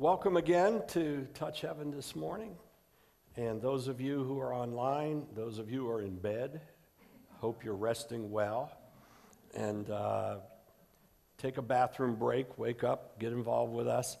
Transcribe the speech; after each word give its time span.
Welcome 0.00 0.38
again 0.38 0.82
to 0.92 1.28
Touch 1.34 1.60
Heaven 1.60 1.90
this 1.90 2.16
morning. 2.16 2.56
And 3.36 3.60
those 3.60 3.86
of 3.86 4.00
you 4.00 4.24
who 4.24 4.40
are 4.40 4.54
online, 4.54 5.26
those 5.36 5.58
of 5.58 5.70
you 5.70 5.80
who 5.80 5.90
are 5.90 6.00
in 6.00 6.16
bed, 6.16 6.62
hope 7.32 7.62
you're 7.62 7.74
resting 7.74 8.30
well. 8.30 8.72
And 9.54 9.90
uh, 9.90 10.36
take 11.36 11.58
a 11.58 11.62
bathroom 11.62 12.14
break, 12.14 12.56
wake 12.56 12.82
up, 12.82 13.18
get 13.18 13.34
involved 13.34 13.74
with 13.74 13.88
us. 13.88 14.16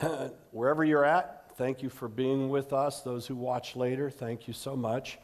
Wherever 0.52 0.84
you're 0.84 1.04
at, 1.04 1.50
thank 1.56 1.82
you 1.82 1.88
for 1.88 2.06
being 2.06 2.48
with 2.48 2.72
us. 2.72 3.00
Those 3.00 3.26
who 3.26 3.34
watch 3.34 3.74
later, 3.74 4.10
thank 4.10 4.46
you 4.46 4.54
so 4.54 4.76
much. 4.76 5.18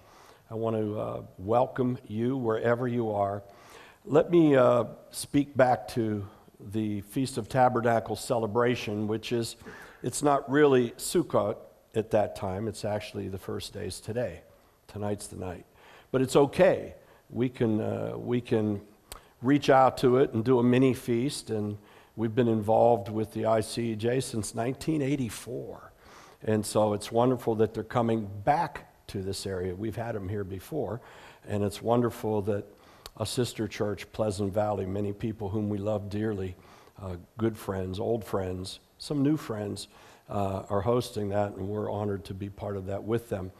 I 0.51 0.55
want 0.55 0.75
to 0.75 0.99
uh, 0.99 1.23
welcome 1.39 1.99
you 2.09 2.37
wherever 2.37 2.89
you 2.89 3.13
are. 3.13 3.45
Let 4.05 4.29
me 4.29 4.57
uh, 4.57 4.87
speak 5.13 5.57
back 5.57 5.87
to 5.91 6.27
the 6.59 7.03
Feast 7.03 7.39
of 7.39 7.49
Tabernacles 7.49 8.19
celebration, 8.19 9.07
which 9.07 9.31
is 9.31 9.55
it's 10.03 10.23
not 10.23 10.50
really 10.50 10.90
Sukkot 10.93 11.57
at 11.95 12.11
that 12.13 12.36
time, 12.36 12.68
it's 12.68 12.85
actually 12.85 13.29
the 13.29 13.39
first 13.39 13.72
days 13.72 14.00
today. 14.00 14.43
Tonight's 14.86 15.26
the 15.26 15.36
night. 15.36 15.67
But 16.13 16.23
it's 16.23 16.36
okay. 16.36 16.95
We 17.31 17.49
can, 17.49 17.81
uh, 17.81 18.14
we 18.17 18.40
can 18.40 18.81
reach 19.43 19.71
out 19.71 19.99
to 19.99 20.18
it 20.18 20.32
and 20.32 20.45
do 20.45 20.59
a 20.59 20.63
mini 20.63 20.95
feast, 20.95 21.50
and 21.50 21.79
we've 22.17 22.35
been 22.35 22.49
involved 22.49 23.09
with 23.09 23.32
the 23.32 23.43
ICEJ 23.43 24.23
since 24.23 24.54
1984. 24.54 25.93
And 26.43 26.64
so 26.64 26.93
it's 26.95 27.12
wonderful 27.12 27.54
that 27.57 27.75
they're 27.75 27.85
coming 27.85 28.29
back 28.45 28.87
to 29.09 29.23
this 29.23 29.46
area. 29.46 29.75
We've 29.75 29.96
had 29.96 30.14
them 30.14 30.29
here 30.29 30.45
before, 30.45 31.01
and 31.46 31.62
it's 31.62 31.82
wonderful 31.82 32.42
that 32.42 32.64
a 33.17 33.27
sister 33.27 33.69
church, 33.69 34.11
Pleasant 34.12 34.53
Valley, 34.53 34.87
many 34.87 35.12
people 35.12 35.48
whom 35.48 35.69
we 35.69 35.78
love 35.78 36.09
dearly, 36.09 36.56
uh, 37.01 37.17
good 37.37 37.56
friends, 37.56 37.98
old 37.98 38.25
friends, 38.25 38.81
some 39.00 39.22
new 39.22 39.36
friends 39.39 39.89
uh, 40.28 40.62
are 40.69 40.83
hosting 40.83 41.31
that, 41.31 41.55
and 41.55 41.67
we're 41.67 41.91
honored 41.91 42.22
to 42.27 42.34
be 42.34 42.51
part 42.51 42.77
of 42.77 42.87
that 42.87 43.03
with 43.03 43.31
them. 43.31 43.51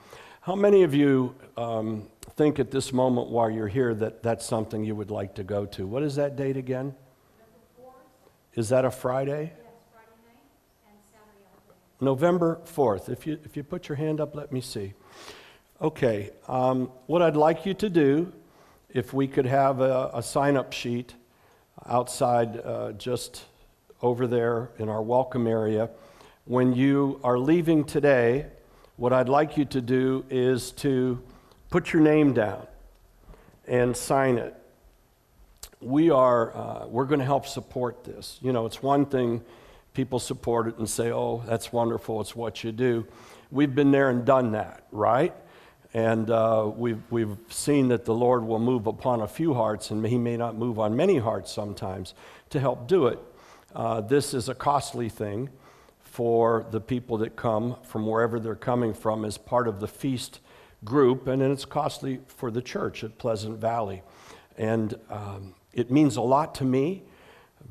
How 0.42 0.55
many 0.55 0.83
of 0.83 0.94
you 0.94 1.34
um, 1.56 2.08
think 2.36 2.58
at 2.58 2.70
this 2.70 2.92
moment 2.92 3.28
while 3.28 3.50
you're 3.50 3.66
here 3.66 3.94
that 3.94 4.22
that's 4.22 4.44
something 4.44 4.84
you 4.84 4.94
would 4.94 5.11
like 5.11 5.34
to 5.36 5.42
go 5.42 5.64
to? 5.66 5.86
What 5.86 6.02
is 6.02 6.14
that 6.16 6.36
date 6.36 6.58
again? 6.58 6.94
Is 8.55 8.68
that 8.68 8.84
a 8.84 8.91
Friday? 8.91 9.52
Yes, 9.55 9.72
Friday 9.92 10.11
night 10.27 10.91
and 10.91 10.98
Saturday 11.11 11.46
afternoon. 11.55 11.77
November 12.00 12.61
4th. 12.66 13.08
If 13.08 13.27
you, 13.27 13.38
if 13.42 13.56
you 13.56 13.62
put 13.62 13.88
your 13.88 13.96
hand 13.96 14.20
up, 14.20 14.34
let 14.34 14.52
me 14.52 14.61
see. 14.61 14.92
Okay, 15.80 16.30
um, 16.48 16.91
what 17.06 17.22
I'd 17.22 17.36
like 17.36 17.64
you 17.64 17.72
to 17.74 17.88
do, 17.88 18.30
if 18.91 19.14
we 19.14 19.27
could 19.27 19.46
have 19.46 19.80
a, 19.80 20.11
a 20.12 20.22
sign 20.22 20.58
up 20.58 20.74
sheet 20.74 21.14
outside 21.86 22.58
uh, 22.58 22.92
just 22.92 23.44
over 24.02 24.26
there 24.26 24.70
in 24.78 24.88
our 24.88 25.02
welcome 25.02 25.46
area. 25.46 25.90
When 26.44 26.74
you 26.74 27.20
are 27.22 27.38
leaving 27.38 27.84
today, 27.84 28.46
what 28.96 29.12
I'd 29.12 29.28
like 29.28 29.56
you 29.56 29.64
to 29.66 29.80
do 29.80 30.24
is 30.30 30.72
to 30.72 31.22
put 31.70 31.92
your 31.92 32.02
name 32.02 32.32
down 32.32 32.66
and 33.66 33.96
sign 33.96 34.38
it. 34.38 34.54
We 35.80 36.10
are, 36.10 36.56
uh, 36.56 36.86
we're 36.86 37.04
going 37.04 37.20
to 37.20 37.24
help 37.24 37.46
support 37.46 38.04
this. 38.04 38.38
You 38.42 38.52
know, 38.52 38.66
it's 38.66 38.82
one 38.82 39.06
thing 39.06 39.42
people 39.94 40.18
support 40.18 40.66
it 40.68 40.78
and 40.78 40.88
say, 40.88 41.12
oh, 41.12 41.42
that's 41.46 41.72
wonderful, 41.72 42.20
it's 42.20 42.34
what 42.34 42.64
you 42.64 42.72
do. 42.72 43.06
We've 43.50 43.74
been 43.74 43.90
there 43.90 44.10
and 44.10 44.24
done 44.24 44.52
that, 44.52 44.84
right? 44.92 45.34
And 45.92 46.30
uh, 46.30 46.70
we've, 46.74 47.02
we've 47.10 47.36
seen 47.48 47.88
that 47.88 48.04
the 48.04 48.14
Lord 48.14 48.44
will 48.44 48.60
move 48.60 48.86
upon 48.86 49.20
a 49.20 49.28
few 49.28 49.54
hearts, 49.54 49.90
and 49.90 50.06
He 50.06 50.18
may 50.18 50.36
not 50.36 50.56
move 50.56 50.78
on 50.78 50.96
many 50.96 51.18
hearts 51.18 51.52
sometimes 51.52 52.14
to 52.50 52.60
help 52.60 52.86
do 52.86 53.06
it. 53.06 53.18
Uh, 53.74 54.00
this 54.00 54.34
is 54.34 54.48
a 54.48 54.54
costly 54.54 55.08
thing 55.08 55.48
for 56.00 56.66
the 56.70 56.80
people 56.80 57.18
that 57.18 57.36
come 57.36 57.77
from 57.82 58.06
wherever 58.06 58.40
they're 58.40 58.56
coming 58.56 58.92
from 58.92 59.24
as 59.24 59.38
part 59.38 59.68
of 59.68 59.78
the 59.78 59.86
feast 59.86 60.40
group, 60.84 61.27
and 61.28 61.40
then 61.40 61.52
it's 61.52 61.64
costly 61.64 62.20
for 62.27 62.50
the 62.50 62.62
church 62.62 63.05
at 63.05 63.17
Pleasant 63.18 63.58
Valley. 63.58 64.02
And 64.58 64.98
um, 65.08 65.55
it 65.72 65.90
means 65.90 66.17
a 66.17 66.22
lot 66.22 66.55
to 66.56 66.64
me 66.64 67.05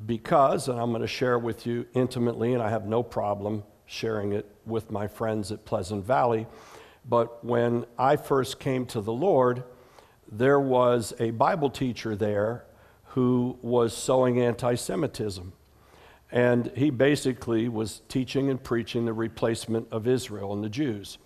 because, 0.06 0.69
and 0.69 0.79
I'm 0.79 0.91
going 0.91 1.01
to 1.01 1.07
share 1.07 1.38
with 1.38 1.66
you 1.66 1.85
intimately, 1.94 2.53
and 2.53 2.63
I 2.63 2.69
have 2.69 2.85
no 2.85 3.03
problem 3.03 3.63
sharing 3.85 4.31
it 4.31 4.50
with 4.66 4.91
my 4.91 5.07
friends 5.07 5.51
at 5.51 5.66
Pleasant 5.66 6.06
Valley. 6.06 6.47
But 7.03 7.44
when 7.44 7.85
I 7.97 8.16
first 8.16 8.59
came 8.59 8.85
to 8.88 9.01
the 9.01 9.12
Lord, 9.12 9.63
there 10.31 10.59
was 10.59 11.13
a 11.19 11.31
Bible 11.31 11.69
teacher 11.69 12.16
there 12.16 12.66
who 13.09 13.57
was 13.62 13.95
sowing 13.95 14.40
anti 14.40 14.75
Semitism. 14.75 15.53
And 16.31 16.72
he 16.75 16.90
basically 16.90 17.69
was 17.69 18.01
teaching 18.07 18.50
and 18.50 18.63
preaching 18.63 19.06
the 19.06 19.13
replacement 19.13 19.88
of 19.91 20.07
Israel 20.07 20.53
and 20.53 20.63
the 20.63 20.69
Jews. 20.69 21.17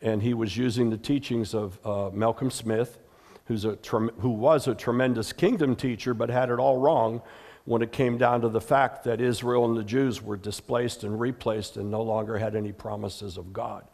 And 0.00 0.22
he 0.22 0.32
was 0.32 0.56
using 0.56 0.90
the 0.90 0.96
teachings 0.96 1.54
of 1.54 1.78
uh, 1.84 2.10
Malcolm 2.12 2.50
Smith, 2.50 2.98
who's 3.46 3.64
a, 3.64 3.78
who 4.20 4.30
was 4.30 4.68
a 4.68 4.74
tremendous 4.74 5.32
kingdom 5.32 5.74
teacher, 5.74 6.14
but 6.14 6.30
had 6.30 6.50
it 6.50 6.58
all 6.58 6.78
wrong 6.78 7.20
when 7.64 7.82
it 7.82 7.90
came 7.90 8.16
down 8.16 8.40
to 8.42 8.48
the 8.48 8.60
fact 8.60 9.04
that 9.04 9.20
Israel 9.20 9.64
and 9.64 9.76
the 9.76 9.84
Jews 9.84 10.22
were 10.22 10.36
displaced 10.36 11.02
and 11.04 11.18
replaced 11.18 11.76
and 11.76 11.90
no 11.90 12.02
longer 12.02 12.38
had 12.38 12.54
any 12.54 12.72
promises 12.72 13.36
of 13.36 13.52
God. 13.52 13.84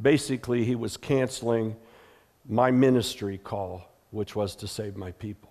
Basically, 0.00 0.64
he 0.64 0.74
was 0.74 0.96
canceling 0.96 1.76
my 2.46 2.70
ministry 2.70 3.38
call, 3.38 3.82
which 4.10 4.34
was 4.34 4.56
to 4.56 4.66
save 4.66 4.96
my 4.96 5.12
people. 5.12 5.50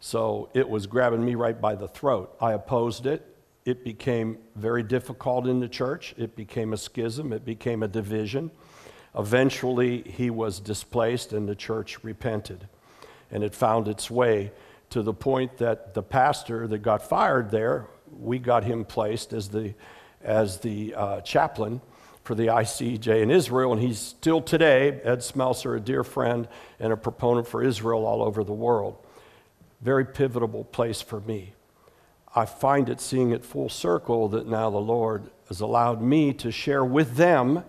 So 0.00 0.50
it 0.52 0.68
was 0.68 0.86
grabbing 0.86 1.24
me 1.24 1.36
right 1.36 1.58
by 1.58 1.76
the 1.76 1.88
throat. 1.88 2.36
I 2.40 2.52
opposed 2.52 3.06
it 3.06 3.31
it 3.64 3.84
became 3.84 4.38
very 4.56 4.82
difficult 4.82 5.46
in 5.46 5.60
the 5.60 5.68
church. 5.68 6.14
It 6.16 6.34
became 6.34 6.72
a 6.72 6.76
schism, 6.76 7.32
it 7.32 7.44
became 7.44 7.82
a 7.82 7.88
division. 7.88 8.50
Eventually, 9.16 10.02
he 10.02 10.30
was 10.30 10.58
displaced 10.58 11.32
and 11.32 11.48
the 11.48 11.54
church 11.54 12.02
repented. 12.02 12.66
And 13.30 13.44
it 13.44 13.54
found 13.54 13.88
its 13.88 14.10
way 14.10 14.52
to 14.90 15.02
the 15.02 15.12
point 15.14 15.58
that 15.58 15.94
the 15.94 16.02
pastor 16.02 16.66
that 16.66 16.78
got 16.78 17.08
fired 17.08 17.50
there, 17.50 17.86
we 18.10 18.38
got 18.38 18.64
him 18.64 18.84
placed 18.84 19.32
as 19.32 19.48
the, 19.48 19.74
as 20.22 20.58
the 20.60 20.94
uh, 20.94 21.20
chaplain 21.20 21.80
for 22.24 22.34
the 22.34 22.46
ICEJ 22.46 23.22
in 23.22 23.30
Israel, 23.30 23.72
and 23.72 23.82
he's 23.82 23.98
still 23.98 24.40
today, 24.40 25.00
Ed 25.02 25.18
Smelser, 25.18 25.76
a 25.76 25.80
dear 25.80 26.04
friend 26.04 26.46
and 26.78 26.92
a 26.92 26.96
proponent 26.96 27.48
for 27.48 27.62
Israel 27.62 28.06
all 28.06 28.22
over 28.22 28.44
the 28.44 28.52
world. 28.52 28.96
Very 29.80 30.04
pivotal 30.04 30.64
place 30.64 31.02
for 31.02 31.20
me. 31.20 31.54
I 32.34 32.46
find 32.46 32.88
it 32.88 33.00
seeing 33.00 33.32
it 33.32 33.44
full 33.44 33.68
circle 33.68 34.28
that 34.28 34.46
now 34.46 34.70
the 34.70 34.78
Lord 34.78 35.30
has 35.48 35.60
allowed 35.60 36.00
me 36.00 36.32
to 36.34 36.50
share 36.50 36.84
with 36.84 37.16
them 37.16 37.64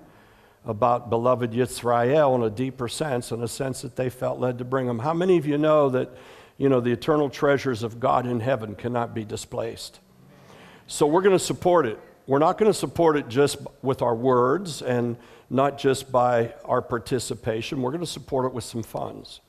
about 0.65 1.09
beloved 1.09 1.51
Yisrael 1.51 2.35
in 2.35 2.43
a 2.43 2.49
deeper 2.49 2.87
sense, 2.87 3.31
in 3.31 3.43
a 3.43 3.47
sense 3.47 3.81
that 3.81 3.97
they 3.97 4.09
felt 4.09 4.39
led 4.39 4.57
to 4.59 4.65
bring 4.65 4.87
them. 4.87 4.99
How 4.99 5.13
many 5.13 5.37
of 5.37 5.45
you 5.45 5.57
know 5.57 5.89
that, 5.89 6.09
you 6.57 6.69
know, 6.69 6.79
the 6.79 6.91
eternal 6.91 7.29
treasures 7.29 7.83
of 7.83 7.99
God 7.99 8.25
in 8.25 8.39
heaven 8.39 8.75
cannot 8.75 9.13
be 9.13 9.25
displaced? 9.25 9.99
So 10.87 11.07
we're 11.07 11.21
going 11.21 11.37
to 11.37 11.43
support 11.43 11.85
it. 11.85 11.99
We're 12.25 12.39
not 12.39 12.57
going 12.57 12.71
to 12.71 12.77
support 12.77 13.17
it 13.17 13.27
just 13.27 13.57
with 13.81 14.01
our 14.01 14.15
words 14.15 14.81
and 14.81 15.17
not 15.49 15.77
just 15.77 16.09
by 16.09 16.53
our 16.63 16.81
participation. 16.81 17.81
We're 17.81 17.91
going 17.91 17.99
to 17.99 18.07
support 18.07 18.45
it 18.45 18.53
with 18.53 18.63
some 18.63 18.83
funds. 18.83 19.41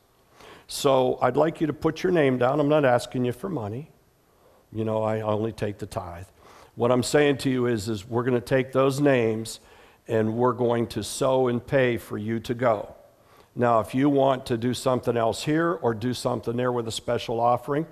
So 0.67 1.19
I'd 1.23 1.37
like 1.37 1.61
you 1.61 1.69
to 1.69 1.73
put 1.73 2.03
your 2.03 2.11
name 2.11 2.39
down. 2.39 2.59
I'm 2.59 2.69
not 2.69 2.85
asking 2.85 3.25
you 3.25 3.33
for 3.33 3.49
money. 3.49 3.91
You 4.75 4.85
know, 4.85 5.03
I 5.03 5.21
only 5.21 5.53
take 5.53 5.79
the 5.79 5.87
tithe. 5.87 6.27
What 6.75 6.91
I'm 6.91 7.05
saying 7.05 7.39
to 7.39 7.51
you 7.51 7.67
is, 7.67 7.89
is 7.89 8.07
we're 8.07 8.25
going 8.25 8.35
to 8.35 8.47
take 8.47 8.73
those 8.73 9.01
names 9.01 9.61
and 10.09 10.35
we're 10.35 10.53
going 10.53 10.89
to 10.89 11.05
sow 11.05 11.47
and 11.49 11.65
pay 11.65 11.97
for 11.97 12.19
you 12.19 12.41
to 12.41 12.55
go. 12.55 12.95
Now, 13.55 13.79
if 13.79 13.95
you 13.95 14.11
want 14.11 14.47
to 14.47 14.57
do 14.57 14.75
something 14.75 15.17
else 15.17 15.45
here 15.45 15.73
or 15.73 15.95
do 15.95 16.13
something 16.13 16.57
there 16.57 16.73
with 16.73 16.89
a 16.89 16.93
special 16.93 17.39
offering, 17.39 17.87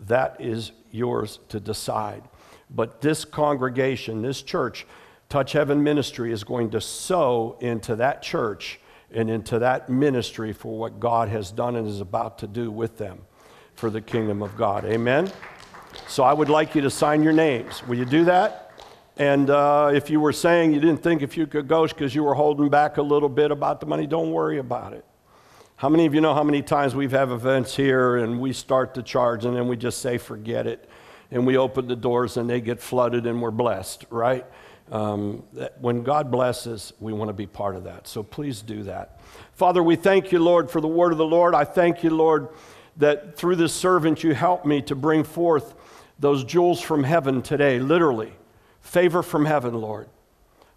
that 0.00 0.36
is 0.40 0.70
yours 0.92 1.40
to 1.48 1.58
decide. 1.58 2.22
But 2.70 3.00
this 3.00 3.24
congregation, 3.24 4.22
this 4.22 4.42
church, 4.42 4.86
Touch 5.28 5.52
Heaven 5.52 5.82
Ministry, 5.82 6.32
is 6.32 6.44
going 6.44 6.70
to 6.70 6.80
sow 6.80 7.56
into 7.60 7.96
that 7.96 8.22
church 8.22 8.78
and 9.10 9.28
into 9.28 9.58
that 9.58 9.88
ministry 9.90 10.52
for 10.52 10.78
what 10.78 11.00
God 11.00 11.28
has 11.28 11.50
done 11.50 11.74
and 11.74 11.88
is 11.88 12.00
about 12.00 12.38
to 12.38 12.46
do 12.46 12.70
with 12.70 12.96
them 12.96 13.22
for 13.74 13.90
the 13.90 14.00
kingdom 14.00 14.42
of 14.42 14.56
God. 14.56 14.84
Amen. 14.84 15.30
So 16.08 16.22
I 16.22 16.32
would 16.32 16.48
like 16.48 16.74
you 16.74 16.80
to 16.82 16.90
sign 16.90 17.22
your 17.22 17.32
names. 17.32 17.86
Will 17.86 17.98
you 17.98 18.04
do 18.04 18.24
that? 18.24 18.70
And 19.16 19.50
uh, 19.50 19.90
if 19.94 20.08
you 20.10 20.20
were 20.20 20.32
saying 20.32 20.72
you 20.72 20.80
didn't 20.80 21.02
think 21.02 21.22
if 21.22 21.36
you 21.36 21.46
could 21.46 21.68
go 21.68 21.86
because 21.86 22.14
you 22.14 22.24
were 22.24 22.34
holding 22.34 22.68
back 22.68 22.96
a 22.96 23.02
little 23.02 23.28
bit 23.28 23.50
about 23.50 23.80
the 23.80 23.86
money, 23.86 24.06
don't 24.06 24.32
worry 24.32 24.58
about 24.58 24.94
it. 24.94 25.04
How 25.76 25.88
many 25.88 26.06
of 26.06 26.14
you 26.14 26.20
know 26.20 26.32
how 26.32 26.44
many 26.44 26.62
times 26.62 26.94
we've 26.94 27.10
had 27.10 27.30
events 27.30 27.74
here 27.74 28.16
and 28.16 28.40
we 28.40 28.52
start 28.52 28.94
to 28.94 29.02
charge 29.02 29.44
and 29.44 29.56
then 29.56 29.68
we 29.68 29.76
just 29.76 30.00
say, 30.00 30.16
forget 30.16 30.66
it. 30.66 30.88
And 31.30 31.46
we 31.46 31.56
open 31.56 31.88
the 31.88 31.96
doors 31.96 32.36
and 32.36 32.48
they 32.48 32.60
get 32.60 32.80
flooded 32.80 33.26
and 33.26 33.42
we're 33.42 33.50
blessed, 33.50 34.04
right? 34.10 34.46
Um, 34.90 35.42
when 35.80 36.02
God 36.02 36.30
blesses, 36.30 36.92
we 37.00 37.12
want 37.12 37.30
to 37.30 37.34
be 37.34 37.46
part 37.46 37.76
of 37.76 37.84
that. 37.84 38.06
So 38.06 38.22
please 38.22 38.60
do 38.62 38.82
that. 38.84 39.20
Father, 39.54 39.82
we 39.82 39.96
thank 39.96 40.30
you, 40.30 40.38
Lord, 40.38 40.70
for 40.70 40.80
the 40.80 40.88
word 40.88 41.12
of 41.12 41.18
the 41.18 41.26
Lord. 41.26 41.54
I 41.54 41.64
thank 41.64 42.02
you, 42.02 42.10
Lord, 42.10 42.48
that 42.96 43.36
through 43.36 43.56
this 43.56 43.74
servant 43.74 44.22
you 44.22 44.34
help 44.34 44.64
me 44.64 44.82
to 44.82 44.94
bring 44.94 45.24
forth 45.24 45.74
those 46.18 46.44
jewels 46.44 46.80
from 46.80 47.04
heaven 47.04 47.42
today, 47.42 47.78
literally. 47.78 48.32
Favor 48.80 49.22
from 49.22 49.44
heaven, 49.44 49.80
Lord. 49.80 50.08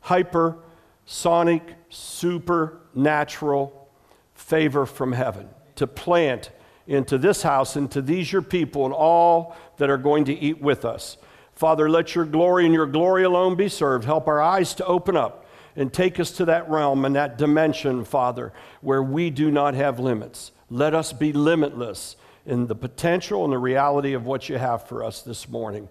Hyper, 0.01 0.57
sonic, 1.05 1.63
supernatural 1.89 3.89
favor 4.33 4.85
from 4.85 5.11
heaven 5.11 5.49
to 5.75 5.87
plant 5.87 6.51
into 6.87 7.17
this 7.17 7.41
house, 7.41 7.75
into 7.75 8.01
these 8.01 8.31
your 8.31 8.41
people, 8.41 8.85
and 8.85 8.93
all 8.93 9.55
that 9.77 9.89
are 9.89 9.97
going 9.97 10.25
to 10.25 10.33
eat 10.33 10.61
with 10.61 10.85
us. 10.85 11.17
Father, 11.53 11.89
let 11.89 12.13
your 12.13 12.25
glory 12.25 12.65
and 12.65 12.73
your 12.73 12.85
glory 12.85 13.23
alone 13.23 13.55
be 13.55 13.69
served. 13.69 14.05
Help 14.05 14.27
our 14.27 14.41
eyes 14.41 14.73
to 14.75 14.85
open 14.85 15.15
up 15.15 15.45
and 15.75 15.91
take 15.91 16.19
us 16.19 16.31
to 16.31 16.45
that 16.45 16.69
realm 16.69 17.05
and 17.05 17.15
that 17.15 17.37
dimension, 17.37 18.05
Father, 18.05 18.53
where 18.81 19.01
we 19.01 19.29
do 19.29 19.51
not 19.51 19.73
have 19.73 19.99
limits. 19.99 20.51
Let 20.69 20.93
us 20.93 21.13
be 21.13 21.31
limitless 21.31 22.15
in 22.45 22.67
the 22.67 22.75
potential 22.75 23.43
and 23.43 23.53
the 23.53 23.57
reality 23.57 24.13
of 24.13 24.25
what 24.25 24.49
you 24.49 24.57
have 24.57 24.87
for 24.87 25.03
us 25.03 25.21
this 25.21 25.47
morning. 25.49 25.89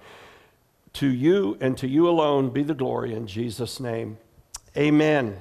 To 0.95 1.09
you 1.09 1.57
and 1.61 1.77
to 1.79 1.89
you 1.89 2.09
alone 2.09 2.51
be 2.51 2.63
the 2.63 2.75
glory 2.75 3.15
in 3.15 3.27
Jesus' 3.27 3.81
name. 3.81 4.19
Amen. 4.77 5.37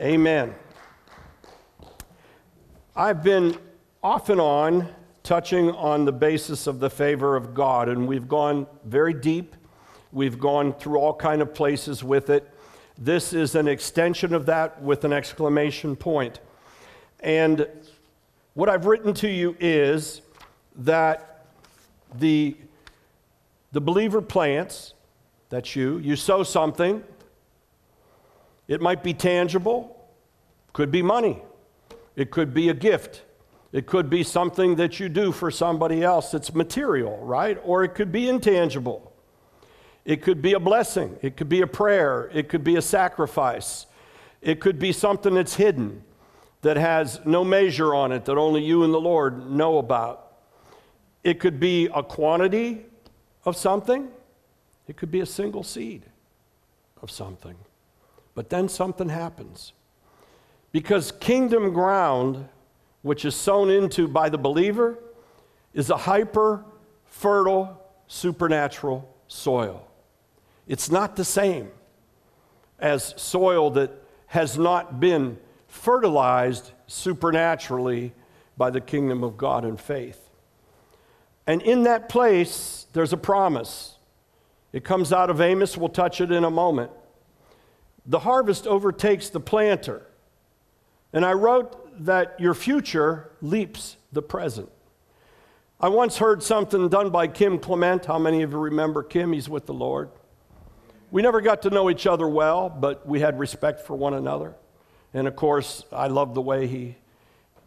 Amen. 0.00 0.54
I've 2.96 3.22
been 3.22 3.56
off 4.02 4.28
and 4.28 4.40
on 4.40 4.88
touching 5.22 5.70
on 5.70 6.04
the 6.04 6.12
basis 6.12 6.66
of 6.66 6.80
the 6.80 6.90
favor 6.90 7.36
of 7.36 7.54
God, 7.54 7.88
and 7.88 8.08
we've 8.08 8.28
gone 8.28 8.66
very 8.84 9.14
deep. 9.14 9.54
We've 10.12 10.38
gone 10.38 10.72
through 10.72 10.98
all 10.98 11.14
kind 11.14 11.42
of 11.42 11.54
places 11.54 12.02
with 12.02 12.30
it. 12.30 12.48
This 12.98 13.32
is 13.32 13.54
an 13.54 13.68
extension 13.68 14.34
of 14.34 14.46
that 14.46 14.82
with 14.82 15.04
an 15.04 15.12
exclamation 15.12 15.94
point. 15.96 16.40
And 17.20 17.66
what 18.54 18.68
I've 18.68 18.86
written 18.86 19.14
to 19.14 19.28
you 19.28 19.56
is 19.60 20.22
that 20.76 21.46
the, 22.18 22.56
the 23.72 23.80
believer 23.80 24.20
plants, 24.20 24.94
that's 25.50 25.76
you, 25.76 25.98
you 25.98 26.16
sow 26.16 26.42
something. 26.42 27.04
It 28.66 28.80
might 28.80 29.02
be 29.02 29.14
tangible, 29.14 29.96
could 30.72 30.90
be 30.90 31.02
money, 31.02 31.42
it 32.16 32.30
could 32.30 32.52
be 32.52 32.68
a 32.68 32.74
gift, 32.74 33.22
it 33.72 33.86
could 33.86 34.10
be 34.10 34.24
something 34.24 34.76
that 34.76 34.98
you 34.98 35.08
do 35.08 35.30
for 35.30 35.50
somebody 35.50 36.02
else 36.02 36.32
that's 36.32 36.52
material, 36.52 37.18
right? 37.18 37.58
Or 37.64 37.84
it 37.84 37.94
could 37.94 38.10
be 38.10 38.28
intangible. 38.28 39.12
It 40.04 40.22
could 40.22 40.42
be 40.42 40.54
a 40.54 40.60
blessing, 40.60 41.18
it 41.22 41.36
could 41.36 41.48
be 41.48 41.60
a 41.60 41.66
prayer, 41.66 42.30
it 42.32 42.48
could 42.48 42.64
be 42.64 42.76
a 42.76 42.82
sacrifice, 42.82 43.86
it 44.40 44.58
could 44.58 44.78
be 44.78 44.92
something 44.92 45.34
that's 45.34 45.54
hidden 45.54 46.02
that 46.62 46.76
has 46.76 47.20
no 47.24 47.44
measure 47.44 47.94
on 47.94 48.12
it 48.12 48.24
that 48.26 48.36
only 48.36 48.62
you 48.62 48.84
and 48.84 48.92
the 48.92 49.00
Lord 49.00 49.50
know 49.50 49.78
about. 49.78 50.32
It 51.24 51.40
could 51.40 51.58
be 51.60 51.88
a 51.94 52.02
quantity 52.02 52.84
of 53.44 53.56
something, 53.56 54.08
it 54.86 54.96
could 54.96 55.10
be 55.10 55.20
a 55.20 55.26
single 55.26 55.62
seed 55.62 56.04
of 57.00 57.10
something. 57.10 57.56
But 58.34 58.50
then 58.50 58.68
something 58.68 59.08
happens. 59.08 59.72
Because 60.72 61.12
kingdom 61.12 61.72
ground 61.72 62.48
which 63.02 63.24
is 63.24 63.34
sown 63.34 63.70
into 63.70 64.06
by 64.06 64.28
the 64.28 64.38
believer, 64.38 64.98
is 65.72 65.90
a 65.90 65.96
hyper 65.96 66.64
fertile 67.04 67.80
supernatural 68.06 69.08
soil. 69.28 69.86
It's 70.66 70.90
not 70.90 71.16
the 71.16 71.24
same 71.24 71.70
as 72.78 73.14
soil 73.16 73.70
that 73.70 73.90
has 74.26 74.58
not 74.58 75.00
been 75.00 75.38
fertilized 75.70 76.72
supernaturally 76.88 78.12
by 78.56 78.68
the 78.70 78.80
kingdom 78.80 79.24
of 79.24 79.38
God 79.38 79.64
and 79.64 79.80
faith. 79.80 80.28
And 81.46 81.62
in 81.62 81.84
that 81.84 82.08
place, 82.08 82.86
there's 82.92 83.12
a 83.12 83.16
promise. 83.16 83.96
It 84.72 84.84
comes 84.84 85.12
out 85.12 85.30
of 85.30 85.40
Amos, 85.40 85.76
we'll 85.76 85.88
touch 85.88 86.20
it 86.20 86.30
in 86.30 86.44
a 86.44 86.50
moment. 86.50 86.90
The 88.04 88.18
harvest 88.18 88.66
overtakes 88.66 89.30
the 89.30 89.40
planter. 89.40 90.06
And 91.12 91.24
I 91.24 91.32
wrote 91.32 92.04
that 92.04 92.38
your 92.38 92.54
future 92.54 93.30
leaps 93.40 93.96
the 94.12 94.22
present. 94.22 94.68
I 95.80 95.88
once 95.88 96.18
heard 96.18 96.42
something 96.42 96.88
done 96.88 97.10
by 97.10 97.28
Kim 97.28 97.58
Clement. 97.58 98.06
How 98.06 98.18
many 98.18 98.42
of 98.42 98.52
you 98.52 98.58
remember 98.58 99.02
Kim? 99.02 99.32
He's 99.32 99.48
with 99.48 99.66
the 99.66 99.74
Lord. 99.74 100.10
We 101.10 101.22
never 101.22 101.40
got 101.40 101.62
to 101.62 101.70
know 101.70 101.90
each 101.90 102.06
other 102.06 102.28
well, 102.28 102.68
but 102.68 103.06
we 103.06 103.20
had 103.20 103.38
respect 103.38 103.80
for 103.80 103.96
one 103.96 104.14
another. 104.14 104.54
And 105.12 105.26
of 105.26 105.36
course, 105.36 105.84
I 105.92 106.06
love 106.06 106.34
the 106.34 106.40
way 106.40 106.66
he, 106.66 106.96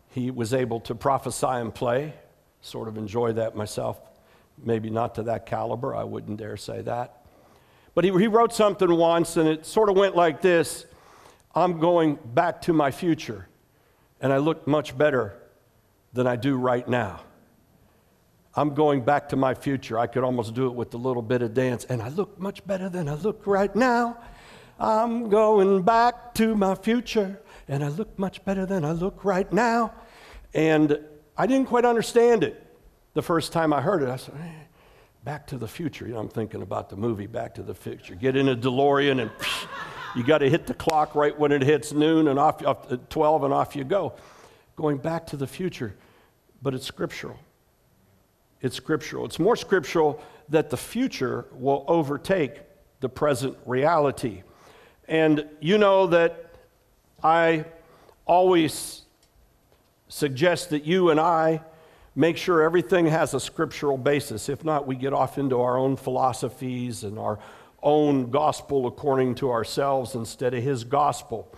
he 0.10 0.32
was 0.32 0.54
able 0.54 0.80
to 0.82 0.96
prophesy 0.96 1.48
and 1.48 1.74
play. 1.74 2.14
Sort 2.62 2.88
of 2.88 2.98
enjoy 2.98 3.34
that 3.34 3.56
myself. 3.56 4.00
Maybe 4.58 4.90
not 4.90 5.16
to 5.16 5.24
that 5.24 5.46
caliber, 5.46 5.96
I 5.96 6.04
wouldn't 6.04 6.38
dare 6.38 6.58
say 6.58 6.82
that. 6.82 7.24
But 7.96 8.06
he, 8.06 8.12
he 8.12 8.28
wrote 8.28 8.54
something 8.54 8.92
once, 8.96 9.38
and 9.38 9.48
it 9.48 9.66
sort 9.66 9.90
of 9.90 9.98
went 9.98 10.16
like 10.16 10.42
this 10.42 10.86
I'm 11.56 11.80
going 11.80 12.18
back 12.34 12.62
to 12.64 12.74
my 12.74 12.90
future 12.92 13.48
and 14.24 14.32
I 14.32 14.38
look 14.38 14.66
much 14.66 14.98
better 14.98 15.36
than 16.14 16.26
I 16.26 16.38
do 16.38 16.56
right 16.56 16.88
now. 16.88 17.20
I'm 18.56 18.74
going 18.74 19.02
back 19.02 19.30
to 19.30 19.36
my 19.36 19.54
future. 19.54 20.00
I 20.00 20.08
could 20.08 20.24
almost 20.24 20.54
do 20.54 20.68
it 20.68 20.74
with 20.74 20.94
a 20.94 20.98
little 20.98 21.22
bit 21.22 21.42
of 21.42 21.54
dance, 21.54 21.86
and 21.86 22.02
I 22.02 22.10
look 22.10 22.40
much 22.40 22.66
better 22.66 22.88
than 22.88 23.10
I 23.10 23.16
look 23.16 23.46
right 23.46 23.76
now. 23.76 24.18
I'm 24.84 25.30
going 25.30 25.84
back 25.84 26.34
to 26.36 26.56
my 26.56 26.76
future, 26.76 27.40
and 27.70 27.86
I 27.86 27.88
look 27.88 28.20
much 28.20 28.44
better 28.44 28.66
than 28.66 28.84
I 28.84 28.92
look 28.92 29.24
right 29.24 29.52
now. 29.54 29.94
And 30.54 31.00
I 31.38 31.48
didn't 31.48 31.70
quite 31.70 31.86
understand 31.86 32.44
it 32.44 32.62
the 33.14 33.22
first 33.22 33.54
time 33.54 33.72
I 33.72 33.80
heard 33.80 34.04
it. 34.04 34.10
I 34.10 34.18
said, 34.18 34.36
hey, 34.36 34.56
Back 35.24 35.48
to 35.48 35.58
the 35.58 35.70
future. 35.70 36.06
You 36.06 36.16
know, 36.16 36.20
I'm 36.20 36.28
thinking 36.28 36.62
about 36.62 36.90
the 36.90 36.98
movie 36.98 37.28
Back 37.28 37.56
to 37.56 37.64
the 37.64 37.74
Future. 37.74 38.14
Get 38.14 38.36
in 38.36 38.50
a 38.50 38.56
DeLorean 38.56 39.22
and. 39.22 39.32
You 40.16 40.24
got 40.24 40.40
to 40.40 40.50
hit 40.50 40.68
the 40.68 40.76
clock 40.76 41.16
right 41.16 41.38
when 41.40 41.52
it 41.52 41.64
hits 41.64 41.92
noon 41.92 42.28
and 42.28 42.38
off, 42.38 42.64
off 42.64 42.92
uh, 42.92 42.98
12 43.10 43.46
and 43.46 43.54
off 43.54 43.76
you 43.76 43.84
go. 43.84 44.14
Going 44.76 44.98
back 44.98 45.26
to 45.28 45.38
the 45.38 45.48
future, 45.48 45.96
but 46.62 46.76
it's 46.76 46.86
scriptural. 46.86 47.40
It's 48.62 48.76
scriptural. 48.76 49.26
It's 49.26 49.40
more 49.40 49.56
scriptural 49.56 50.22
that 50.50 50.70
the 50.70 50.78
future 50.78 51.48
will 51.54 51.84
overtake 51.88 52.62
the 53.00 53.10
present 53.10 53.58
reality. 53.66 54.44
And 55.08 55.46
you 55.60 55.78
know 55.78 56.08
that 56.08 56.50
I 57.24 57.66
always 58.26 59.02
suggest 60.08 60.70
that 60.70 60.86
you 60.86 61.10
and 61.10 61.20
I 61.20 61.62
make 62.16 62.38
sure 62.38 62.62
everything 62.62 63.08
has 63.08 63.34
a 63.34 63.40
scriptural 63.40 63.98
basis. 63.98 64.50
If 64.50 64.64
not, 64.64 64.86
we 64.86 64.96
get 64.96 65.14
off 65.14 65.38
into 65.38 65.60
our 65.62 65.78
own 65.78 65.96
philosophies 65.96 67.04
and 67.04 67.18
our 67.18 67.40
own 67.82 68.30
gospel 68.30 68.88
according 68.88 69.36
to 69.36 69.52
ourselves 69.52 70.16
instead 70.16 70.54
of 70.54 70.64
his 70.64 70.84
gospel. 70.84 71.54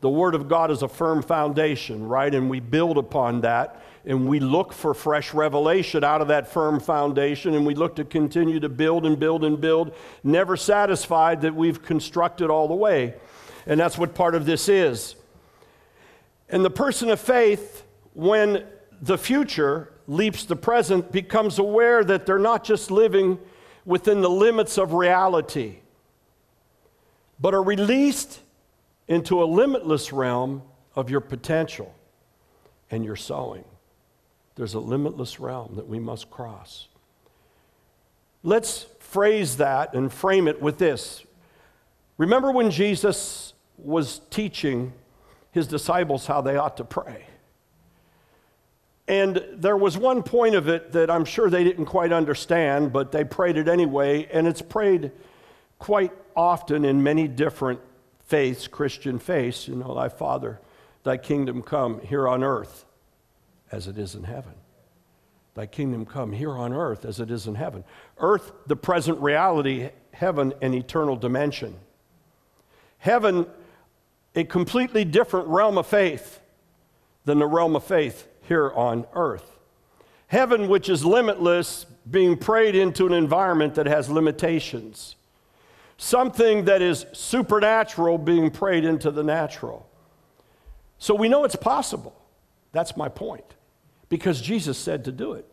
The 0.00 0.08
Word 0.08 0.34
of 0.34 0.48
God 0.48 0.70
is 0.70 0.82
a 0.82 0.88
firm 0.88 1.22
foundation, 1.22 2.06
right? 2.06 2.32
And 2.34 2.48
we 2.48 2.60
build 2.60 2.98
upon 2.98 3.40
that 3.42 3.82
and 4.06 4.28
we 4.28 4.38
look 4.38 4.72
for 4.72 4.94
fresh 4.94 5.34
revelation 5.34 6.04
out 6.04 6.22
of 6.22 6.28
that 6.28 6.46
firm 6.46 6.78
foundation 6.78 7.54
and 7.54 7.66
we 7.66 7.74
look 7.74 7.96
to 7.96 8.04
continue 8.04 8.60
to 8.60 8.68
build 8.68 9.04
and 9.04 9.18
build 9.18 9.44
and 9.44 9.60
build, 9.60 9.92
never 10.22 10.56
satisfied 10.56 11.40
that 11.40 11.54
we've 11.54 11.82
constructed 11.82 12.48
all 12.48 12.68
the 12.68 12.74
way. 12.74 13.14
And 13.66 13.80
that's 13.80 13.98
what 13.98 14.14
part 14.14 14.36
of 14.36 14.46
this 14.46 14.68
is. 14.68 15.16
And 16.48 16.64
the 16.64 16.70
person 16.70 17.10
of 17.10 17.20
faith, 17.20 17.84
when 18.14 18.64
the 19.02 19.18
future 19.18 19.92
leaps 20.06 20.44
the 20.44 20.54
present, 20.54 21.10
becomes 21.10 21.58
aware 21.58 22.04
that 22.04 22.26
they're 22.26 22.38
not 22.38 22.62
just 22.62 22.92
living 22.92 23.40
within 23.84 24.20
the 24.20 24.30
limits 24.30 24.78
of 24.78 24.92
reality, 24.92 25.78
but 27.40 27.54
are 27.54 27.62
released 27.62 28.40
into 29.08 29.42
a 29.42 29.46
limitless 29.46 30.12
realm 30.12 30.62
of 30.94 31.10
your 31.10 31.20
potential 31.20 31.92
and 32.88 33.04
your 33.04 33.16
sowing. 33.16 33.64
There's 34.56 34.74
a 34.74 34.80
limitless 34.80 35.38
realm 35.38 35.76
that 35.76 35.86
we 35.86 36.00
must 36.00 36.30
cross. 36.30 36.88
Let's 38.42 38.86
phrase 39.00 39.58
that 39.58 39.94
and 39.94 40.12
frame 40.12 40.48
it 40.48 40.60
with 40.60 40.78
this. 40.78 41.24
Remember 42.18 42.50
when 42.50 42.70
Jesus 42.70 43.52
was 43.76 44.20
teaching 44.30 44.94
his 45.52 45.66
disciples 45.66 46.26
how 46.26 46.40
they 46.40 46.56
ought 46.56 46.78
to 46.78 46.84
pray? 46.84 47.26
And 49.08 49.44
there 49.52 49.76
was 49.76 49.96
one 49.96 50.22
point 50.22 50.54
of 50.54 50.68
it 50.68 50.92
that 50.92 51.10
I'm 51.10 51.24
sure 51.24 51.50
they 51.50 51.62
didn't 51.62 51.86
quite 51.86 52.10
understand, 52.10 52.92
but 52.92 53.12
they 53.12 53.24
prayed 53.24 53.56
it 53.56 53.68
anyway, 53.68 54.26
and 54.32 54.48
it's 54.48 54.62
prayed 54.62 55.12
quite 55.78 56.12
often 56.34 56.84
in 56.84 57.02
many 57.02 57.28
different 57.28 57.80
faiths, 58.24 58.66
Christian 58.66 59.18
faiths. 59.18 59.68
You 59.68 59.76
know, 59.76 59.94
thy 59.94 60.08
Father, 60.08 60.60
thy 61.04 61.18
kingdom 61.18 61.62
come 61.62 62.00
here 62.00 62.26
on 62.26 62.42
earth 62.42 62.86
as 63.72 63.86
it 63.86 63.98
is 63.98 64.14
in 64.14 64.24
heaven. 64.24 64.54
Thy 65.54 65.66
kingdom 65.66 66.04
come 66.04 66.32
here 66.32 66.52
on 66.52 66.72
earth 66.72 67.04
as 67.04 67.18
it 67.18 67.30
is 67.30 67.46
in 67.46 67.54
heaven. 67.54 67.84
Earth, 68.18 68.52
the 68.66 68.76
present 68.76 69.18
reality, 69.20 69.90
heaven, 70.12 70.52
an 70.60 70.74
eternal 70.74 71.16
dimension. 71.16 71.76
Heaven, 72.98 73.46
a 74.34 74.44
completely 74.44 75.04
different 75.04 75.48
realm 75.48 75.78
of 75.78 75.86
faith 75.86 76.40
than 77.24 77.38
the 77.38 77.46
realm 77.46 77.74
of 77.74 77.84
faith 77.84 78.28
here 78.42 78.70
on 78.72 79.06
earth. 79.14 79.58
Heaven, 80.28 80.68
which 80.68 80.88
is 80.88 81.04
limitless, 81.04 81.86
being 82.10 82.36
prayed 82.36 82.74
into 82.74 83.06
an 83.06 83.12
environment 83.12 83.74
that 83.76 83.86
has 83.86 84.10
limitations. 84.10 85.16
something 85.98 86.66
that 86.66 86.82
is 86.82 87.06
supernatural 87.12 88.18
being 88.18 88.50
prayed 88.50 88.84
into 88.84 89.10
the 89.10 89.22
natural. 89.22 89.88
So 90.98 91.14
we 91.14 91.28
know 91.28 91.44
it's 91.44 91.56
possible. 91.56 92.14
That's 92.72 92.96
my 92.96 93.08
point. 93.08 93.44
Because 94.08 94.40
Jesus 94.40 94.78
said 94.78 95.04
to 95.04 95.12
do 95.12 95.32
it. 95.32 95.46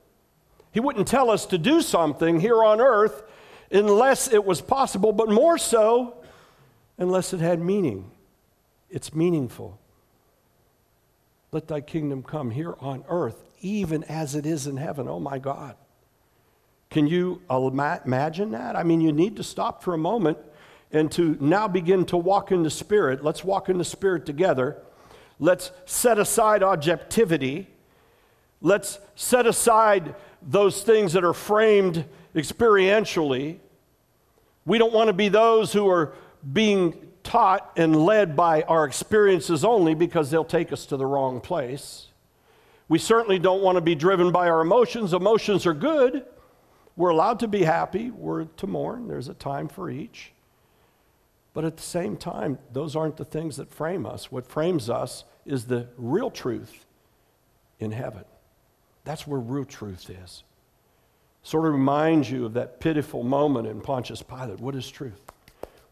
He 0.72 0.79
wouldn't 0.79 1.07
tell 1.07 1.29
us 1.29 1.45
to 1.48 1.57
do 1.57 1.81
something 1.81 2.39
here 2.39 2.63
on 2.63 2.81
earth 2.81 3.24
unless 3.72 4.31
it 4.31 4.43
was 4.43 4.62
possible, 4.62 5.12
but 5.12 5.29
more 5.29 5.57
so, 5.57 6.15
unless 6.98 7.33
it 7.33 7.39
had 7.39 7.60
meaning. 7.60 8.12
It's 8.89 9.13
meaningful. 9.13 9.79
Let 11.51 11.67
thy 11.67 11.81
kingdom 11.81 12.24
come 12.24 12.51
here 12.51 12.75
on 12.79 13.03
earth, 13.07 13.43
even 13.62 14.03
as 14.05 14.36
it 14.36 14.45
is 14.45 14.67
in 14.67 14.77
heaven. 14.77 15.07
Oh 15.07 15.19
my 15.19 15.39
God. 15.39 15.75
Can 16.89 17.07
you 17.07 17.41
imagine 17.50 18.51
that? 18.51 18.75
I 18.75 18.83
mean, 18.83 19.01
you 19.01 19.12
need 19.12 19.36
to 19.38 19.43
stop 19.43 19.83
for 19.83 19.95
a 19.95 19.98
moment 19.98 20.38
and 20.91 21.12
to 21.13 21.36
now 21.39 21.67
begin 21.67 22.05
to 22.05 22.17
walk 22.17 22.51
in 22.51 22.62
the 22.62 22.69
Spirit. 22.69 23.24
Let's 23.24 23.43
walk 23.43 23.67
in 23.69 23.79
the 23.79 23.86
Spirit 23.86 24.27
together. 24.27 24.77
Let's 25.39 25.72
set 25.86 26.19
aside 26.19 26.62
objectivity. 26.62 27.67
Let's 28.63 28.98
set 29.15 29.46
aside 29.46 30.15
those 30.41 30.84
things 30.84 31.13
that 31.13 31.24
are 31.25 31.34
framed 31.34 32.05
experientially. 32.34 33.60
We 34.65 34.77
don't 34.77 34.93
want 34.93 35.08
to 35.08 35.13
be 35.13 35.27
those 35.27 35.74
who 35.74 35.88
are 35.89 36.13
being 36.51 36.96
taught 37.24 37.74
and 37.75 38.05
led 38.05 38.36
by 38.36 38.63
our 38.63 38.86
experiences 38.86 39.65
only 39.65 39.93
because 39.96 40.32
they'll 40.32 40.46
take 40.46 40.72
us 40.72 40.86
to 40.88 40.98
the 40.98 41.05
wrong 41.05 41.41
place. 41.41 42.08
We 42.88 43.00
certainly 43.00 43.38
don't 43.38 43.62
want 43.62 43.75
to 43.75 43.82
be 43.82 43.96
driven 43.96 44.32
by 44.32 44.50
our 44.50 44.62
emotions. 44.62 45.13
Emotions 45.13 45.65
are 45.65 45.74
good. 45.74 46.25
We're 46.96 47.10
allowed 47.10 47.39
to 47.39 47.48
be 47.50 47.63
happy, 47.63 48.12
we're 48.12 48.46
to 48.46 48.67
mourn. 48.67 49.08
There's 49.08 49.27
a 49.27 49.34
time 49.34 49.67
for 49.67 49.89
each. 49.89 50.32
But 51.53 51.65
at 51.65 51.75
the 51.75 51.84
same 51.84 52.15
time, 52.15 52.60
those 52.72 52.96
aren't 52.96 53.17
the 53.17 53.25
things 53.25 53.58
that 53.58 53.74
frame 53.74 54.05
us. 54.05 54.32
What 54.32 54.48
frames 54.48 54.89
us 54.89 55.25
is 55.46 55.65
the 55.65 55.88
real 55.98 56.32
truth 56.32 56.86
in 57.79 57.91
heaven. 57.91 58.24
That's 59.05 59.27
where 59.27 59.39
real 59.39 59.65
truth 59.65 60.10
is. 60.10 60.43
Sort 61.43 61.65
of 61.65 61.74
reminds 61.74 62.31
you 62.31 62.45
of 62.45 62.53
that 62.53 62.79
pitiful 62.79 63.24
moment 63.24 63.67
in 63.67 63.81
Pontius 63.81 64.22
Pilate. 64.22 64.60
What 64.60 64.75
is 64.75 64.89
truth? 64.89 65.19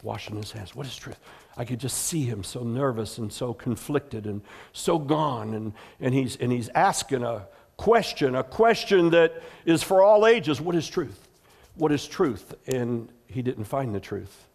Washing 0.01 0.37
his 0.37 0.51
hands. 0.51 0.73
What 0.73 0.85
is 0.85 0.95
truth? 0.95 1.19
I 1.57 1.65
could 1.65 1.79
just 1.79 2.05
see 2.05 2.23
him 2.23 2.43
so 2.43 2.61
nervous 2.63 3.17
and 3.17 3.31
so 3.31 3.53
conflicted 3.53 4.25
and 4.25 4.41
so 4.71 4.97
gone. 4.97 5.53
And, 5.53 5.73
and, 5.99 6.13
he's, 6.13 6.37
and 6.37 6.51
he's 6.51 6.69
asking 6.69 7.23
a 7.23 7.45
question, 7.75 8.35
a 8.35 8.43
question 8.43 9.09
that 9.09 9.43
is 9.65 9.83
for 9.83 10.01
all 10.01 10.25
ages 10.25 10.61
What 10.61 10.75
is 10.75 10.87
truth? 10.87 11.27
What 11.75 11.91
is 11.91 12.07
truth? 12.07 12.53
And 12.67 13.09
he 13.27 13.41
didn't 13.41 13.65
find 13.65 13.93
the 13.93 13.99
truth. 13.99 14.47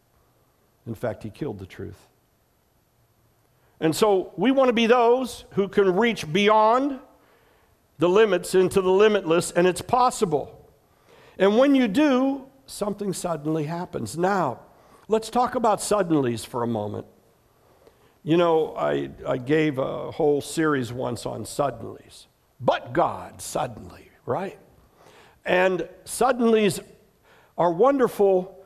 In 0.87 0.95
fact, 0.95 1.23
he 1.23 1.31
killed 1.31 1.59
the 1.59 1.67
truth. 1.67 1.99
And 3.81 3.95
so 3.95 4.33
we 4.37 4.51
want 4.51 4.69
to 4.69 4.73
be 4.73 4.87
those 4.87 5.45
who 5.51 5.69
can 5.69 5.95
reach 5.97 6.31
beyond 6.33 6.99
the 7.99 8.09
limits 8.09 8.55
into 8.55 8.81
the 8.81 8.91
limitless, 8.91 9.51
and 9.51 9.67
it's 9.67 9.83
possible. 9.83 10.71
And 11.39 11.57
when 11.59 11.75
you 11.75 11.89
do, 11.89 12.47
something 12.67 13.13
suddenly 13.13 13.65
happens. 13.65 14.17
Now, 14.17 14.61
let's 15.09 15.31
talk 15.31 15.55
about 15.55 15.79
suddenlies 15.79 16.45
for 16.45 16.63
a 16.63 16.67
moment. 16.67 17.07
You 18.23 18.37
know, 18.37 18.75
I, 18.77 19.11
I 19.27 19.37
gave 19.39 19.79
a 19.79 20.11
whole 20.11 20.41
series 20.41 20.93
once 20.93 21.27
on 21.27 21.45
suddenlies. 21.45 22.27
But 22.61 22.93
God, 22.93 23.41
suddenly, 23.41 24.11
right? 24.25 24.59
And 25.45 25.89
suddenlies 26.05 26.81
are 27.57 27.71
wonderful 27.71 28.65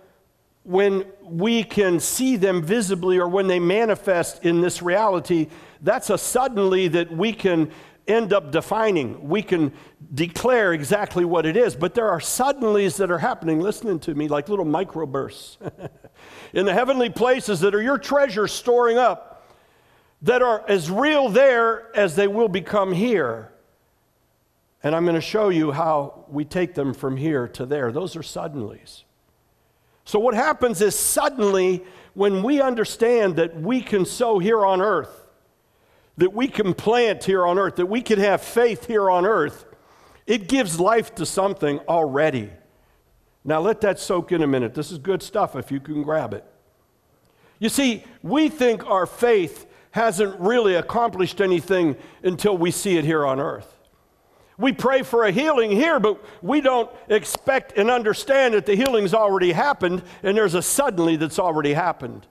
when 0.62 1.04
we 1.22 1.64
can 1.64 2.00
see 2.00 2.36
them 2.36 2.62
visibly 2.62 3.18
or 3.18 3.28
when 3.28 3.46
they 3.46 3.58
manifest 3.58 4.44
in 4.44 4.60
this 4.60 4.82
reality. 4.82 5.48
That's 5.82 6.10
a 6.10 6.18
suddenly 6.18 6.88
that 6.88 7.10
we 7.10 7.32
can 7.32 7.70
end 8.10 8.32
up 8.32 8.50
defining. 8.50 9.28
We 9.28 9.42
can 9.42 9.72
declare 10.12 10.72
exactly 10.72 11.24
what 11.24 11.46
it 11.46 11.56
is. 11.56 11.76
But 11.76 11.94
there 11.94 12.08
are 12.08 12.20
suddenlies 12.20 12.96
that 12.98 13.10
are 13.10 13.18
happening, 13.18 13.60
listening 13.60 14.00
to 14.00 14.14
me, 14.14 14.28
like 14.28 14.48
little 14.48 14.64
microbursts 14.64 15.56
in 16.52 16.66
the 16.66 16.74
heavenly 16.74 17.10
places 17.10 17.60
that 17.60 17.74
are 17.74 17.82
your 17.82 17.98
treasure 17.98 18.46
storing 18.46 18.98
up, 18.98 19.48
that 20.22 20.42
are 20.42 20.64
as 20.68 20.90
real 20.90 21.28
there 21.28 21.94
as 21.96 22.16
they 22.16 22.26
will 22.28 22.48
become 22.48 22.92
here. 22.92 23.52
And 24.82 24.94
I'm 24.94 25.04
going 25.04 25.14
to 25.14 25.20
show 25.20 25.50
you 25.50 25.72
how 25.72 26.24
we 26.28 26.44
take 26.44 26.74
them 26.74 26.94
from 26.94 27.16
here 27.16 27.48
to 27.48 27.66
there. 27.66 27.92
Those 27.92 28.16
are 28.16 28.22
suddenlies. 28.22 29.02
So, 30.04 30.18
what 30.18 30.34
happens 30.34 30.80
is 30.80 30.98
suddenly, 30.98 31.84
when 32.14 32.42
we 32.42 32.60
understand 32.60 33.36
that 33.36 33.60
we 33.60 33.82
can 33.82 34.04
sow 34.04 34.38
here 34.38 34.64
on 34.64 34.80
earth, 34.80 35.26
that 36.20 36.34
we 36.34 36.46
can 36.46 36.74
plant 36.74 37.24
here 37.24 37.46
on 37.46 37.58
earth, 37.58 37.76
that 37.76 37.86
we 37.86 38.02
can 38.02 38.18
have 38.18 38.42
faith 38.42 38.86
here 38.86 39.10
on 39.10 39.24
earth, 39.24 39.64
it 40.26 40.48
gives 40.48 40.78
life 40.78 41.14
to 41.14 41.24
something 41.24 41.78
already. 41.88 42.50
Now, 43.42 43.60
let 43.60 43.80
that 43.80 43.98
soak 43.98 44.30
in 44.30 44.42
a 44.42 44.46
minute. 44.46 44.74
This 44.74 44.92
is 44.92 44.98
good 44.98 45.22
stuff 45.22 45.56
if 45.56 45.72
you 45.72 45.80
can 45.80 46.02
grab 46.02 46.34
it. 46.34 46.44
You 47.58 47.70
see, 47.70 48.04
we 48.22 48.50
think 48.50 48.86
our 48.86 49.06
faith 49.06 49.66
hasn't 49.92 50.38
really 50.38 50.74
accomplished 50.74 51.40
anything 51.40 51.96
until 52.22 52.56
we 52.56 52.70
see 52.70 52.98
it 52.98 53.04
here 53.04 53.24
on 53.24 53.40
earth. 53.40 53.74
We 54.58 54.72
pray 54.72 55.02
for 55.02 55.24
a 55.24 55.30
healing 55.30 55.70
here, 55.70 55.98
but 55.98 56.22
we 56.42 56.60
don't 56.60 56.90
expect 57.08 57.78
and 57.78 57.90
understand 57.90 58.52
that 58.52 58.66
the 58.66 58.74
healing's 58.76 59.14
already 59.14 59.52
happened 59.52 60.02
and 60.22 60.36
there's 60.36 60.54
a 60.54 60.60
suddenly 60.60 61.16
that's 61.16 61.38
already 61.38 61.72
happened. 61.72 62.26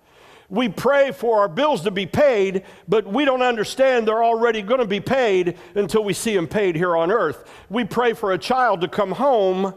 We 0.50 0.68
pray 0.68 1.12
for 1.12 1.40
our 1.40 1.48
bills 1.48 1.82
to 1.82 1.92
be 1.92 2.08
paid, 2.08 2.64
but 2.88 3.06
we 3.06 3.24
don't 3.24 3.44
understand 3.44 4.08
they're 4.08 4.24
already 4.24 4.64
going 4.64 4.80
to 4.80 4.88
be 4.88 5.00
paid 5.00 5.58
until 5.76 6.04
we 6.04 6.14
see 6.14 6.36
them 6.36 6.48
paid 6.48 6.76
here 6.76 6.98
on 6.98 7.12
earth. 7.12 7.48
We 7.70 7.86
pray 7.86 8.14
for 8.14 8.34
a 8.34 8.38
child 8.38 8.82
to 8.82 8.88
come 8.88 9.12
home, 9.12 9.76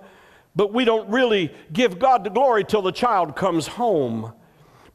but 0.57 0.73
we 0.73 0.87
don't 0.87 1.09
really 1.11 1.55
give 1.73 1.99
God 1.99 2.25
the 2.25 2.31
glory 2.31 2.65
till 2.65 2.83
the 2.83 2.93
child 2.93 3.37
comes 3.37 3.67
home. 3.67 4.33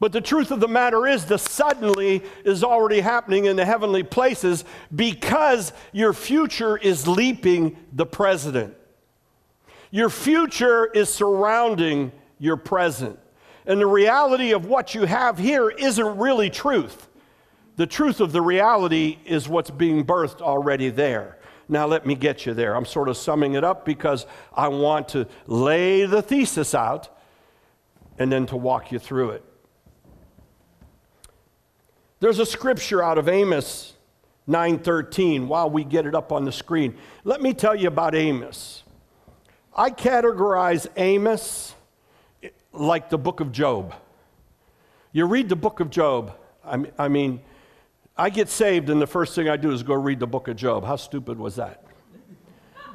But 0.00 0.12
the 0.12 0.20
truth 0.20 0.50
of 0.50 0.60
the 0.60 0.68
matter 0.68 1.06
is, 1.06 1.24
the 1.24 1.38
suddenly 1.38 2.22
is 2.44 2.62
already 2.62 3.00
happening 3.00 3.46
in 3.46 3.56
the 3.56 3.64
heavenly 3.64 4.02
places 4.02 4.64
because 4.94 5.72
your 5.92 6.12
future 6.12 6.76
is 6.76 7.08
leaping 7.08 7.76
the 7.92 8.06
president. 8.06 8.74
Your 9.90 10.10
future 10.10 10.86
is 10.86 11.08
surrounding 11.08 12.12
your 12.38 12.56
present. 12.56 13.18
And 13.68 13.82
the 13.82 13.86
reality 13.86 14.52
of 14.52 14.64
what 14.64 14.94
you 14.94 15.04
have 15.04 15.38
here 15.38 15.68
isn't 15.68 16.16
really 16.18 16.48
truth. 16.48 17.06
The 17.76 17.86
truth 17.86 18.18
of 18.20 18.32
the 18.32 18.40
reality 18.40 19.18
is 19.26 19.46
what's 19.46 19.70
being 19.70 20.04
birthed 20.04 20.40
already 20.40 20.88
there. 20.88 21.38
Now, 21.68 21.86
let 21.86 22.06
me 22.06 22.14
get 22.14 22.46
you 22.46 22.54
there. 22.54 22.74
I'm 22.74 22.86
sort 22.86 23.10
of 23.10 23.18
summing 23.18 23.54
it 23.54 23.62
up 23.62 23.84
because 23.84 24.24
I 24.54 24.68
want 24.68 25.08
to 25.10 25.28
lay 25.46 26.06
the 26.06 26.22
thesis 26.22 26.74
out 26.74 27.10
and 28.18 28.32
then 28.32 28.46
to 28.46 28.56
walk 28.56 28.90
you 28.90 28.98
through 28.98 29.32
it. 29.32 29.44
There's 32.20 32.38
a 32.38 32.46
scripture 32.46 33.02
out 33.02 33.18
of 33.18 33.28
Amos 33.28 33.92
9:13 34.48 35.46
while 35.46 35.68
we 35.68 35.84
get 35.84 36.06
it 36.06 36.14
up 36.14 36.32
on 36.32 36.46
the 36.46 36.52
screen. 36.52 36.96
Let 37.22 37.42
me 37.42 37.52
tell 37.52 37.74
you 37.74 37.88
about 37.88 38.14
Amos. 38.14 38.82
I 39.76 39.90
categorize 39.90 40.86
Amos 40.96 41.74
like 42.78 43.10
the 43.10 43.18
book 43.18 43.40
of 43.40 43.52
Job. 43.52 43.94
You 45.12 45.26
read 45.26 45.48
the 45.48 45.56
book 45.56 45.80
of 45.80 45.90
Job. 45.90 46.32
I 46.64 47.08
mean, 47.08 47.40
I 48.16 48.30
get 48.30 48.48
saved, 48.48 48.90
and 48.90 49.00
the 49.00 49.06
first 49.06 49.34
thing 49.34 49.48
I 49.48 49.56
do 49.56 49.70
is 49.70 49.82
go 49.82 49.94
read 49.94 50.20
the 50.20 50.26
book 50.26 50.48
of 50.48 50.56
Job. 50.56 50.84
How 50.84 50.96
stupid 50.96 51.38
was 51.38 51.56
that? 51.56 51.84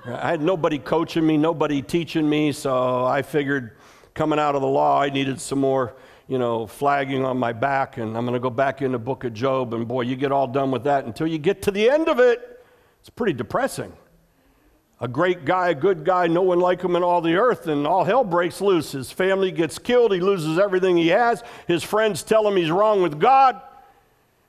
I 0.05 0.29
had 0.29 0.41
nobody 0.41 0.79
coaching 0.79 1.25
me, 1.25 1.37
nobody 1.37 1.81
teaching 1.81 2.29
me, 2.29 2.51
so 2.51 3.05
I 3.05 3.21
figured 3.21 3.77
coming 4.13 4.37
out 4.37 4.53
of 4.55 4.61
the 4.61 4.67
law, 4.67 5.01
I 5.01 5.09
needed 5.09 5.39
some 5.39 5.59
more 5.59 5.95
you 6.27 6.37
know, 6.37 6.65
flagging 6.65 7.25
on 7.25 7.37
my 7.37 7.51
back, 7.53 7.97
and 7.97 8.17
I'm 8.17 8.25
going 8.25 8.33
to 8.33 8.39
go 8.39 8.49
back 8.49 8.81
in 8.81 8.93
the 8.93 8.99
book 8.99 9.23
of 9.23 9.33
Job, 9.33 9.73
and 9.73 9.87
boy, 9.87 10.01
you 10.01 10.15
get 10.15 10.31
all 10.31 10.47
done 10.47 10.71
with 10.71 10.83
that 10.85 11.05
until 11.05 11.27
you 11.27 11.37
get 11.37 11.61
to 11.63 11.71
the 11.71 11.89
end 11.89 12.07
of 12.07 12.19
it. 12.19 12.63
It's 12.99 13.09
pretty 13.09 13.33
depressing. 13.33 13.91
A 14.99 15.07
great 15.07 15.43
guy, 15.43 15.69
a 15.69 15.75
good 15.75 16.05
guy, 16.05 16.27
no 16.27 16.43
one 16.43 16.59
like 16.59 16.81
him 16.81 16.95
in 16.95 17.03
all 17.03 17.21
the 17.21 17.35
earth, 17.35 17.67
and 17.67 17.85
all 17.85 18.03
hell 18.03 18.23
breaks 18.23 18.61
loose. 18.61 18.93
His 18.93 19.11
family 19.11 19.51
gets 19.51 19.77
killed, 19.77 20.13
he 20.13 20.19
loses 20.19 20.57
everything 20.57 20.95
he 20.95 21.09
has. 21.09 21.43
His 21.67 21.83
friends 21.83 22.23
tell 22.23 22.47
him 22.47 22.55
he's 22.55 22.71
wrong 22.71 23.01
with 23.01 23.19
God. 23.19 23.61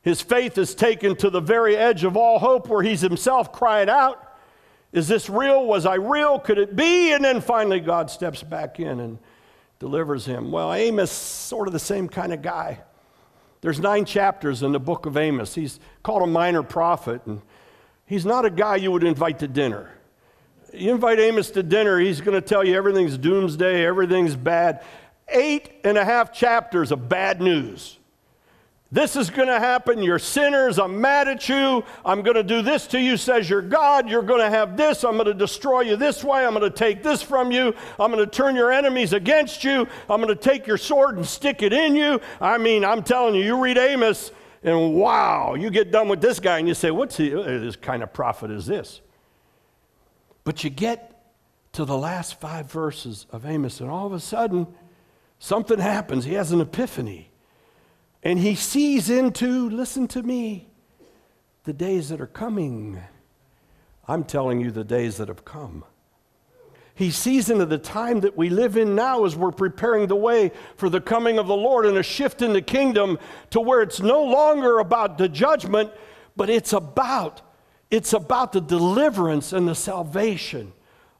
His 0.03 0.21
faith 0.21 0.59
is 0.59 0.75
taken 0.75 1.17
to 1.17 1.31
the 1.31 1.41
very 1.41 1.77
edge 1.77 2.05
of 2.05 2.17
all 2.17 2.39
hope, 2.39 2.69
where 2.69 2.83
he's 2.83 3.01
himself 3.01 3.53
crying 3.53 3.89
out, 3.89 4.23
Is 4.93 5.09
this 5.09 5.31
real? 5.31 5.65
Was 5.65 5.87
I 5.87 5.95
real? 5.95 6.39
Could 6.39 6.59
it 6.59 6.77
be? 6.77 7.13
And 7.13 7.25
then 7.25 7.41
finally, 7.41 7.81
God 7.81 8.11
steps 8.11 8.43
back 8.43 8.79
in 8.79 9.01
and 9.01 9.19
delivers 9.79 10.27
him. 10.27 10.53
Well, 10.53 10.73
Amos, 10.73 11.11
sort 11.11 11.69
of 11.69 11.73
the 11.73 11.79
same 11.79 12.09
kind 12.09 12.33
of 12.33 12.43
guy. 12.43 12.81
There's 13.63 13.81
nine 13.81 14.05
chapters 14.05 14.63
in 14.63 14.73
the 14.73 14.79
book 14.79 15.07
of 15.07 15.17
Amos. 15.17 15.55
He's 15.55 15.81
called 16.03 16.23
a 16.23 16.27
minor 16.27 16.63
prophet, 16.63 17.23
and 17.25 17.41
he's 18.05 18.27
not 18.27 18.45
a 18.45 18.51
guy 18.51 18.77
you 18.77 18.93
would 18.93 19.05
invite 19.05 19.39
to 19.39 19.49
dinner. 19.49 19.91
You 20.75 20.93
invite 20.93 21.21
Amos 21.21 21.51
to 21.53 21.63
dinner, 21.63 21.99
he's 21.99 22.21
going 22.21 22.35
to 22.35 22.47
tell 22.47 22.65
you 22.65 22.75
everything's 22.75 23.17
doomsday, 23.17 23.87
everything's 23.87 24.37
bad. 24.37 24.85
eight 25.29 25.71
and 25.85 25.97
a 25.97 26.05
half 26.05 26.33
chapters 26.33 26.93
of 26.93 27.09
bad 27.09 27.41
news. 27.41 27.99
This 28.93 29.17
is 29.17 29.29
going 29.29 29.49
to 29.49 29.59
happen. 29.59 30.03
You're 30.03 30.21
sinners. 30.21 30.79
I'm 30.79 31.01
mad 31.01 31.27
at 31.27 31.49
you. 31.49 31.83
I'm 32.05 32.23
going 32.23 32.37
to 32.37 32.45
do 32.45 32.63
this 32.63 32.87
to 32.89 33.01
you, 33.01 33.17
says 33.17 33.51
your 33.51 33.63
God. 33.63 34.09
You're 34.09 34.23
going 34.23 34.41
to 34.41 34.51
have 34.51 34.77
this. 34.77 35.03
I'm 35.03 35.15
going 35.15 35.27
to 35.27 35.35
destroy 35.35 35.81
you 35.81 35.97
this 35.97 36.23
way. 36.23 36.47
I'm 36.47 36.55
going 36.55 36.71
to 36.71 36.77
take 36.77 37.03
this 37.03 37.21
from 37.21 37.51
you. 37.51 37.75
I'm 37.99 38.13
going 38.13 38.25
to 38.25 38.31
turn 38.31 38.55
your 38.55 38.71
enemies 38.71 39.13
against 39.13 39.65
you. 39.65 39.89
I'm 40.09 40.21
going 40.21 40.29
to 40.29 40.37
take 40.37 40.67
your 40.69 40.79
sword 40.79 41.17
and 41.17 41.27
stick 41.27 41.63
it 41.63 41.73
in 41.73 41.97
you. 41.97 42.21
I 42.41 42.57
mean, 42.59 42.85
I'm 42.85 43.03
telling 43.03 43.35
you, 43.35 43.43
you 43.43 43.61
read 43.61 43.79
Amos, 43.79 44.31
and 44.63 44.95
wow, 44.95 45.55
you 45.55 45.71
get 45.71 45.91
done 45.91 46.09
with 46.09 46.21
this 46.21 46.39
guy, 46.39 46.59
and 46.59 46.69
you 46.69 46.75
say, 46.75 46.93
What's 46.93 47.17
he, 47.17 47.35
uh, 47.35 47.43
this 47.43 47.75
kind 47.75 48.03
of 48.03 48.13
prophet 48.13 48.53
is 48.53 48.65
this? 48.65 49.01
But 50.45 50.63
you 50.63 50.71
get 50.71 51.11
to 51.73 51.85
the 51.85 51.97
last 51.97 52.39
five 52.39 52.71
verses 52.71 53.27
of 53.31 53.45
Amos, 53.45 53.81
and 53.81 53.91
all 53.91 54.07
of 54.07 54.13
a 54.13 54.21
sudden, 54.21 54.67
something 55.39 55.79
happens. 55.79 56.25
He 56.25 56.35
has 56.35 56.53
an 56.53 56.61
epiphany. 56.61 57.31
And 58.23 58.39
he 58.39 58.55
sees 58.55 59.11
into, 59.11 59.69
listen 59.71 60.07
to 60.09 60.23
me, 60.23 60.69
the 61.65 61.73
days 61.73 62.11
that 62.11 62.21
are 62.21 62.27
coming. 62.27 63.01
I'm 64.07 64.25
telling 64.25 64.61
you 64.61 64.71
the 64.71 64.85
days 64.85 65.17
that 65.17 65.29
have 65.29 65.45
come. 65.45 65.85
He 66.95 67.11
sees 67.11 67.51
into 67.51 67.67
the 67.67 67.79
time 67.79 68.21
that 68.21 68.37
we 68.37 68.51
live 68.51 68.77
in 68.77 68.95
now 68.95 69.25
as 69.25 69.35
we're 69.35 69.51
preparing 69.51 70.07
the 70.07 70.15
way 70.15 70.53
for 70.77 70.89
the 70.89 71.01
coming 71.01 71.39
of 71.39 71.49
the 71.49 71.57
Lord 71.57 71.87
and 71.87 71.97
a 71.99 72.03
shift 72.05 72.41
in 72.41 72.53
the 72.53 72.63
kingdom 72.63 73.19
to 73.51 73.61
where 73.61 73.83
it's 73.83 74.01
no 74.01 74.23
longer 74.23 74.79
about 74.79 75.19
the 75.19 75.29
judgment, 75.29 75.91
but 76.37 76.49
it's 76.49 76.73
about 76.73 77.43
it's 77.91 78.13
about 78.13 78.53
the 78.53 78.61
deliverance 78.61 79.53
and 79.53 79.69
the 79.69 79.75
salvation 79.75 80.73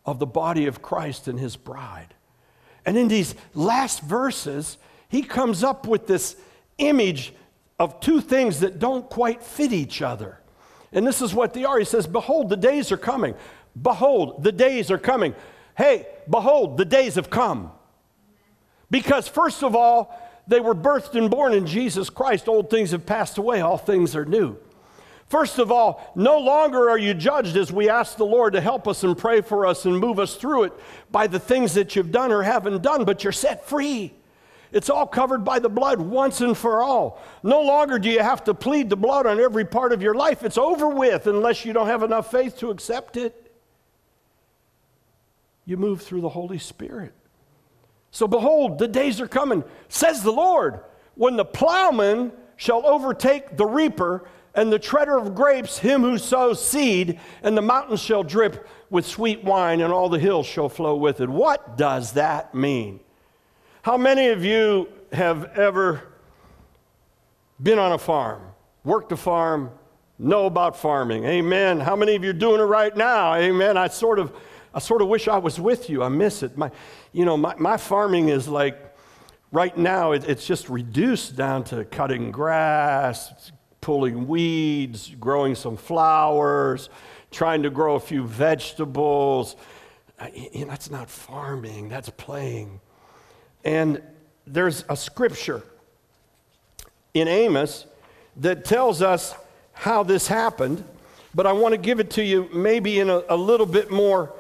of 0.05 0.19
the 0.19 0.27
body 0.27 0.67
of 0.67 0.83
Christ 0.83 1.29
and 1.29 1.39
his 1.39 1.57
bride. 1.57 2.15
And 2.87 2.97
in 2.97 3.09
these 3.09 3.35
last 3.55 4.01
verses, 4.01 4.77
he 5.09 5.23
comes 5.23 5.65
up 5.65 5.87
with 5.87 6.07
this 6.07 6.37
image 6.79 7.33
of 7.79 8.01
two 8.01 8.21
things 8.21 8.61
that 8.61 8.79
don't 8.79 9.09
quite 9.09 9.43
fit 9.43 9.73
each 9.73 10.03
other. 10.03 10.41
And 10.93 11.07
this 11.07 11.23
is 11.23 11.35
what 11.35 11.55
they 11.55 11.65
are. 11.65 11.79
He 11.79 11.85
says, 11.85 12.07
Behold, 12.07 12.49
the 12.49 12.57
days 12.57 12.93
are 12.93 12.97
coming. 12.97 13.35
Behold, 13.81 14.43
the 14.45 14.53
days 14.53 14.91
are 14.91 14.99
coming. 14.99 15.35
Hey, 15.77 16.07
behold, 16.31 16.77
the 16.77 16.85
days 16.85 17.17
have 17.17 17.31
come. 17.31 17.73
Because, 18.91 19.27
first 19.27 19.65
of 19.65 19.75
all, 19.75 20.21
they 20.47 20.61
were 20.61 20.75
birthed 20.75 21.15
and 21.15 21.31
born 21.31 21.53
in 21.53 21.67
Jesus 21.67 22.11
Christ. 22.11 22.49
Old 22.49 22.71
things 22.71 22.93
have 22.93 23.07
passed 23.07 23.39
away, 23.39 23.61
all 23.61 23.79
things 23.79 24.15
are 24.15 24.25
new. 24.25 24.57
First 25.29 25.59
of 25.59 25.73
all, 25.73 26.13
no 26.15 26.39
longer 26.39 26.91
are 26.91 26.99
you 26.99 27.15
judged 27.15 27.57
as 27.57 27.73
we 27.73 27.89
ask 27.89 28.17
the 28.17 28.27
Lord 28.27 28.53
to 28.53 28.61
help 28.61 28.87
us 28.87 29.03
and 29.05 29.17
pray 29.17 29.41
for 29.41 29.67
us 29.67 29.85
and 29.85 29.99
move 29.99 30.19
us 30.19 30.37
through 30.37 30.65
it 30.65 30.73
by 31.11 31.27
the 31.27 31.41
things 31.41 31.75
that 31.75 31.97
you've 31.97 32.13
done 32.13 32.31
or 32.31 32.43
haven't 32.43 32.83
done, 32.83 33.05
but 33.05 33.25
you're 33.25 33.33
set 33.33 33.67
free. 33.67 34.13
It's 34.71 34.91
all 34.91 35.07
covered 35.07 35.45
by 35.45 35.61
the 35.61 35.69
blood 35.69 36.01
once 36.01 36.41
and 36.41 36.57
for 36.57 36.83
all. 36.83 37.23
No 37.43 37.63
longer 37.63 37.99
do 37.99 38.11
you 38.11 38.21
have 38.21 38.45
to 38.45 38.55
plead 38.55 38.91
the 38.91 38.97
blood 38.97 39.25
on 39.25 39.41
every 39.41 39.65
part 39.65 39.93
of 39.93 40.03
your 40.03 40.15
life. 40.15 40.43
It's 40.43 40.59
over 40.59 40.89
with 40.89 41.27
unless 41.27 41.65
you 41.65 41.73
don't 41.73 41.87
have 41.87 42.03
enough 42.03 42.31
faith 42.31 42.59
to 42.59 42.71
accept 42.71 43.17
it. 43.17 43.53
You 45.65 45.77
move 45.77 46.03
through 46.03 46.23
the 46.23 46.29
Holy 46.29 46.59
Spirit. 46.59 47.15
So 48.11 48.29
behold, 48.29 48.79
the 48.79 48.89
days 48.89 49.21
are 49.21 49.29
coming, 49.29 49.65
says 49.89 50.23
the 50.23 50.33
Lord, 50.33 50.81
when 51.15 51.37
the 51.37 51.45
plowman 51.45 52.33
shall 52.57 52.87
overtake 52.87 53.57
the 53.57 53.67
reaper 53.67 54.25
and 54.55 54.73
the 54.73 54.79
treader 54.79 55.17
of 55.17 55.35
grapes 55.35 55.79
him 55.79 56.03
who 56.03 56.19
sows 56.19 56.65
seed, 56.65 57.19
and 57.43 57.57
the 57.57 57.63
mountains 57.63 58.01
shall 58.01 58.23
drip 58.23 58.67
with 58.91 59.05
sweet 59.07 59.43
wine, 59.43 59.81
and 59.81 59.93
all 59.93 60.09
the 60.09 60.19
hills 60.19 60.47
shall 60.47 60.69
flow 60.69 60.95
with 60.97 61.21
it. 61.21 61.29
What 61.29 61.77
does 61.77 62.13
that 62.13 62.55
mean? 62.55 63.01
How 63.83 63.97
many 63.97 64.29
of 64.29 64.45
you 64.45 64.89
have 65.13 65.45
ever 65.57 66.03
been 67.63 67.79
on 67.79 67.93
a 67.93 67.99
farm, 67.99 68.43
worked 68.85 69.13
a 69.13 69.17
farm, 69.17 69.71
know 70.19 70.47
about 70.47 70.77
farming? 70.77 71.25
Amen. 71.25 71.81
How 71.81 71.97
many 71.97 72.15
of 72.15 72.23
you 72.23 72.31
are 72.31 72.35
doing 72.35 72.61
it 72.61 72.65
right 72.65 72.97
now? 72.97 73.35
Amen. 73.35 73.77
I 73.77 73.89
sort 73.89 74.19
of, 74.19 74.33
I 74.73 74.79
sort 74.79 75.03
of 75.03 75.09
wish 75.09 75.29
I 75.29 75.39
was 75.39 75.59
with 75.59 75.91
you. 75.91 76.03
I 76.03 76.09
miss 76.09 76.43
it. 76.43 76.57
My, 76.57 76.71
you 77.13 77.25
know, 77.25 77.37
my, 77.37 77.55
my 77.57 77.77
farming 77.77 78.29
is 78.29 78.49
like, 78.49 78.95
right 79.51 79.77
now, 79.77 80.13
it, 80.13 80.25
it's 80.29 80.47
just 80.47 80.69
reduced 80.69 81.37
down 81.37 81.65
to 81.65 81.85
cutting 81.85 82.31
grass, 82.31 83.53
pulling 83.85 84.27
weeds, 84.27 85.15
growing 85.21 85.55
some 85.55 85.77
flowers, 85.77 86.89
trying 87.31 87.63
to 87.63 87.69
grow 87.69 87.97
a 87.97 88.01
few 88.01 88.27
vegetables. 88.27 89.57
You 90.33 90.65
know, 90.65 90.71
that's 90.71 90.91
not 90.91 91.11
farming, 91.11 91.91
that's 91.91 92.09
playing. 92.09 92.81
And 93.63 94.01
there's 94.47 94.87
a 94.89 94.97
scripture 94.97 95.63
in 97.13 97.29
Amos 97.29 97.85
that 98.37 98.65
tells 98.65 99.03
us 99.03 99.35
how 99.75 100.03
this 100.03 100.29
happened, 100.29 100.83
but 101.35 101.47
I 101.47 101.53
want 101.53 101.75
to 101.75 101.79
give 101.79 102.01
it 102.01 102.09
to 102.13 102.25
you 102.25 102.49
maybe 102.55 103.01
in 103.01 103.11
a, 103.11 103.23
a 103.29 103.37
little 103.37 103.67
bit 103.67 103.91
more 103.91 104.33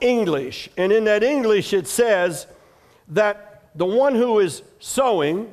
English. 0.00 0.70
And 0.76 0.92
in 0.92 1.02
that 1.04 1.24
English, 1.24 1.72
it 1.72 1.88
says 1.88 2.46
that 3.08 3.64
the 3.74 3.84
one 3.84 4.14
who 4.14 4.38
is 4.38 4.62
sowing, 4.78 5.52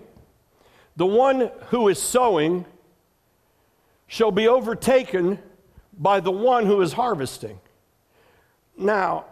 the 0.95 1.07
one 1.07 1.49
who 1.69 1.87
is 1.87 1.99
sowing, 1.99 2.65
shall 4.09 4.31
be 4.31 4.47
overtaken 4.47 5.37
by 5.97 6.19
the 6.19 6.31
one 6.31 6.65
who 6.65 6.81
is 6.81 6.93
harvesting. 6.93 7.59
Now, 8.75 9.25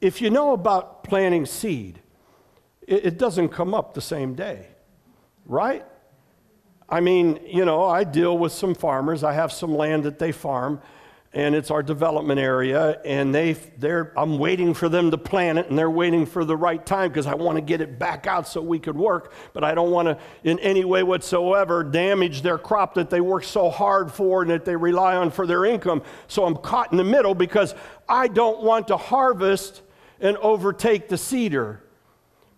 if 0.00 0.20
you 0.20 0.30
know 0.30 0.52
about 0.52 1.04
planting 1.04 1.46
seed, 1.46 2.00
it, 2.82 3.06
it 3.06 3.18
doesn't 3.18 3.50
come 3.50 3.72
up 3.72 3.94
the 3.94 4.00
same 4.00 4.34
day, 4.34 4.66
right? 5.46 5.84
I 6.88 7.00
mean, 7.00 7.38
you 7.46 7.64
know, 7.64 7.84
I 7.84 8.02
deal 8.02 8.36
with 8.36 8.50
some 8.50 8.74
farmers. 8.74 9.22
I 9.22 9.32
have 9.32 9.52
some 9.52 9.74
land 9.74 10.02
that 10.04 10.18
they 10.18 10.32
farm, 10.32 10.82
and 11.36 11.54
it's 11.54 11.70
our 11.70 11.82
development 11.82 12.40
area. 12.40 12.98
And 13.04 13.32
they, 13.32 13.52
they're, 13.52 14.10
I'm 14.16 14.38
waiting 14.38 14.72
for 14.72 14.88
them 14.88 15.10
to 15.10 15.18
plant 15.18 15.58
it, 15.58 15.68
and 15.68 15.78
they're 15.78 15.90
waiting 15.90 16.24
for 16.24 16.46
the 16.46 16.56
right 16.56 16.84
time 16.84 17.10
because 17.10 17.26
I 17.26 17.34
want 17.34 17.56
to 17.56 17.60
get 17.60 17.82
it 17.82 17.98
back 17.98 18.26
out 18.26 18.48
so 18.48 18.62
we 18.62 18.78
could 18.78 18.96
work. 18.96 19.34
But 19.52 19.62
I 19.62 19.74
don't 19.74 19.90
want 19.90 20.08
to, 20.08 20.18
in 20.44 20.58
any 20.60 20.86
way 20.86 21.02
whatsoever, 21.02 21.84
damage 21.84 22.40
their 22.40 22.56
crop 22.56 22.94
that 22.94 23.10
they 23.10 23.20
work 23.20 23.44
so 23.44 23.68
hard 23.68 24.10
for 24.10 24.40
and 24.42 24.50
that 24.50 24.64
they 24.64 24.76
rely 24.76 25.14
on 25.14 25.30
for 25.30 25.46
their 25.46 25.66
income. 25.66 26.02
So 26.26 26.46
I'm 26.46 26.56
caught 26.56 26.90
in 26.90 26.96
the 26.96 27.04
middle 27.04 27.34
because 27.34 27.74
I 28.08 28.28
don't 28.28 28.62
want 28.62 28.88
to 28.88 28.96
harvest 28.96 29.82
and 30.18 30.38
overtake 30.38 31.10
the 31.10 31.18
seeder. 31.18 31.82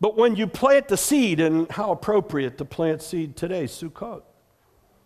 But 0.00 0.16
when 0.16 0.36
you 0.36 0.46
plant 0.46 0.86
the 0.86 0.96
seed, 0.96 1.40
and 1.40 1.68
how 1.68 1.90
appropriate 1.90 2.58
to 2.58 2.64
plant 2.64 3.02
seed 3.02 3.34
today, 3.34 3.64
Sukkot, 3.64 4.22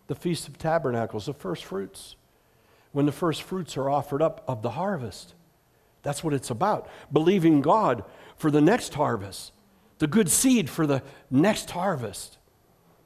the 0.09 0.15
Feast 0.15 0.47
of 0.47 0.59
Tabernacles, 0.59 1.25
the 1.25 1.33
first 1.33 1.65
fruits. 1.65 2.17
When 2.93 3.07
the 3.07 3.13
first 3.13 3.43
fruits 3.43 3.77
are 3.77 3.91
offered 3.91 4.23
up 4.23 4.45
of 4.47 4.63
the 4.63 4.71
harvest. 4.71 5.35
That's 6.03 6.23
what 6.23 6.35
it's 6.35 6.51
about. 6.51 6.89
Believing 7.13 7.61
God 7.61 8.05
for 8.37 8.51
the 8.51 8.61
next 8.61 8.95
harvest, 8.95 9.53
the 9.99 10.07
good 10.07 10.29
seed 10.29 10.69
for 10.69 10.87
the 10.87 11.03
next 11.31 11.71
harvest. 11.71 12.39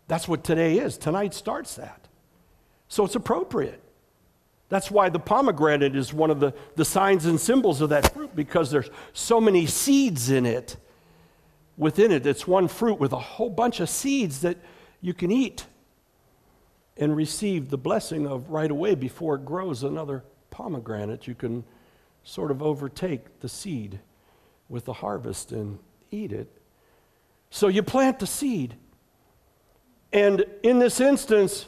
That's 0.09 0.27
what 0.27 0.45
today 0.45 0.79
is. 0.79 0.97
Tonight 0.97 1.35
starts 1.35 1.75
that. 1.77 2.09
So 2.89 3.05
it's 3.05 3.15
appropriate. 3.15 3.83
That's 4.69 4.91
why 4.91 5.09
the 5.09 5.19
pomegranate 5.19 5.95
is 5.95 6.13
one 6.13 6.31
of 6.31 6.41
the, 6.41 6.53
the 6.75 6.85
signs 6.85 7.27
and 7.27 7.41
symbols 7.41 7.81
of 7.81 7.91
that 7.91 8.13
fruit 8.13 8.35
because 8.35 8.71
there's 8.71 8.91
so 9.13 9.41
many 9.41 9.67
seeds 9.67 10.31
in 10.31 10.47
it 10.47 10.77
within 11.77 12.11
it. 12.11 12.27
It's 12.27 12.47
one 12.47 12.67
fruit 12.67 12.99
with 12.99 13.13
a 13.13 13.19
whole 13.19 13.51
bunch 13.51 13.81
of 13.81 13.89
seeds 13.89 14.41
that 14.41 14.57
you 15.01 15.15
can 15.15 15.31
eat 15.31 15.67
and 16.97 17.17
receive 17.17 17.69
the 17.69 17.79
blessing 17.79 18.27
of 18.27 18.51
right 18.51 18.71
away 18.71 18.95
before 18.95 19.37
it 19.37 19.45
grows 19.45 19.83
another 19.83 20.25
pomegranate. 20.51 21.27
You 21.27 21.35
can 21.35 21.65
sort 22.25 22.51
of 22.51 22.63
overtake 22.63 23.41
the 23.41 23.49
seed 23.49 24.01
with 24.69 24.85
the 24.85 24.95
harvest 24.95 25.53
and 25.53 25.79
eat 26.11 26.33
it. 26.33 26.51
So 27.51 27.69
you 27.69 27.83
plant 27.83 28.19
the 28.19 28.27
seed. 28.27 28.75
And 30.13 30.45
in 30.63 30.79
this 30.79 31.01
instance, 31.01 31.67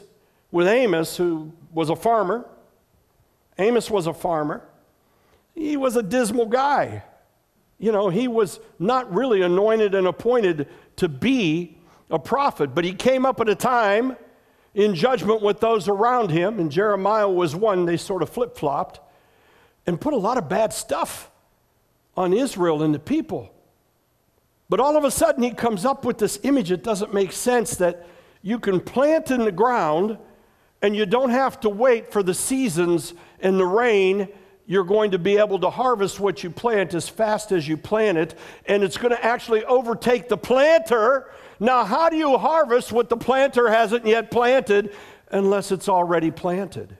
with 0.51 0.67
Amos, 0.67 1.15
who 1.17 1.53
was 1.71 1.89
a 1.89 1.95
farmer, 1.95 2.45
Amos 3.57 3.89
was 3.89 4.07
a 4.07 4.13
farmer. 4.13 4.63
He 5.53 5.77
was 5.77 5.95
a 5.95 6.03
dismal 6.03 6.47
guy. 6.47 7.03
You 7.77 7.91
know, 7.91 8.09
he 8.09 8.27
was 8.27 8.59
not 8.77 9.13
really 9.13 9.41
anointed 9.41 9.95
and 9.95 10.07
appointed 10.07 10.67
to 10.97 11.07
be 11.07 11.77
a 12.09 12.19
prophet, 12.19 12.73
but 12.73 12.83
he 12.83 12.93
came 12.93 13.25
up 13.25 13.39
at 13.39 13.47
a 13.47 13.55
time 13.55 14.17
in 14.79 14.95
judgment 14.95 15.41
with 15.41 15.59
those 15.59 15.89
around 15.89 16.31
him, 16.31 16.57
and 16.57 16.71
Jeremiah 16.71 17.29
was 17.29 17.53
one, 17.53 17.85
they 17.85 17.97
sort 17.97 18.23
of 18.23 18.29
flip 18.29 18.55
flopped 18.55 19.01
and 19.85 19.99
put 19.99 20.13
a 20.13 20.17
lot 20.17 20.37
of 20.37 20.47
bad 20.47 20.71
stuff 20.71 21.29
on 22.15 22.31
Israel 22.31 22.81
and 22.81 22.95
the 22.95 22.99
people. 22.99 23.51
But 24.69 24.79
all 24.79 24.95
of 24.95 25.03
a 25.03 25.11
sudden, 25.11 25.43
he 25.43 25.51
comes 25.51 25.83
up 25.83 26.05
with 26.05 26.17
this 26.17 26.39
image 26.43 26.69
that 26.69 26.81
doesn't 26.81 27.13
make 27.13 27.33
sense 27.33 27.75
that 27.75 28.07
you 28.41 28.57
can 28.57 28.79
plant 28.79 29.31
in 29.31 29.43
the 29.43 29.51
ground 29.51 30.17
and 30.81 30.95
you 30.95 31.05
don't 31.05 31.31
have 31.31 31.59
to 31.59 31.69
wait 31.69 32.13
for 32.13 32.23
the 32.23 32.33
seasons 32.33 33.13
and 33.41 33.59
the 33.59 33.65
rain 33.65 34.29
you're 34.65 34.85
going 34.85 35.11
to 35.11 35.19
be 35.19 35.37
able 35.37 35.59
to 35.59 35.69
harvest 35.69 36.19
what 36.19 36.43
you 36.43 36.49
plant 36.51 36.93
as 36.93 37.09
fast 37.09 37.51
as 37.51 37.67
you 37.67 37.75
plant 37.75 38.19
it, 38.19 38.35
and 38.67 38.83
it's 38.83 38.97
going 38.97 39.09
to 39.11 39.25
actually 39.25 39.65
overtake 39.65 40.29
the 40.29 40.37
planter. 40.37 41.31
Now, 41.59 41.83
how 41.83 42.09
do 42.09 42.15
you 42.15 42.37
harvest 42.37 42.91
what 42.91 43.09
the 43.09 43.17
planter 43.17 43.69
hasn't 43.69 44.05
yet 44.05 44.31
planted 44.31 44.93
unless 45.29 45.71
it's 45.71 45.89
already 45.89 46.31
planted? 46.31 46.97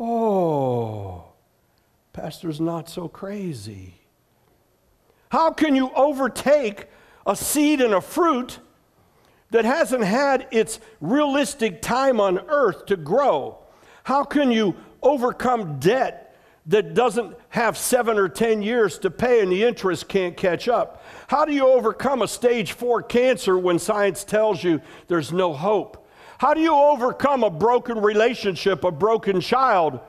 Oh, 0.00 1.24
Pastor's 2.12 2.60
not 2.60 2.88
so 2.88 3.08
crazy. 3.08 3.94
How 5.30 5.50
can 5.50 5.76
you 5.76 5.90
overtake 5.94 6.86
a 7.26 7.36
seed 7.36 7.80
and 7.80 7.94
a 7.94 8.00
fruit 8.00 8.58
that 9.50 9.64
hasn't 9.64 10.04
had 10.04 10.46
its 10.50 10.80
realistic 11.00 11.82
time 11.82 12.20
on 12.20 12.38
earth 12.48 12.86
to 12.86 12.96
grow? 12.96 13.58
How 14.04 14.24
can 14.24 14.50
you 14.50 14.74
overcome 15.02 15.78
debt 15.78 16.36
that 16.66 16.94
doesn't 16.94 17.36
have 17.50 17.76
seven 17.76 18.18
or 18.18 18.28
10 18.28 18.62
years 18.62 18.98
to 18.98 19.10
pay 19.10 19.40
and 19.40 19.50
the 19.50 19.64
interest 19.64 20.08
can't 20.08 20.36
catch 20.36 20.68
up? 20.68 21.02
How 21.28 21.44
do 21.44 21.52
you 21.52 21.68
overcome 21.68 22.22
a 22.22 22.28
stage 22.28 22.72
four 22.72 23.02
cancer 23.02 23.58
when 23.58 23.78
science 23.78 24.24
tells 24.24 24.64
you 24.64 24.80
there's 25.08 25.30
no 25.30 25.52
hope? 25.52 26.08
How 26.38 26.54
do 26.54 26.60
you 26.62 26.74
overcome 26.74 27.44
a 27.44 27.50
broken 27.50 28.00
relationship, 28.00 28.82
a 28.82 28.90
broken 28.90 29.42
child, 29.42 30.00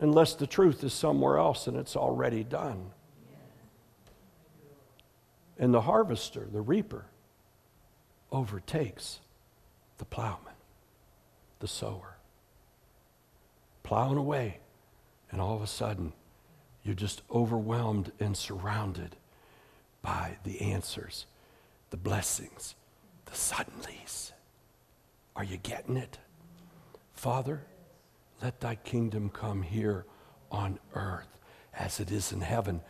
unless 0.00 0.34
the 0.34 0.48
truth 0.48 0.82
is 0.82 0.92
somewhere 0.92 1.38
else 1.38 1.68
and 1.68 1.76
it's 1.76 1.94
already 1.94 2.42
done? 2.42 2.90
And 5.58 5.72
the 5.72 5.82
harvester, 5.82 6.48
the 6.52 6.60
reaper, 6.60 7.06
overtakes 8.32 9.20
the 9.98 10.04
plowman, 10.04 10.54
the 11.60 11.68
sower. 11.68 12.16
Plowing 13.84 14.18
away, 14.18 14.58
and 15.30 15.40
all 15.40 15.54
of 15.54 15.62
a 15.62 15.68
sudden, 15.68 16.14
you're 16.82 16.96
just 16.96 17.22
overwhelmed 17.30 18.10
and 18.18 18.36
surrounded 18.36 19.14
by 20.06 20.36
the 20.44 20.60
answers, 20.60 21.26
the 21.90 21.96
blessings, 21.96 22.76
the 23.24 23.32
suddenlies. 23.32 24.30
Are 25.34 25.42
you 25.42 25.56
getting 25.56 25.96
it? 25.96 26.18
Father, 27.12 27.64
let 28.40 28.60
thy 28.60 28.76
kingdom 28.76 29.30
come 29.30 29.62
here 29.62 30.06
on 30.52 30.78
earth 30.94 31.40
as 31.74 31.98
it 31.98 32.12
is 32.12 32.30
in 32.30 32.40
heaven. 32.40 32.82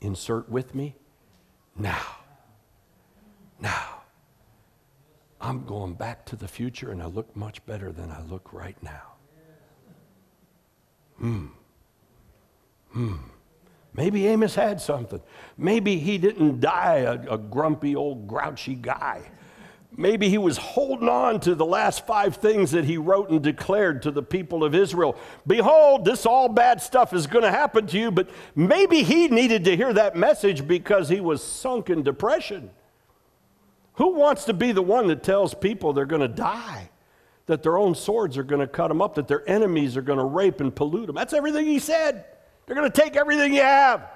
Insert 0.00 0.48
with 0.48 0.76
me 0.76 0.94
now. 1.76 2.06
Now. 3.58 4.02
I'm 5.40 5.64
going 5.64 5.94
back 5.94 6.24
to 6.26 6.36
the 6.36 6.48
future 6.48 6.92
and 6.92 7.02
I 7.02 7.06
look 7.06 7.34
much 7.34 7.66
better 7.66 7.90
than 7.90 8.12
I 8.12 8.22
look 8.22 8.52
right 8.52 8.80
now. 8.80 9.14
Hmm. 11.18 11.46
Hmm. 12.92 13.16
Maybe 13.98 14.28
Amos 14.28 14.54
had 14.54 14.80
something. 14.80 15.20
Maybe 15.56 15.98
he 15.98 16.18
didn't 16.18 16.60
die 16.60 16.98
a, 16.98 17.34
a 17.34 17.36
grumpy 17.36 17.96
old 17.96 18.28
grouchy 18.28 18.76
guy. 18.76 19.28
Maybe 19.96 20.28
he 20.28 20.38
was 20.38 20.56
holding 20.56 21.08
on 21.08 21.40
to 21.40 21.56
the 21.56 21.66
last 21.66 22.06
five 22.06 22.36
things 22.36 22.70
that 22.70 22.84
he 22.84 22.96
wrote 22.96 23.30
and 23.30 23.42
declared 23.42 24.02
to 24.02 24.12
the 24.12 24.22
people 24.22 24.62
of 24.62 24.72
Israel. 24.72 25.16
Behold, 25.48 26.04
this 26.04 26.26
all 26.26 26.48
bad 26.48 26.80
stuff 26.80 27.12
is 27.12 27.26
going 27.26 27.42
to 27.42 27.50
happen 27.50 27.88
to 27.88 27.98
you. 27.98 28.12
But 28.12 28.30
maybe 28.54 29.02
he 29.02 29.26
needed 29.26 29.64
to 29.64 29.74
hear 29.74 29.92
that 29.92 30.14
message 30.14 30.68
because 30.68 31.08
he 31.08 31.20
was 31.20 31.42
sunk 31.42 31.90
in 31.90 32.04
depression. 32.04 32.70
Who 33.94 34.14
wants 34.14 34.44
to 34.44 34.52
be 34.52 34.70
the 34.70 34.80
one 34.80 35.08
that 35.08 35.24
tells 35.24 35.54
people 35.54 35.92
they're 35.92 36.06
going 36.06 36.22
to 36.22 36.28
die? 36.28 36.90
That 37.46 37.64
their 37.64 37.76
own 37.76 37.96
swords 37.96 38.38
are 38.38 38.44
going 38.44 38.60
to 38.60 38.68
cut 38.68 38.86
them 38.86 39.02
up, 39.02 39.16
that 39.16 39.26
their 39.26 39.42
enemies 39.50 39.96
are 39.96 40.02
going 40.02 40.20
to 40.20 40.24
rape 40.24 40.60
and 40.60 40.72
pollute 40.72 41.06
them. 41.06 41.16
That's 41.16 41.32
everything 41.32 41.66
he 41.66 41.80
said. 41.80 42.24
They're 42.68 42.76
going 42.76 42.92
to 42.92 43.00
take 43.00 43.16
everything 43.16 43.54
you 43.54 43.62
have. 43.62 44.06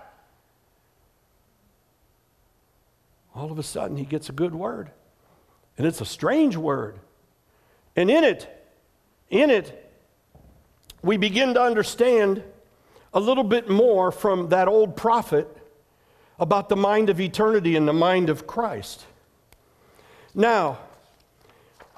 All 3.34 3.50
of 3.50 3.58
a 3.58 3.62
sudden, 3.62 3.96
he 3.96 4.04
gets 4.04 4.28
a 4.28 4.32
good 4.32 4.54
word. 4.54 4.90
And 5.78 5.86
it's 5.86 6.02
a 6.02 6.04
strange 6.04 6.54
word. 6.54 6.98
And 7.96 8.10
in 8.10 8.24
it, 8.24 8.70
in 9.30 9.48
it, 9.48 9.90
we 11.00 11.16
begin 11.16 11.54
to 11.54 11.62
understand 11.62 12.42
a 13.14 13.20
little 13.20 13.42
bit 13.42 13.70
more 13.70 14.12
from 14.12 14.50
that 14.50 14.68
old 14.68 14.96
prophet 14.96 15.48
about 16.38 16.68
the 16.68 16.76
mind 16.76 17.08
of 17.08 17.22
eternity 17.22 17.74
and 17.74 17.88
the 17.88 17.94
mind 17.94 18.28
of 18.28 18.46
Christ. 18.46 19.06
Now, 20.34 20.78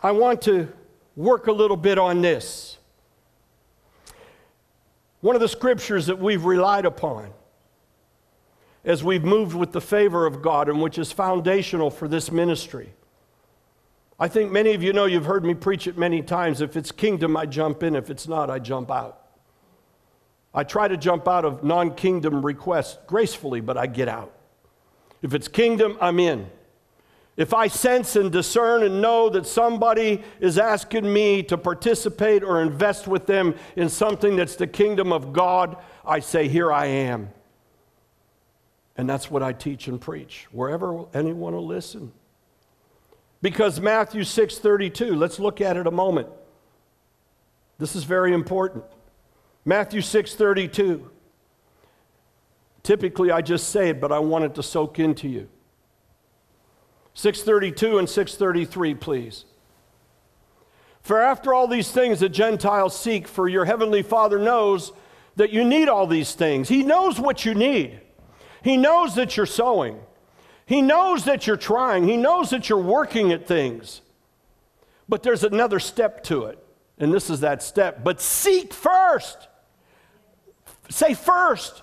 I 0.01 0.13
want 0.13 0.41
to 0.43 0.73
work 1.17 1.49
a 1.49 1.53
little 1.53 1.77
bit 1.77 1.99
on 1.99 2.23
this. 2.23 2.79
One 5.25 5.35
of 5.35 5.41
the 5.41 5.49
scriptures 5.49 6.05
that 6.09 6.19
we've 6.19 6.45
relied 6.45 6.85
upon 6.85 7.31
as 8.85 9.03
we've 9.03 9.25
moved 9.25 9.57
with 9.57 9.73
the 9.73 9.81
favor 9.81 10.27
of 10.27 10.43
God 10.43 10.69
and 10.69 10.83
which 10.83 10.99
is 10.99 11.13
foundational 11.13 11.91
for 11.91 12.09
this 12.09 12.31
ministry 12.31 12.93
I 14.19 14.29
think 14.29 14.53
many 14.53 14.75
of 14.75 14.83
you 14.83 14.93
know 14.93 15.07
you've 15.07 15.25
heard 15.25 15.45
me 15.45 15.55
preach 15.55 15.87
it 15.87 15.99
many 15.99 16.23
times. 16.23 16.61
If 16.61 16.77
it's 16.77 16.93
kingdom, 16.93 17.37
I 17.37 17.47
jump 17.47 17.83
in. 17.83 17.97
If 17.97 18.11
it's 18.11 18.29
not, 18.29 18.49
I 18.49 18.59
jump 18.59 18.91
out. 18.91 19.21
I 20.55 20.63
try 20.63 20.87
to 20.89 20.97
jump 20.97 21.27
out 21.27 21.45
of 21.45 21.65
non 21.65 21.95
kingdom 21.95 22.45
requests 22.45 22.99
gracefully, 23.07 23.61
but 23.61 23.77
I 23.77 23.87
get 23.87 24.09
out. 24.09 24.33
If 25.23 25.35
it's 25.35 25.49
kingdom, 25.49 25.99
I'm 26.01 26.21
in. 26.21 26.49
If 27.37 27.53
I 27.53 27.67
sense 27.67 28.15
and 28.15 28.31
discern 28.31 28.85
and 28.85 29.03
know 29.03 29.29
that 29.29 29.47
somebody 29.47 30.23
is 30.39 30.57
asking 30.57 31.13
me 31.13 31.43
to 31.45 31.59
participate 31.59 32.45
or 32.45 32.63
invest 32.63 33.09
with 33.09 33.27
them 33.27 33.57
in 33.75 33.89
something 33.89 34.37
that's 34.37 34.55
the 34.55 34.69
kingdom 34.69 35.13
of 35.13 35.33
God, 35.33 35.77
I 36.05 36.21
say, 36.21 36.47
Here 36.47 36.73
I 36.73 36.87
am. 36.87 37.31
And 38.97 39.09
that's 39.09 39.31
what 39.31 39.43
I 39.43 39.53
teach 39.53 39.89
and 39.89 40.01
preach, 40.01 40.47
wherever 40.53 41.07
anyone 41.13 41.55
will 41.55 41.67
listen. 41.67 42.13
Because 43.43 43.81
Matthew 43.81 44.23
6:32, 44.23 45.17
let's 45.17 45.41
look 45.41 45.61
at 45.61 45.77
it 45.77 45.87
a 45.89 45.91
moment. 45.91 46.29
This 47.79 47.97
is 47.97 48.05
very 48.05 48.33
important. 48.33 48.85
Matthew 49.65 50.01
6:32. 50.01 51.11
Typically 52.85 53.33
I 53.33 53.41
just 53.41 53.71
say 53.71 53.91
it, 53.91 54.01
but 54.01 54.13
I 54.13 54.21
want 54.21 54.45
it 54.45 54.55
to 54.55 54.63
soak 54.63 55.01
into 55.01 55.29
you. 55.29 55.49
632 57.15 57.99
and 57.99 58.09
633, 58.09 58.95
please. 58.95 59.45
For 61.01 61.21
after 61.21 61.55
all 61.55 61.69
these 61.69 61.91
things 61.91 62.21
the 62.21 62.29
Gentiles 62.29 62.99
seek, 62.99 63.29
for 63.29 63.49
your 63.49 63.65
heavenly 63.65 64.03
Father 64.03 64.39
knows 64.39 64.93
that 65.37 65.51
you 65.51 65.65
need 65.65 65.89
all 65.89 66.07
these 66.07 66.35
things. 66.35 66.69
He 66.69 66.83
knows 66.83 67.21
what 67.21 67.45
you 67.45 67.55
need. 67.55 68.01
He 68.63 68.77
knows 68.77 69.15
that 69.17 69.37
you're 69.37 69.47
sowing. 69.47 70.01
He 70.67 70.81
knows 70.81 71.25
that 71.25 71.47
you're 71.47 71.57
trying, 71.57 72.09
He 72.09 72.17
knows 72.17 72.51
that 72.51 72.69
you're 72.69 72.79
working 72.79 73.33
at 73.33 73.47
things. 73.47 74.01
But 75.09 75.23
there's 75.23 75.45
another 75.45 75.79
step 75.79 76.25
to 76.25 76.47
it, 76.47 76.59
and 76.99 77.13
this 77.13 77.29
is 77.29 77.41
that 77.41 77.63
step. 77.63 78.03
But 78.03 78.21
seek 78.21 78.73
first. 78.73 79.49
Say 80.89 81.13
first, 81.13 81.83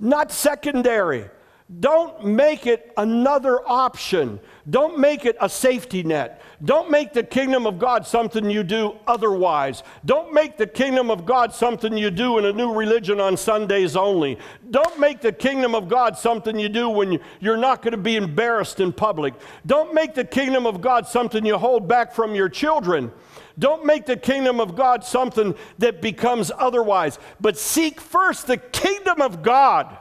not 0.00 0.32
secondary. 0.32 1.30
Don't 1.80 2.24
make 2.24 2.68
it 2.68 2.92
another 2.96 3.60
option. 3.68 4.38
Don't 4.70 5.00
make 5.00 5.24
it 5.24 5.36
a 5.40 5.48
safety 5.48 6.04
net. 6.04 6.40
Don't 6.64 6.92
make 6.92 7.12
the 7.12 7.24
kingdom 7.24 7.66
of 7.66 7.80
God 7.80 8.06
something 8.06 8.48
you 8.48 8.62
do 8.62 8.96
otherwise. 9.04 9.82
Don't 10.04 10.32
make 10.32 10.56
the 10.56 10.68
kingdom 10.68 11.10
of 11.10 11.26
God 11.26 11.52
something 11.52 11.96
you 11.96 12.12
do 12.12 12.38
in 12.38 12.44
a 12.44 12.52
new 12.52 12.72
religion 12.72 13.18
on 13.18 13.36
Sundays 13.36 13.96
only. 13.96 14.38
Don't 14.70 15.00
make 15.00 15.20
the 15.20 15.32
kingdom 15.32 15.74
of 15.74 15.88
God 15.88 16.16
something 16.16 16.56
you 16.56 16.68
do 16.68 16.88
when 16.88 17.18
you're 17.40 17.56
not 17.56 17.82
going 17.82 17.92
to 17.92 17.98
be 17.98 18.14
embarrassed 18.14 18.78
in 18.78 18.92
public. 18.92 19.34
Don't 19.66 19.92
make 19.92 20.14
the 20.14 20.24
kingdom 20.24 20.66
of 20.66 20.80
God 20.80 21.08
something 21.08 21.44
you 21.44 21.58
hold 21.58 21.88
back 21.88 22.14
from 22.14 22.36
your 22.36 22.48
children. 22.48 23.10
Don't 23.58 23.84
make 23.84 24.06
the 24.06 24.16
kingdom 24.16 24.60
of 24.60 24.76
God 24.76 25.02
something 25.02 25.56
that 25.78 26.00
becomes 26.00 26.52
otherwise, 26.56 27.18
but 27.40 27.58
seek 27.58 28.00
first 28.00 28.46
the 28.46 28.56
kingdom 28.56 29.20
of 29.20 29.42
God 29.42 29.98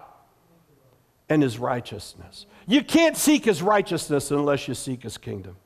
and 1.29 1.41
his 1.41 1.57
righteousness. 1.57 2.45
You 2.67 2.83
can't 2.83 3.17
seek 3.17 3.45
his 3.45 3.61
righteousness 3.61 4.31
unless 4.31 4.67
you 4.67 4.73
seek 4.73 5.03
his 5.03 5.17
kingdom. 5.17 5.57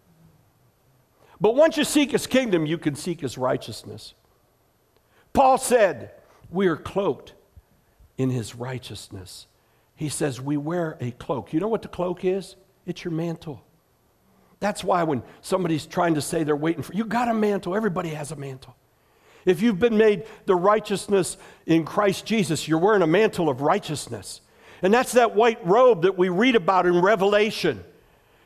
But 1.41 1.55
once 1.55 1.77
you 1.77 1.83
seek 1.83 2.11
his 2.11 2.27
kingdom, 2.27 2.65
you 2.65 2.77
can 2.77 2.95
seek 2.95 3.21
his 3.21 3.37
righteousness. 3.37 4.13
Paul 5.33 5.57
said, 5.57 6.11
We 6.49 6.67
are 6.67 6.75
cloaked 6.75 7.33
in 8.17 8.29
his 8.29 8.55
righteousness. 8.55 9.47
He 9.95 10.09
says, 10.09 10.41
We 10.41 10.57
wear 10.57 10.97
a 10.99 11.11
cloak. 11.11 11.53
You 11.53 11.59
know 11.59 11.67
what 11.67 11.81
the 11.81 11.87
cloak 11.87 12.25
is? 12.25 12.55
It's 12.85 13.03
your 13.03 13.13
mantle. 13.13 13.63
That's 14.59 14.83
why 14.83 15.03
when 15.03 15.23
somebody's 15.41 15.85
trying 15.85 16.15
to 16.15 16.21
say 16.21 16.43
they're 16.43 16.55
waiting 16.55 16.83
for 16.83 16.93
you 16.93 17.05
got 17.05 17.29
a 17.29 17.33
mantle, 17.33 17.75
everybody 17.75 18.09
has 18.09 18.31
a 18.31 18.35
mantle. 18.35 18.75
If 19.45 19.61
you've 19.61 19.79
been 19.79 19.97
made 19.97 20.25
the 20.45 20.55
righteousness 20.55 21.37
in 21.65 21.85
Christ 21.85 22.25
Jesus, 22.25 22.67
you're 22.67 22.79
wearing 22.79 23.01
a 23.01 23.07
mantle 23.07 23.47
of 23.47 23.61
righteousness. 23.61 24.41
And 24.81 24.93
that's 24.93 25.13
that 25.13 25.35
white 25.35 25.65
robe 25.65 26.03
that 26.03 26.17
we 26.17 26.29
read 26.29 26.55
about 26.55 26.85
in 26.85 27.01
Revelation. 27.01 27.83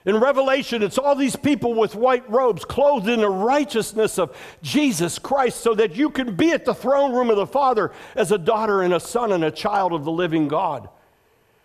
In 0.06 0.18
Revelation, 0.18 0.84
it's 0.84 0.98
all 0.98 1.16
these 1.16 1.36
people 1.36 1.74
with 1.74 1.96
white 1.96 2.30
robes, 2.30 2.66
clothed 2.66 3.08
in 3.08 3.22
the 3.22 3.30
righteousness 3.30 4.20
of 4.20 4.36
Jesus 4.62 5.18
Christ, 5.18 5.62
so 5.62 5.74
that 5.76 5.96
you 5.96 6.10
can 6.10 6.36
be 6.36 6.52
at 6.52 6.66
the 6.66 6.74
throne 6.74 7.14
room 7.14 7.30
of 7.30 7.38
the 7.38 7.48
Father 7.48 7.92
as 8.16 8.32
a 8.32 8.38
daughter 8.38 8.82
and 8.82 8.94
a 8.94 9.00
son 9.00 9.32
and 9.32 9.46
a 9.46 9.52
child 9.52 9.94
of 9.94 10.04
the 10.04 10.12
living 10.12 10.50
God. 10.50 10.90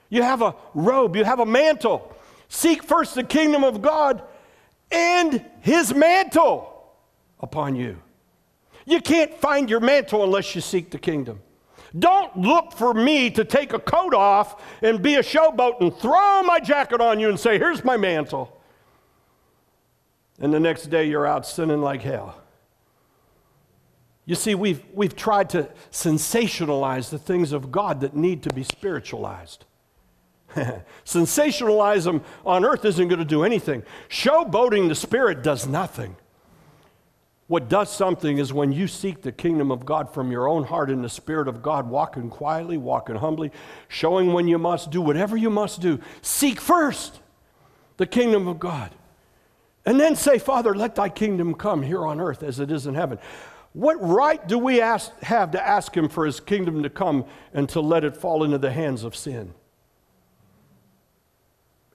You 0.09 0.23
have 0.23 0.41
a 0.41 0.55
robe, 0.73 1.17
you 1.17 1.25
have 1.25 1.41
a 1.41 1.47
mantle. 1.47 2.15
Seek 2.49 2.83
first 2.83 3.15
the 3.15 3.25
kingdom 3.25 3.65
of 3.65 3.83
God 3.83 4.23
and 4.91 5.45
his 5.61 5.93
mantle 5.93 6.93
upon 7.41 7.75
you. 7.75 8.01
You 8.87 9.01
can't 9.01 9.35
find 9.35 9.69
your 9.69 9.81
mantle 9.81 10.25
unless 10.25 10.55
you 10.55 10.61
seek 10.61 10.91
the 10.91 10.99
kingdom. 10.99 11.41
Don't 11.97 12.37
look 12.37 12.73
for 12.73 12.93
me 12.93 13.31
to 13.31 13.45
take 13.45 13.73
a 13.73 13.79
coat 13.79 14.15
off 14.15 14.63
and 14.83 15.01
be 15.03 15.15
a 15.15 15.23
showboat 15.23 15.81
and 15.81 15.95
throw 15.97 16.43
my 16.43 16.59
jacket 16.61 17.01
on 17.01 17.21
you 17.21 17.29
and 17.29 17.39
say, 17.39 17.59
Here's 17.59 17.85
my 17.85 17.97
mantle. 17.97 18.59
And 20.41 20.53
the 20.53 20.61
next 20.61 20.87
day 20.87 21.09
you're 21.09 21.27
out 21.27 21.47
sinning 21.47 21.81
like 21.81 22.03
hell. 22.03 22.41
You 24.25 24.35
see, 24.35 24.55
we've, 24.55 24.85
we've 24.93 25.17
tried 25.17 25.51
to 25.51 25.71
sensationalize 25.91 27.09
the 27.09 27.19
things 27.19 27.53
of 27.53 27.73
God 27.73 28.03
that 28.03 28.15
need 28.15 28.43
to 28.43 28.51
be 28.51 28.63
spiritualized. 28.63 29.65
sensationalize 31.05 32.05
them 32.05 32.23
on 32.45 32.65
earth 32.65 32.85
isn't 32.85 33.09
going 33.09 33.19
to 33.19 33.25
do 33.25 33.43
anything. 33.43 33.83
Showboating 34.11 34.89
the 34.89 34.95
Spirit 34.95 35.43
does 35.43 35.67
nothing. 35.67 36.17
What 37.49 37.71
does 37.71 37.91
something 37.91 38.37
is 38.37 38.53
when 38.53 38.73
you 38.73 38.87
seek 38.87 39.23
the 39.23 39.33
kingdom 39.33 39.71
of 39.71 39.87
God 39.87 40.13
from 40.13 40.31
your 40.31 40.47
own 40.47 40.65
heart 40.65 40.91
in 40.91 41.01
the 41.01 41.09
Spirit 41.09 41.49
of 41.49 41.63
God, 41.63 41.89
walking 41.89 42.29
quietly, 42.29 42.77
walking 42.77 43.17
humbly, 43.17 43.51
showing 43.89 44.35
when 44.35 44.47
you 44.47 44.59
must 44.59 44.91
do 44.91 45.01
whatever 45.01 45.35
you 45.35 45.49
must 45.49 45.81
do. 45.81 45.99
Seek 46.21 46.61
first 46.61 47.21
the 47.97 48.07
kingdom 48.07 48.47
of 48.47 48.61
God. 48.61 48.95
And 49.87 49.99
then 49.99 50.15
say, 50.15 50.39
Father, 50.39 50.75
let 50.75 50.95
thy 50.95 51.09
kingdom 51.09 51.55
come 51.55 51.83
here 51.83 52.07
on 52.07 52.21
earth 52.21 52.43
as 52.43 52.61
it 52.61 52.71
is 52.71 52.87
in 52.87 52.95
heaven. 52.95 53.19
What 53.73 53.97
right 54.01 54.47
do 54.47 54.59
we 54.59 54.83
ask, 54.83 55.19
have 55.21 55.53
to 55.53 55.67
ask 55.67 55.97
him 55.97 56.11
for 56.11 56.27
his 56.27 56.41
kingdom 56.41 56.83
to 56.83 56.91
come 56.91 57.25
and 57.55 57.67
to 57.71 57.81
let 57.81 58.05
it 58.05 58.15
fall 58.15 58.45
into 58.45 58.59
the 58.59 58.73
hands 58.73 59.05
of 59.05 59.17
sin? 59.17 59.55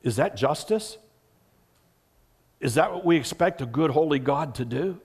Is 0.02 0.16
that 0.16 0.36
justice? 0.36 0.98
Is 2.60 2.74
that 2.74 2.92
what 2.92 3.06
we 3.06 3.18
expect 3.18 3.62
a 3.62 3.68
good, 3.68 3.92
holy 3.92 4.18
God 4.18 4.56
to 4.56 4.66
do? 4.66 5.00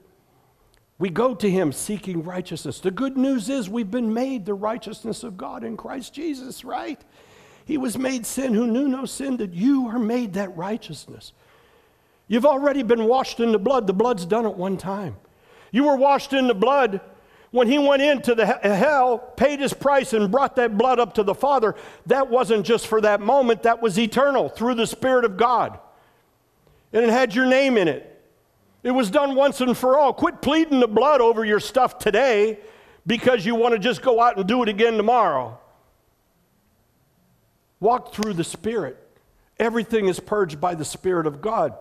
We 0.98 1.10
go 1.10 1.34
to 1.34 1.48
him 1.48 1.72
seeking 1.72 2.24
righteousness. 2.24 2.80
The 2.80 2.90
good 2.90 3.16
news 3.16 3.48
is 3.48 3.70
we've 3.70 3.90
been 3.90 4.12
made 4.12 4.44
the 4.44 4.54
righteousness 4.54 5.22
of 5.22 5.36
God 5.36 5.62
in 5.62 5.76
Christ 5.76 6.12
Jesus, 6.12 6.64
right? 6.64 7.00
He 7.64 7.78
was 7.78 7.96
made 7.96 8.26
sin 8.26 8.54
who 8.54 8.66
knew 8.66 8.88
no 8.88 9.04
sin, 9.04 9.36
that 9.36 9.52
you 9.52 9.86
are 9.88 9.98
made 9.98 10.32
that 10.34 10.56
righteousness. 10.56 11.32
You've 12.26 12.46
already 12.46 12.82
been 12.82 13.04
washed 13.04 13.40
in 13.40 13.52
the 13.52 13.58
blood. 13.58 13.86
The 13.86 13.92
blood's 13.92 14.26
done 14.26 14.44
at 14.44 14.56
one 14.56 14.76
time. 14.76 15.16
You 15.70 15.84
were 15.84 15.96
washed 15.96 16.32
in 16.32 16.46
the 16.46 16.54
blood 16.54 17.00
when 17.50 17.68
he 17.68 17.78
went 17.78 18.02
into 18.02 18.34
the 18.34 18.46
hell, 18.46 19.18
paid 19.18 19.60
his 19.60 19.72
price, 19.72 20.12
and 20.12 20.30
brought 20.30 20.56
that 20.56 20.76
blood 20.76 20.98
up 20.98 21.14
to 21.14 21.22
the 21.22 21.34
Father. 21.34 21.74
That 22.06 22.28
wasn't 22.28 22.66
just 22.66 22.86
for 22.86 23.00
that 23.02 23.20
moment, 23.20 23.62
that 23.62 23.80
was 23.80 23.98
eternal 23.98 24.48
through 24.48 24.74
the 24.74 24.86
Spirit 24.86 25.24
of 25.24 25.36
God. 25.36 25.78
And 26.92 27.04
it 27.04 27.10
had 27.10 27.34
your 27.34 27.46
name 27.46 27.76
in 27.78 27.86
it. 27.88 28.07
It 28.88 28.94
was 28.94 29.10
done 29.10 29.34
once 29.34 29.60
and 29.60 29.76
for 29.76 29.98
all. 29.98 30.14
Quit 30.14 30.40
pleading 30.40 30.80
the 30.80 30.88
blood 30.88 31.20
over 31.20 31.44
your 31.44 31.60
stuff 31.60 31.98
today 31.98 32.58
because 33.06 33.44
you 33.44 33.54
want 33.54 33.74
to 33.74 33.78
just 33.78 34.00
go 34.00 34.18
out 34.18 34.38
and 34.38 34.48
do 34.48 34.62
it 34.62 34.68
again 34.70 34.96
tomorrow. 34.96 35.60
Walk 37.80 38.14
through 38.14 38.32
the 38.32 38.44
Spirit. 38.44 38.96
Everything 39.58 40.08
is 40.08 40.18
purged 40.18 40.58
by 40.58 40.74
the 40.74 40.86
Spirit 40.86 41.26
of 41.26 41.42
God. 41.42 41.74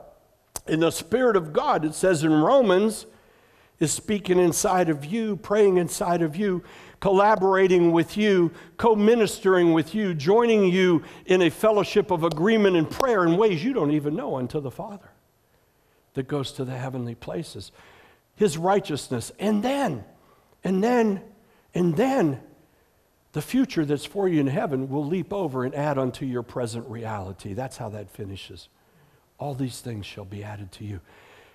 In 0.67 0.82
the 0.82 0.91
Spirit 0.91 1.38
of 1.38 1.54
God, 1.54 1.86
it 1.86 1.96
says 1.96 2.26
in 2.26 2.34
Romans, 2.34 3.06
is 3.80 3.93
speaking 3.93 4.38
inside 4.38 4.89
of 4.89 5.06
you, 5.06 5.38
praying 5.38 5.78
inside 5.78 6.22
of 6.22 6.36
you, 6.36 6.62
collaborating 7.00 7.93
with 7.93 8.17
you, 8.17 8.52
co 8.76 8.98
ministering 8.98 9.72
with 9.72 9.96
you, 9.96 10.13
joining 10.13 10.65
you 10.65 11.04
in 11.26 11.43
a 11.43 11.50
fellowship 11.50 12.12
of 12.12 12.26
agreement 12.26 12.76
and 12.76 12.91
prayer 12.91 13.24
in 13.24 13.38
ways 13.38 13.63
you 13.63 13.72
don't 13.72 13.91
even 13.91 14.13
know 14.13 14.36
unto 14.36 14.60
the 14.60 14.72
Father 14.72 15.10
that 16.17 16.27
goes 16.27 16.51
to 16.51 16.65
the 16.65 16.75
heavenly 16.75 17.13
places. 17.13 17.71
His 18.36 18.58
righteousness. 18.58 19.32
And 19.38 19.62
then, 19.62 20.03
and 20.63 20.84
then, 20.84 21.21
and 21.75 21.95
then, 21.95 22.41
the 23.34 23.41
future 23.43 23.86
that's 23.86 24.03
for 24.03 24.27
you 24.27 24.39
in 24.39 24.47
heaven 24.47 24.89
will 24.89 25.06
leap 25.06 25.32
over 25.32 25.63
and 25.63 25.75
add 25.75 25.99
unto 25.99 26.25
your 26.25 26.41
present 26.41 26.88
reality. 26.89 27.53
That's 27.53 27.77
how 27.77 27.89
that 27.89 28.10
finishes. 28.10 28.67
All 29.38 29.53
these 29.53 29.80
things 29.80 30.08
shall 30.08 30.25
be 30.25 30.43
added 30.43 30.71
to 30.73 30.86
you. 30.86 31.01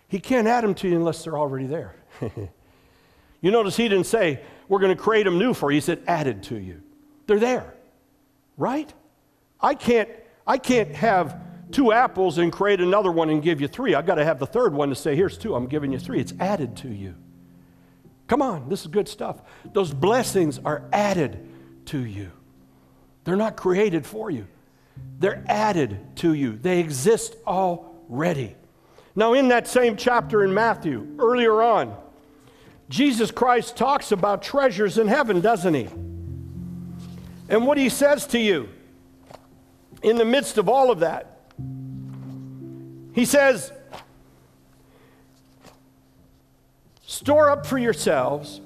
He 0.07 0.21
can't 0.21 0.47
add 0.47 0.63
them 0.63 0.77
to 0.77 0.89
you 0.89 0.95
unless 0.95 1.25
they're 1.25 1.39
already 1.39 1.67
there. 1.67 1.97
you 3.41 3.51
notice 3.51 3.77
he 3.77 3.89
didn't 3.89 4.07
say, 4.07 4.41
We're 4.69 4.79
going 4.79 4.97
to 4.97 5.03
create 5.03 5.25
them 5.25 5.41
new 5.41 5.55
for 5.55 5.73
you. 5.73 5.79
He 5.79 5.81
said, 5.81 6.05
Added 6.07 6.45
to 6.45 6.57
you. 6.57 6.83
They're 7.27 7.41
there, 7.41 7.75
right? 8.57 8.93
I 9.61 9.75
can't, 9.75 10.09
I 10.47 10.59
can't 10.59 10.95
have 10.95 11.52
two 11.73 11.93
apples 11.93 12.39
and 12.39 12.53
create 12.53 12.81
another 12.81 13.11
one 13.11 13.31
and 13.31 13.43
give 13.43 13.61
you 13.61 13.69
three. 13.69 13.95
I've 13.95 14.07
got 14.07 14.17
to 14.17 14.25
have 14.25 14.39
the 14.39 14.47
third 14.47 14.75
one 14.75 14.91
to 14.91 14.95
say, 14.95 15.17
here's 15.17 15.39
two, 15.39 15.55
I'm 15.55 15.67
giving 15.67 15.93
you 15.93 15.99
three. 15.99 16.21
It's 16.21 16.35
added 16.39 16.77
to 16.79 16.89
you. 16.89 17.15
Come 18.29 18.43
on, 18.43 18.69
this 18.69 18.83
is 18.83 18.87
good 18.87 19.09
stuff. 19.09 19.43
Those 19.73 19.93
blessings 19.93 20.59
are 20.65 20.85
added 20.93 21.49
to 21.87 21.99
you, 21.99 22.31
they're 23.25 23.37
not 23.37 23.57
created 23.57 24.07
for 24.07 24.31
you, 24.31 24.47
they're 25.19 25.45
added 25.49 26.17
to 26.17 26.33
you. 26.33 26.57
They 26.57 26.81
exist 26.81 27.37
already. 27.47 28.57
Now, 29.15 29.35
in 29.35 29.49
that 29.49 29.69
same 29.69 29.97
chapter 29.97 30.43
in 30.43 30.55
Matthew, 30.55 31.17
earlier 31.19 31.61
on, 31.63 31.95
Jesus 32.89 33.31
Christ 33.31 33.77
talks 33.77 34.13
about 34.13 34.43
treasures 34.43 34.97
in 34.97 35.09
heaven, 35.09 35.41
doesn't 35.41 35.75
he? 35.75 35.89
And 37.49 37.67
what 37.67 37.77
he 37.77 37.91
says 37.91 38.27
to 38.29 38.39
you 38.39 38.71
in 40.03 40.17
the 40.17 40.25
midst 40.25 40.57
of 40.57 40.69
all 40.69 40.91
of 40.91 41.01
that 41.01 41.32
he 43.15 43.25
says, 43.25 43.73
Store 47.05 47.51
up 47.51 47.67
for 47.67 47.79
yourselves 47.79 48.61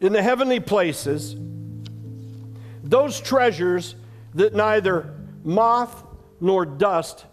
in 0.00 0.12
the 0.12 0.22
heavenly 0.22 0.60
places 0.60 1.36
those 2.82 3.20
treasures 3.20 3.94
that 4.34 4.54
neither 4.54 5.14
moth 5.44 6.04
nor 6.40 6.66
dust 6.66 7.24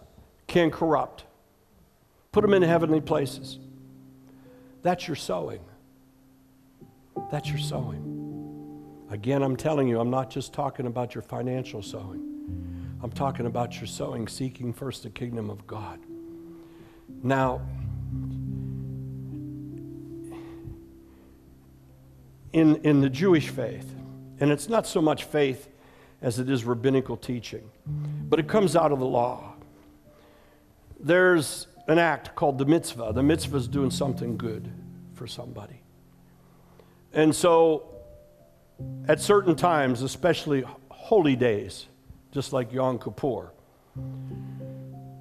can 0.46 0.70
corrupt. 0.70 1.24
Put 2.32 2.42
them 2.42 2.54
in 2.54 2.62
heavenly 2.62 3.00
places. 3.00 3.58
That's 4.82 5.08
your 5.08 5.16
sowing. 5.16 5.60
That's 7.30 7.48
your 7.48 7.58
sowing. 7.58 9.06
Again, 9.10 9.42
I'm 9.42 9.56
telling 9.56 9.88
you, 9.88 9.98
I'm 9.98 10.10
not 10.10 10.30
just 10.30 10.52
talking 10.52 10.86
about 10.86 11.14
your 11.14 11.22
financial 11.22 11.82
sowing. 11.82 12.24
I'm 13.02 13.10
talking 13.10 13.46
about 13.46 13.76
your 13.76 13.86
sowing, 13.86 14.28
seeking 14.28 14.72
first 14.72 15.02
the 15.02 15.10
kingdom 15.10 15.50
of 15.50 15.66
God. 15.66 15.98
Now, 17.22 17.60
in, 22.52 22.76
in 22.76 23.00
the 23.00 23.10
Jewish 23.10 23.48
faith, 23.48 23.94
and 24.40 24.50
it's 24.50 24.68
not 24.68 24.86
so 24.86 25.00
much 25.00 25.24
faith 25.24 25.68
as 26.22 26.38
it 26.38 26.48
is 26.48 26.64
rabbinical 26.64 27.16
teaching, 27.16 27.70
but 28.28 28.38
it 28.38 28.48
comes 28.48 28.76
out 28.76 28.92
of 28.92 28.98
the 28.98 29.06
law. 29.06 29.54
There's 31.00 31.66
an 31.86 31.98
act 31.98 32.34
called 32.34 32.58
the 32.58 32.64
mitzvah. 32.64 33.12
The 33.14 33.22
mitzvah 33.22 33.56
is 33.56 33.68
doing 33.68 33.90
something 33.90 34.36
good 34.36 34.70
for 35.14 35.26
somebody. 35.26 35.82
And 37.12 37.34
so, 37.34 37.84
at 39.08 39.20
certain 39.20 39.56
times, 39.56 40.02
especially 40.02 40.64
holy 40.90 41.36
days, 41.36 41.86
just 42.32 42.52
like 42.52 42.72
Yom 42.72 42.98
Kippur, 42.98 43.52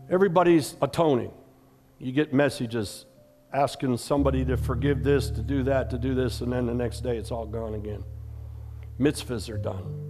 everybody's 0.09 0.75
atoning. 0.81 1.31
You 1.99 2.11
get 2.11 2.33
messages 2.33 3.05
asking 3.53 3.97
somebody 3.97 4.45
to 4.45 4.57
forgive 4.57 5.03
this, 5.03 5.29
to 5.31 5.41
do 5.41 5.63
that, 5.63 5.89
to 5.89 5.97
do 5.97 6.13
this, 6.13 6.41
and 6.41 6.51
then 6.51 6.65
the 6.65 6.73
next 6.73 7.01
day 7.01 7.17
it's 7.17 7.31
all 7.31 7.45
gone 7.45 7.73
again. 7.73 8.03
Mitzvahs 8.99 9.49
are 9.49 9.57
done. 9.57 10.03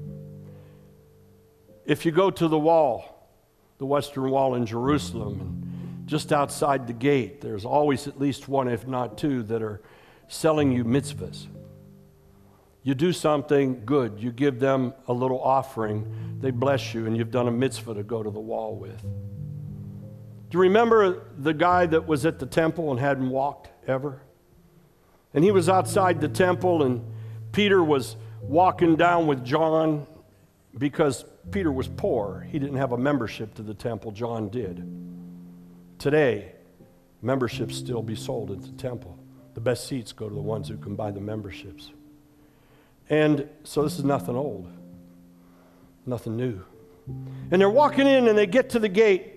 If 1.85 2.05
you 2.05 2.11
go 2.11 2.29
to 2.31 2.47
the 2.47 2.59
wall, 2.59 3.29
the 3.77 3.85
Western 3.85 4.29
Wall 4.29 4.55
in 4.55 4.65
Jerusalem, 4.65 5.39
and 5.39 6.07
just 6.07 6.33
outside 6.33 6.87
the 6.87 6.93
gate, 6.93 7.41
there's 7.41 7.63
always 7.63 8.07
at 8.07 8.19
least 8.19 8.47
one, 8.47 8.67
if 8.67 8.87
not 8.87 9.17
two, 9.17 9.43
that 9.43 9.61
are 9.61 9.81
selling 10.27 10.71
you 10.71 10.83
mitzvahs. 10.83 11.47
You 12.83 12.95
do 12.95 13.13
something 13.13 13.83
good, 13.85 14.19
you 14.19 14.31
give 14.31 14.59
them 14.59 14.93
a 15.07 15.13
little 15.13 15.41
offering, 15.41 16.37
they 16.39 16.51
bless 16.51 16.93
you, 16.93 17.05
and 17.05 17.15
you've 17.15 17.31
done 17.31 17.47
a 17.47 17.51
mitzvah 17.51 17.93
to 17.93 18.03
go 18.03 18.23
to 18.23 18.31
the 18.31 18.39
wall 18.39 18.75
with. 18.75 19.03
Do 20.49 20.57
you 20.57 20.61
remember 20.61 21.23
the 21.37 21.53
guy 21.53 21.85
that 21.87 22.07
was 22.07 22.25
at 22.25 22.39
the 22.39 22.45
temple 22.45 22.91
and 22.91 22.99
hadn't 22.99 23.29
walked 23.29 23.69
ever? 23.87 24.21
And 25.33 25.43
he 25.43 25.51
was 25.51 25.67
outside 25.67 26.21
the 26.21 26.29
temple, 26.29 26.83
and 26.83 27.03
Peter 27.51 27.83
was 27.83 28.15
walking 28.41 28.95
down 28.95 29.27
with 29.27 29.43
John 29.43 30.07
because 30.77 31.25
Peter 31.51 31.71
was 31.71 31.89
poor. 31.89 32.47
He 32.49 32.59
didn't 32.59 32.77
have 32.77 32.93
a 32.93 32.97
membership 32.97 33.55
to 33.55 33.61
the 33.61 33.73
temple, 33.73 34.11
John 34.11 34.47
did. 34.49 34.85
Today, 35.99 36.53
memberships 37.21 37.75
still 37.75 38.01
be 38.01 38.15
sold 38.15 38.51
at 38.51 38.61
the 38.61 38.71
temple. 38.71 39.17
The 39.53 39.61
best 39.61 39.87
seats 39.87 40.13
go 40.13 40.29
to 40.29 40.35
the 40.35 40.41
ones 40.41 40.69
who 40.69 40.77
can 40.77 40.95
buy 40.95 41.11
the 41.11 41.19
memberships. 41.19 41.91
And 43.09 43.49
so 43.63 43.83
this 43.83 43.97
is 43.97 44.05
nothing 44.05 44.35
old, 44.35 44.71
nothing 46.05 46.37
new. 46.37 46.63
And 47.51 47.59
they're 47.61 47.69
walking 47.69 48.05
in 48.05 48.27
and 48.27 48.37
they 48.37 48.45
get 48.45 48.69
to 48.71 48.79
the 48.79 48.89
gate 48.89 49.36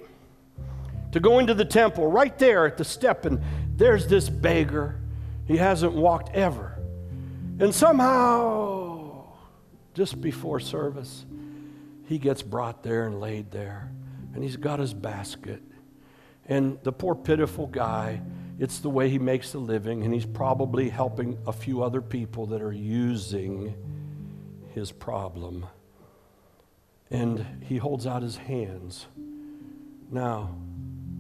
to 1.13 1.21
go 1.21 1.39
into 1.39 1.55
the 1.55 1.65
temple 1.65 2.07
right 2.07 2.37
there 2.39 2.67
at 2.67 2.77
the 2.77 2.85
step, 2.85 3.25
and 3.25 3.41
there's 3.77 4.07
this 4.07 4.29
beggar. 4.29 5.01
He 5.47 5.57
hasn't 5.57 5.93
walked 5.93 6.35
ever. 6.35 6.79
And 7.59 7.75
somehow, 7.75 9.25
just 9.95 10.21
before 10.21 10.61
service, 10.61 11.25
he 12.07 12.19
gets 12.19 12.43
brought 12.43 12.83
there 12.83 13.07
and 13.07 13.21
laid 13.21 13.51
there, 13.51 13.91
and 14.35 14.43
he's 14.43 14.57
got 14.57 14.79
his 14.79 14.95
basket. 14.95 15.63
And 16.47 16.79
the 16.83 16.93
poor, 16.93 17.15
pitiful 17.15 17.67
guy, 17.67 18.21
it's 18.59 18.79
the 18.79 18.91
way 18.91 19.09
he 19.09 19.19
makes 19.19 19.55
a 19.55 19.59
living, 19.59 20.05
and 20.05 20.13
he's 20.13 20.27
probably 20.27 20.89
helping 20.89 21.39
a 21.47 21.53
few 21.53 21.83
other 21.83 22.01
people 22.01 22.47
that 22.47 22.63
are 22.63 22.73
using 22.73 23.75
his 24.75 24.93
problem. 24.93 25.67
And 27.11 27.45
he 27.63 27.77
holds 27.77 28.07
out 28.07 28.23
his 28.23 28.37
hands. 28.37 29.07
Now, 30.11 30.57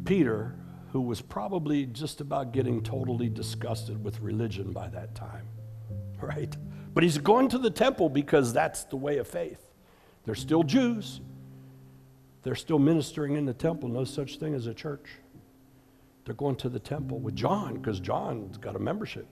Peter, 0.05 0.57
who 0.93 1.01
was 1.01 1.21
probably 1.21 1.87
just 1.87 2.21
about 2.21 2.53
getting 2.53 2.83
mm-hmm. 2.83 2.93
totally 2.93 3.29
disgusted 3.29 4.03
with 4.03 4.21
religion 4.21 4.73
by 4.73 4.89
that 4.89 5.15
time, 5.15 5.47
right? 6.21 6.57
But 6.93 7.05
he's 7.05 7.19
going 7.19 7.49
to 7.51 7.59
the 7.59 7.71
temple 7.71 8.09
because 8.09 8.53
that's 8.53 8.85
the 8.85 8.97
way 8.97 9.19
of 9.19 9.29
faith. 9.29 9.65
They're 10.25 10.35
still 10.35 10.63
Jews. 10.63 11.21
They're 12.43 12.55
still 12.55 12.79
ministering 12.79 13.37
in 13.37 13.45
the 13.45 13.55
temple. 13.55 13.89
No 13.89 14.05
such 14.05 14.39
thing 14.39 14.55
as 14.55 14.67
a 14.67 14.75
church. 14.75 15.07
They're 16.25 16.35
going 16.35 16.57
to 16.57 16.69
the 16.69 16.79
temple 16.79 17.19
with 17.19 17.35
John 17.35 17.75
because 17.75 18.01
John's 18.01 18.57
got 18.57 18.77
a 18.77 18.79
membership. 18.79 19.27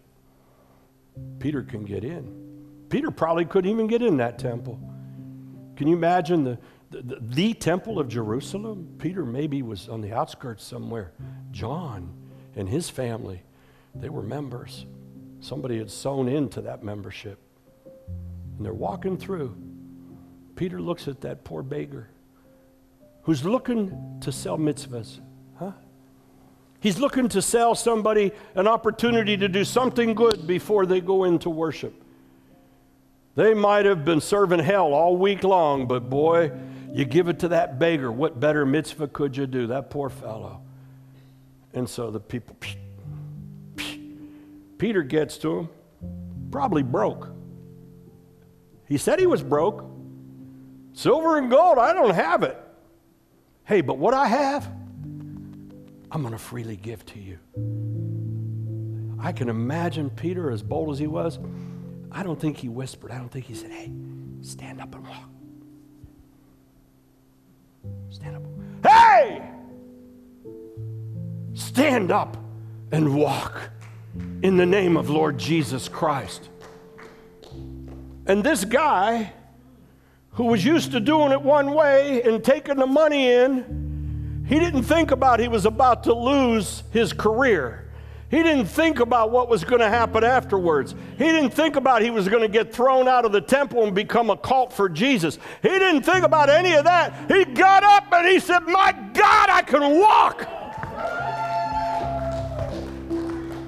Peter 1.39 1.63
can 1.63 1.85
get 1.85 2.05
in. 2.05 2.85
Peter 2.89 3.11
probably 3.11 3.45
couldn't 3.45 3.71
even 3.71 3.87
get 3.87 4.03
in 4.03 4.17
that 4.19 4.39
temple. 4.39 4.81
Can 5.77 5.89
you 5.89 5.97
imagine 5.97 6.45
the, 6.45 6.59
the, 6.91 7.19
the, 7.21 7.55
temple 7.55 7.99
of 7.99 8.09
Jerusalem? 8.09 8.95
Peter 8.99 9.25
maybe 9.25 9.63
was 9.63 9.89
on 9.89 10.01
the 10.01 10.13
outskirts 10.13 10.65
somewhere. 10.65 11.13
John 11.51 12.15
and 12.57 12.69
his 12.69 12.89
family, 12.89 13.43
they 13.95 14.09
were 14.09 14.23
members. 14.23 14.87
Somebody 15.41 15.79
had 15.79 15.91
sown 15.91 16.29
into 16.29 16.63
that 16.63 16.83
membership. 16.83 17.39
And 18.57 18.65
they're 18.65 18.73
walking 18.73 19.17
through. 19.17 19.57
Peter 20.57 20.81
looks 20.81 21.07
at 21.09 21.21
that 21.21 21.45
poor 21.45 21.63
beggar 21.63 22.09
who's 23.23 23.45
looking 23.45 24.19
to 24.23 24.33
sell 24.33 24.57
mitzvahs. 24.57 25.21
Huh? 25.59 25.73
He's 26.81 26.99
looking 26.99 27.29
to 27.29 27.43
sell 27.43 27.75
somebody 27.75 28.33
an 28.55 28.67
opportunity 28.67 29.37
to 29.37 29.49
do 29.49 29.65
something 29.65 30.15
good 30.15 30.47
before 30.47 30.87
they 30.87 31.01
go 31.01 31.25
into 31.25 31.51
worship. 31.51 32.03
They 33.39 33.55
might 33.55 33.87
have 33.87 34.05
been 34.05 34.21
serving 34.21 34.59
hell 34.59 34.93
all 34.93 35.17
week 35.17 35.45
long, 35.45 35.87
but 35.87 36.11
boy, 36.11 36.51
you 36.93 37.05
give 37.05 37.29
it 37.29 37.39
to 37.39 37.49
that 37.49 37.79
beggar. 37.79 38.11
What 38.11 38.41
better 38.41 38.67
mitzvah 38.67 39.07
could 39.07 39.37
you 39.37 39.47
do? 39.47 39.69
That 39.69 39.91
poor 39.91 40.11
fellow. 40.11 40.61
And 41.73 41.89
so 41.89 42.11
the 42.11 42.19
people, 42.19 42.57
psh, 42.59 42.75
psh. 43.77 44.19
Peter 44.79 45.05
gets 45.05 45.39
to 45.39 45.57
him, 45.57 45.69
probably 46.51 46.83
broke. 46.83 47.29
He 48.89 48.99
said 48.99 49.21
he 49.21 49.29
was 49.29 49.45
broke. 49.45 49.89
Silver 50.93 51.39
and 51.39 51.49
gold, 51.49 51.79
I 51.79 51.93
don't 51.93 52.17
have 52.17 52.43
it. 52.43 52.59
Hey, 53.67 53.83
but 53.83 53.99
what 53.99 54.15
I 54.15 54.27
have, 54.27 54.67
I'm 56.11 56.23
going 56.23 56.33
to 56.33 56.39
freely 56.39 56.75
give 56.75 57.07
to 57.07 57.21
you. 57.21 57.39
I 59.21 59.31
can 59.31 59.49
imagine 59.49 60.11
Peter, 60.11 60.51
as 60.51 60.61
bold 60.61 60.91
as 60.91 60.99
he 60.99 61.07
was, 61.07 61.39
I 62.11 62.23
don't 62.23 62.41
think 62.41 62.57
he 62.57 62.69
whispered. 62.69 63.11
I 63.11 63.19
don't 63.19 63.31
think 63.31 63.45
he 63.45 63.55
said, 63.55 63.71
hey, 63.71 63.91
stand 64.43 64.81
up 64.81 64.95
and 64.95 65.07
walk. 65.07 65.29
Stand 68.11 68.37
up. 68.37 68.43
Hey! 68.87 69.43
Stand 71.55 72.11
up 72.11 72.37
and 72.93 73.15
walk 73.15 73.71
in 74.43 74.57
the 74.57 74.67
name 74.67 74.97
of 74.97 75.11
Lord 75.11 75.39
Jesus 75.39 75.89
Christ. 75.89 76.49
And 78.27 78.45
this 78.45 78.65
guy, 78.65 79.33
who 80.33 80.45
was 80.45 80.65
used 80.65 80.93
to 80.93 81.01
doing 81.01 81.33
it 81.33 81.43
one 81.43 81.73
way 81.73 82.23
and 82.23 82.45
taking 82.45 82.77
the 82.77 82.87
money 82.87 83.33
in, 83.33 84.45
he 84.47 84.59
didn't 84.59 84.85
think 84.85 85.11
about 85.11 85.41
he 85.41 85.49
was 85.49 85.67
about 85.67 86.05
to 86.05 86.15
lose 86.15 86.85
his 86.91 87.13
career. 87.13 87.88
He 88.31 88.43
didn't 88.43 88.67
think 88.67 89.01
about 89.01 89.31
what 89.31 89.49
was 89.49 89.65
going 89.65 89.81
to 89.81 89.89
happen 89.89 90.23
afterwards. 90.23 90.95
He 91.17 91.25
didn't 91.25 91.51
think 91.51 91.77
about 91.77 92.03
he 92.03 92.11
was 92.11 92.29
going 92.29 92.43
to 92.43 92.49
get 92.49 92.75
thrown 92.75 93.09
out 93.09 93.25
of 93.25 93.33
the 93.33 93.41
temple 93.41 93.85
and 93.85 93.95
become 93.95 94.29
a 94.29 94.37
cult 94.37 94.71
for 94.71 94.91
Jesus. 94.91 95.39
He 95.63 95.71
didn't 95.71 96.03
think 96.03 96.25
about 96.25 96.51
any 96.51 96.75
of 96.75 96.85
that. 96.85 97.31
He 97.31 97.47
got 97.47 97.83
up 97.83 98.13
and 98.13 98.29
he 98.29 98.39
said, 98.39 98.61
My 98.67 98.93
God, 99.15 99.49
I 99.49 99.63
can 99.63 99.99
walk. 99.99 100.47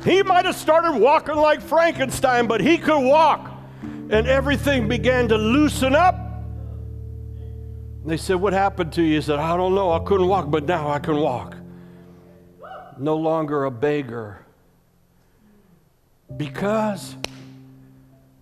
He 0.04 0.22
might 0.22 0.44
have 0.44 0.56
started 0.56 0.92
walking 0.92 1.36
like 1.36 1.62
Frankenstein, 1.62 2.46
but 2.46 2.60
he 2.60 2.76
could 2.76 3.00
walk. 3.00 3.50
And 3.82 4.26
everything 4.26 4.88
began 4.88 5.28
to 5.28 5.38
loosen 5.38 5.94
up. 5.94 6.16
They 8.04 8.18
said, 8.18 8.36
What 8.36 8.52
happened 8.52 8.92
to 8.94 9.02
you? 9.02 9.16
He 9.16 9.22
said, 9.22 9.38
I 9.38 9.56
don't 9.56 9.74
know. 9.74 9.90
I 9.90 10.00
couldn't 10.00 10.26
walk, 10.26 10.50
but 10.50 10.64
now 10.64 10.90
I 10.90 10.98
can 10.98 11.16
walk. 11.16 11.56
No 12.98 13.16
longer 13.16 13.64
a 13.64 13.70
beggar 13.70 14.44
because 16.36 17.16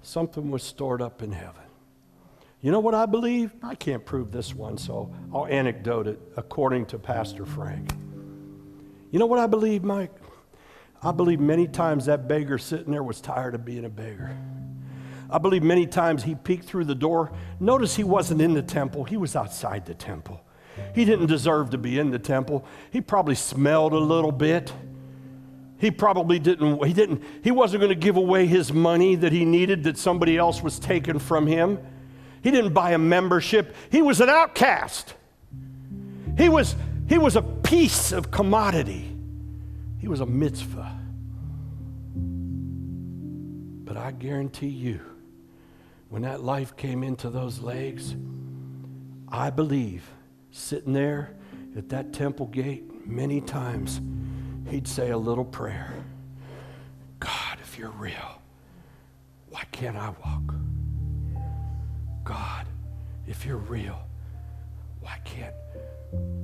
something 0.02 0.50
was 0.50 0.62
stored 0.62 1.02
up 1.02 1.22
in 1.22 1.32
heaven. 1.32 1.62
You 2.60 2.72
know 2.72 2.80
what 2.80 2.94
I 2.94 3.06
believe? 3.06 3.52
I 3.62 3.74
can't 3.74 4.04
prove 4.04 4.32
this 4.32 4.54
one, 4.54 4.78
so 4.78 5.14
I'll 5.32 5.46
anecdote 5.46 6.08
it 6.08 6.20
according 6.36 6.86
to 6.86 6.98
Pastor 6.98 7.44
Frank. 7.46 7.92
You 9.10 9.18
know 9.18 9.26
what 9.26 9.38
I 9.38 9.46
believe, 9.46 9.84
Mike? 9.84 10.10
I 11.02 11.12
believe 11.12 11.38
many 11.38 11.68
times 11.68 12.06
that 12.06 12.26
beggar 12.26 12.58
sitting 12.58 12.90
there 12.90 13.04
was 13.04 13.20
tired 13.20 13.54
of 13.54 13.64
being 13.64 13.84
a 13.84 13.88
beggar. 13.88 14.36
I 15.30 15.38
believe 15.38 15.62
many 15.62 15.86
times 15.86 16.24
he 16.24 16.34
peeked 16.34 16.64
through 16.64 16.84
the 16.84 16.94
door. 16.94 17.30
Notice 17.60 17.94
he 17.94 18.02
wasn't 18.04 18.40
in 18.40 18.54
the 18.54 18.62
temple, 18.62 19.04
he 19.04 19.16
was 19.16 19.36
outside 19.36 19.86
the 19.86 19.94
temple. 19.94 20.40
He 20.94 21.04
didn't 21.04 21.26
deserve 21.26 21.70
to 21.70 21.78
be 21.78 21.98
in 21.98 22.10
the 22.10 22.18
temple. 22.18 22.64
He 22.90 23.00
probably 23.00 23.34
smelled 23.34 23.92
a 23.92 23.98
little 23.98 24.32
bit. 24.32 24.72
He 25.78 25.90
probably 25.90 26.38
didn't, 26.38 26.84
he 26.84 26.92
didn't, 26.92 27.22
he 27.42 27.50
wasn't 27.50 27.80
going 27.80 27.90
to 27.90 28.00
give 28.00 28.16
away 28.16 28.46
his 28.46 28.72
money 28.72 29.14
that 29.14 29.32
he 29.32 29.44
needed 29.44 29.84
that 29.84 29.96
somebody 29.96 30.36
else 30.36 30.62
was 30.62 30.78
taking 30.78 31.18
from 31.18 31.46
him. 31.46 31.78
He 32.42 32.50
didn't 32.50 32.72
buy 32.72 32.92
a 32.92 32.98
membership. 32.98 33.74
He 33.90 34.02
was 34.02 34.20
an 34.20 34.28
outcast. 34.28 35.14
He 36.36 36.48
was, 36.48 36.74
he 37.08 37.18
was 37.18 37.36
a 37.36 37.42
piece 37.42 38.12
of 38.12 38.30
commodity. 38.30 39.16
He 39.98 40.08
was 40.08 40.20
a 40.20 40.26
mitzvah. 40.26 40.96
But 43.84 43.96
I 43.96 44.12
guarantee 44.12 44.68
you, 44.68 45.00
when 46.08 46.22
that 46.22 46.42
life 46.42 46.76
came 46.76 47.02
into 47.02 47.30
those 47.30 47.60
legs, 47.60 48.14
I 49.28 49.50
believe 49.50 50.08
sitting 50.50 50.92
there 50.92 51.34
at 51.76 51.88
that 51.90 52.12
temple 52.12 52.46
gate 52.46 53.06
many 53.06 53.40
times, 53.40 54.00
he'd 54.68 54.86
say 54.86 55.10
a 55.10 55.18
little 55.18 55.44
prayer 55.44 55.92
God, 57.20 57.58
if 57.60 57.78
you're 57.78 57.90
real, 57.90 58.40
why 59.50 59.64
can't 59.72 59.96
I 59.96 60.10
walk? 60.24 60.54
God, 62.22 62.66
if 63.26 63.44
you're 63.44 63.56
real, 63.56 63.98
why 65.00 65.18
can't 65.24 65.54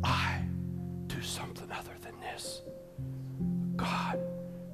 I 0.02 0.40
do 1.06 1.22
something 1.22 1.70
other 1.70 1.92
than 2.02 2.18
this? 2.20 2.62
God, 3.76 4.18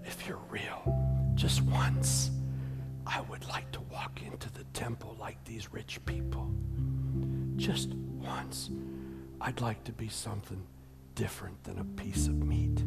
if 0.04 0.26
you're 0.26 0.40
real, 0.48 0.96
just 1.34 1.60
once, 1.62 2.30
I 3.06 3.20
would 3.22 3.46
like 3.48 3.70
to 3.72 3.80
walk 3.92 4.22
into 4.22 4.50
the 4.52 4.64
temple 4.72 5.16
like 5.20 5.42
these 5.44 5.70
rich 5.72 5.98
people. 6.06 6.50
Just 7.56 7.90
once, 7.94 8.70
I'd 9.40 9.60
like 9.60 9.84
to 9.84 9.92
be 9.92 10.08
something 10.08 10.62
different 11.14 11.62
than 11.64 11.78
a 11.78 11.84
piece 11.84 12.26
of 12.26 12.36
meat. 12.36 12.82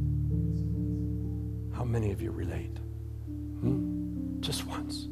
How 1.74 1.84
many 1.84 2.12
of 2.12 2.22
you 2.22 2.32
relate? 2.32 2.78
Hmm? 3.62 4.40
Just 4.40 4.66
once. 4.66 5.08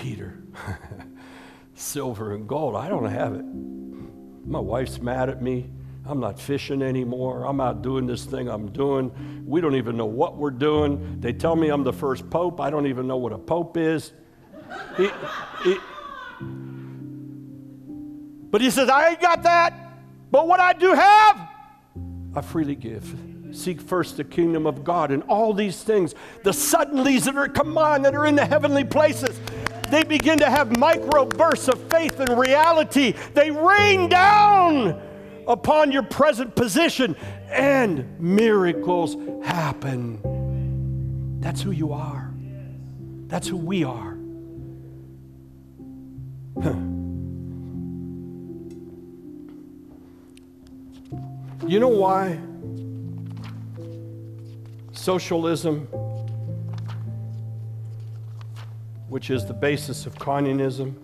Peter, 0.00 0.42
silver 1.74 2.34
and 2.34 2.48
gold, 2.48 2.76
I 2.76 2.88
don't 2.88 3.06
have 3.06 3.34
it. 3.34 3.44
My 4.46 4.58
wife's 4.58 5.00
mad 5.00 5.28
at 5.28 5.42
me. 5.42 5.70
I'm 6.06 6.20
not 6.20 6.40
fishing 6.40 6.82
anymore. 6.82 7.44
I'm 7.44 7.60
out 7.60 7.82
doing 7.82 8.06
this 8.06 8.24
thing 8.24 8.48
I'm 8.48 8.72
doing. 8.72 9.44
We 9.46 9.60
don't 9.60 9.76
even 9.76 9.96
know 9.96 10.06
what 10.06 10.36
we're 10.36 10.50
doing. 10.50 11.20
They 11.20 11.32
tell 11.32 11.54
me 11.54 11.68
I'm 11.68 11.84
the 11.84 11.92
first 11.92 12.28
pope. 12.30 12.60
I 12.60 12.70
don't 12.70 12.86
even 12.86 13.06
know 13.06 13.18
what 13.18 13.32
a 13.32 13.38
pope 13.38 13.76
is. 13.76 14.12
He, 14.96 15.10
he, 15.64 15.76
but 18.50 18.60
he 18.60 18.70
says, 18.70 18.88
I 18.88 19.10
ain't 19.10 19.20
got 19.20 19.42
that. 19.44 19.74
But 20.30 20.48
what 20.48 20.60
I 20.60 20.72
do 20.72 20.92
have, 20.92 21.48
I 22.34 22.40
freely 22.40 22.74
give. 22.74 23.29
Seek 23.52 23.80
first 23.80 24.16
the 24.16 24.24
kingdom 24.24 24.66
of 24.66 24.84
God 24.84 25.10
and 25.10 25.22
all 25.24 25.52
these 25.52 25.82
things, 25.82 26.14
the 26.44 26.50
suddenlies 26.50 27.24
that 27.24 27.36
are 27.36 27.48
come 27.48 27.76
on 27.76 28.02
that 28.02 28.14
are 28.14 28.26
in 28.26 28.36
the 28.36 28.46
heavenly 28.46 28.84
places, 28.84 29.40
they 29.90 30.04
begin 30.04 30.38
to 30.38 30.48
have 30.48 30.76
micro 30.76 31.24
bursts 31.24 31.68
of 31.68 31.80
faith 31.90 32.20
and 32.20 32.38
reality. 32.38 33.14
They 33.34 33.50
rain 33.50 34.08
down 34.08 35.00
upon 35.48 35.90
your 35.90 36.04
present 36.04 36.54
position 36.54 37.16
and 37.50 38.20
miracles 38.20 39.16
happen. 39.44 41.40
That's 41.40 41.60
who 41.60 41.72
you 41.72 41.92
are. 41.92 42.32
That's 43.26 43.48
who 43.48 43.56
we 43.56 43.84
are. 43.84 44.16
You 51.66 51.78
know 51.78 51.88
why 51.88 52.38
socialism, 55.00 55.86
which 59.08 59.30
is 59.30 59.46
the 59.46 59.54
basis 59.54 60.04
of 60.04 60.18
communism, 60.18 60.94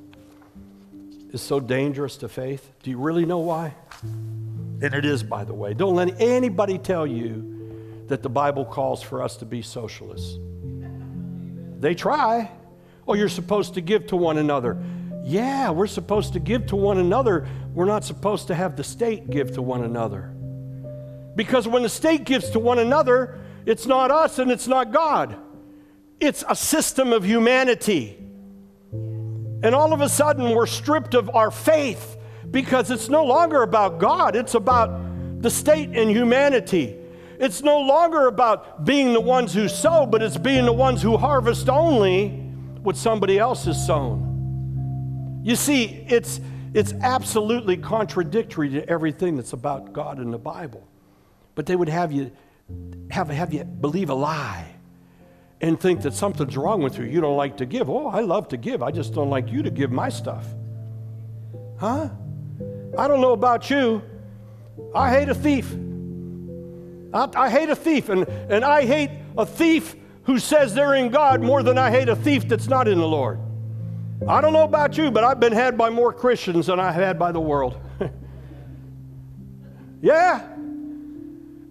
is 1.32 1.40
so 1.40 1.58
dangerous 1.58 2.18
to 2.18 2.28
faith? 2.28 2.70
Do 2.82 2.90
you 2.90 2.98
really 2.98 3.24
know 3.24 3.38
why? 3.38 3.74
And 4.02 4.92
it 4.92 5.06
is, 5.06 5.22
by 5.22 5.44
the 5.44 5.54
way. 5.54 5.72
Don't 5.72 5.94
let 5.94 6.20
anybody 6.20 6.76
tell 6.76 7.06
you 7.06 8.04
that 8.08 8.22
the 8.22 8.28
Bible 8.28 8.66
calls 8.66 9.02
for 9.02 9.22
us 9.22 9.38
to 9.38 9.46
be 9.46 9.62
socialists. 9.62 10.38
They 11.80 11.94
try. 11.94 12.50
Oh, 13.08 13.14
you're 13.14 13.30
supposed 13.30 13.74
to 13.74 13.80
give 13.80 14.06
to 14.08 14.16
one 14.16 14.36
another. 14.36 14.76
Yeah, 15.24 15.70
we're 15.70 15.86
supposed 15.86 16.34
to 16.34 16.38
give 16.38 16.66
to 16.66 16.76
one 16.76 16.98
another. 16.98 17.48
We're 17.72 17.86
not 17.86 18.04
supposed 18.04 18.48
to 18.48 18.54
have 18.54 18.76
the 18.76 18.84
state 18.84 19.30
give 19.30 19.52
to 19.52 19.62
one 19.62 19.84
another. 19.84 20.34
Because 21.34 21.66
when 21.66 21.82
the 21.82 21.88
state 21.88 22.24
gives 22.24 22.50
to 22.50 22.58
one 22.58 22.78
another, 22.78 23.40
it's 23.66 23.84
not 23.84 24.10
us 24.10 24.38
and 24.38 24.50
it's 24.50 24.68
not 24.68 24.92
God. 24.92 25.36
It's 26.20 26.44
a 26.48 26.54
system 26.56 27.12
of 27.12 27.24
humanity. 27.24 28.16
And 28.92 29.74
all 29.74 29.92
of 29.92 30.00
a 30.00 30.08
sudden, 30.08 30.54
we're 30.54 30.66
stripped 30.66 31.14
of 31.14 31.28
our 31.34 31.50
faith 31.50 32.16
because 32.50 32.90
it's 32.90 33.08
no 33.08 33.24
longer 33.24 33.62
about 33.62 33.98
God, 33.98 34.36
it's 34.36 34.54
about 34.54 35.42
the 35.42 35.50
state 35.50 35.90
and 35.90 36.10
humanity. 36.10 36.96
It's 37.38 37.62
no 37.62 37.80
longer 37.80 38.28
about 38.28 38.86
being 38.86 39.12
the 39.12 39.20
ones 39.20 39.52
who 39.52 39.68
sow, 39.68 40.06
but 40.06 40.22
it's 40.22 40.38
being 40.38 40.64
the 40.64 40.72
ones 40.72 41.02
who 41.02 41.18
harvest 41.18 41.68
only 41.68 42.28
what 42.82 42.96
somebody 42.96 43.38
else 43.38 43.66
has 43.66 43.84
sown. 43.86 45.42
You 45.44 45.54
see, 45.54 46.06
it's, 46.08 46.40
it's 46.72 46.94
absolutely 46.94 47.76
contradictory 47.76 48.70
to 48.70 48.88
everything 48.88 49.36
that's 49.36 49.52
about 49.52 49.92
God 49.92 50.18
in 50.18 50.30
the 50.30 50.38
Bible 50.38 50.88
but 51.56 51.66
they 51.66 51.74
would 51.74 51.88
have 51.88 52.12
you 52.12 52.30
have, 53.10 53.28
have 53.28 53.52
you 53.52 53.64
believe 53.64 54.10
a 54.10 54.14
lie 54.14 54.76
and 55.60 55.80
think 55.80 56.02
that 56.02 56.12
something's 56.12 56.56
wrong 56.56 56.82
with 56.82 56.98
you. 56.98 57.04
You 57.04 57.20
don't 57.20 57.36
like 57.36 57.56
to 57.58 57.66
give. 57.66 57.88
Oh, 57.88 58.08
I 58.08 58.20
love 58.20 58.48
to 58.48 58.56
give. 58.56 58.82
I 58.82 58.90
just 58.90 59.14
don't 59.14 59.30
like 59.30 59.50
you 59.50 59.62
to 59.62 59.70
give 59.70 59.90
my 59.90 60.08
stuff. 60.08 60.46
Huh? 61.78 62.10
I 62.98 63.08
don't 63.08 63.20
know 63.20 63.32
about 63.32 63.70
you. 63.70 64.02
I 64.94 65.10
hate 65.10 65.28
a 65.28 65.34
thief. 65.34 65.72
I, 67.12 67.28
I 67.34 67.50
hate 67.50 67.70
a 67.70 67.76
thief, 67.76 68.08
and, 68.08 68.28
and 68.28 68.64
I 68.64 68.84
hate 68.84 69.10
a 69.38 69.46
thief 69.46 69.96
who 70.24 70.38
says 70.38 70.74
they're 70.74 70.94
in 70.94 71.10
God 71.10 71.40
more 71.40 71.62
than 71.62 71.78
I 71.78 71.90
hate 71.90 72.08
a 72.08 72.16
thief 72.16 72.48
that's 72.48 72.68
not 72.68 72.88
in 72.88 72.98
the 72.98 73.06
Lord. 73.06 73.38
I 74.28 74.40
don't 74.40 74.52
know 74.52 74.64
about 74.64 74.98
you, 74.98 75.10
but 75.10 75.24
I've 75.24 75.40
been 75.40 75.52
had 75.52 75.78
by 75.78 75.90
more 75.90 76.12
Christians 76.12 76.66
than 76.66 76.80
I've 76.80 76.94
had 76.94 77.18
by 77.18 77.32
the 77.32 77.40
world. 77.40 77.78
yeah, 80.02 80.48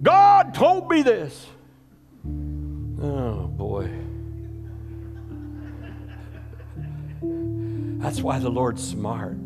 God 0.02 0.54
told 0.54 0.90
me 0.90 1.02
this. 1.02 1.48
Oh, 3.02 3.48
boy. 3.48 3.90
That's 8.02 8.22
why 8.22 8.40
the 8.40 8.50
Lord's 8.50 8.88
smart. 8.88 9.38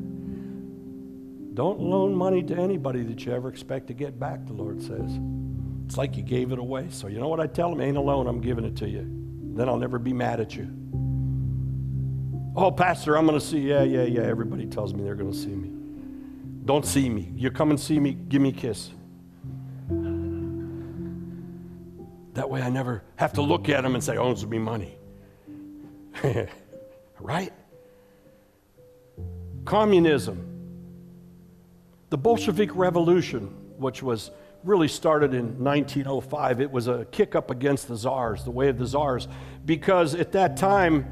Don't 1.54 1.80
loan 1.80 2.14
money 2.14 2.44
to 2.44 2.56
anybody 2.56 3.04
that 3.04 3.26
you 3.26 3.34
ever 3.34 3.50
expect 3.50 3.88
to 3.88 3.94
get 3.94 4.20
back, 4.20 4.46
the 4.46 4.54
Lord 4.54 4.82
says. 4.82 5.20
It's 5.86 5.98
like 5.98 6.16
you 6.16 6.24
gave 6.24 6.52
it 6.52 6.60
away. 6.60 6.88
So, 6.90 7.08
you 7.08 7.20
know 7.20 7.28
what 7.28 7.40
I 7.40 7.48
tell 7.48 7.70
them? 7.70 7.82
Ain't 7.82 7.98
a 7.98 8.02
loan, 8.02 8.28
I'm 8.28 8.42
giving 8.42 8.66
it 8.66 8.76
to 8.78 8.88
you. 8.88 9.06
Then 9.56 9.68
I'll 9.68 9.78
never 9.78 10.00
be 10.00 10.14
mad 10.14 10.40
at 10.40 10.56
you. 10.56 10.70
Oh, 12.56 12.72
Pastor, 12.72 13.18
I'm 13.18 13.26
going 13.26 13.40
to 13.40 13.46
see. 13.46 13.60
Yeah, 13.60 13.84
yeah, 13.84 14.04
yeah. 14.04 14.22
Everybody 14.22 14.66
tells 14.66 14.94
me 14.94 15.04
they're 15.04 15.16
going 15.16 15.32
to 15.32 15.38
see 15.38 15.56
me. 15.56 15.72
Don't 16.66 16.86
see 16.86 17.10
me. 17.10 17.32
You 17.36 17.52
come 17.52 17.70
and 17.72 17.80
see 17.80 18.00
me, 18.00 18.12
give 18.12 18.42
me 18.42 18.50
a 18.50 18.54
kiss. 18.54 18.92
That 22.34 22.50
way 22.50 22.62
I 22.62 22.70
never 22.70 23.04
have 23.16 23.34
to 23.34 23.42
look 23.42 23.70
at 23.70 23.82
them 23.82 23.96
and 23.96 24.04
say, 24.04 24.18
oh, 24.18 24.30
owes 24.30 24.46
me 24.46 24.60
money. 24.60 24.98
right? 27.20 27.54
Communism. 29.66 30.46
The 32.10 32.18
Bolshevik 32.18 32.76
Revolution, 32.76 33.48
which 33.78 34.02
was 34.02 34.32
really 34.64 34.88
started 34.88 35.34
in 35.34 35.64
1905, 35.64 36.62
it 36.62 36.72
was 36.72 36.88
a 36.88 37.06
kick 37.12 37.36
up 37.36 37.50
against 37.52 37.88
the 37.88 37.96
czars, 37.96 38.44
the 38.44 38.52
way 38.52 38.70
of 38.70 38.78
the 38.78 38.86
czars, 38.86 39.28
because 39.66 40.16
at 40.16 40.32
that 40.34 40.58
time 40.58 41.06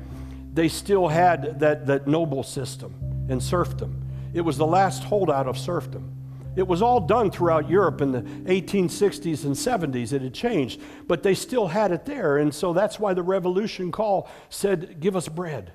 they 0.54 0.68
still 0.68 1.08
had 1.08 1.60
that, 1.60 1.86
that 1.88 2.08
noble 2.08 2.44
system 2.44 2.94
and 3.30 3.42
serfdom. 3.42 4.04
It 4.34 4.42
was 4.42 4.58
the 4.58 4.66
last 4.66 5.04
holdout 5.04 5.48
of 5.48 5.58
serfdom. 5.58 6.17
It 6.58 6.68
was 6.68 6.82
all 6.82 7.00
done 7.00 7.30
throughout 7.30 7.70
Europe 7.70 8.02
in 8.02 8.12
the 8.12 8.22
1860s 8.22 9.46
and 9.46 9.54
70s. 9.54 10.12
It 10.12 10.24
had 10.24 10.34
changed, 10.34 10.82
but 11.06 11.22
they 11.22 11.36
still 11.36 11.68
had 11.68 11.92
it 11.92 12.04
there. 12.06 12.38
And 12.38 12.54
so 12.54 12.74
that's 12.74 13.00
why 13.00 13.14
the 13.14 13.22
revolution 13.22 13.92
call 13.92 14.28
said, 14.50 15.00
Give 15.00 15.16
us 15.16 15.28
bread. 15.28 15.72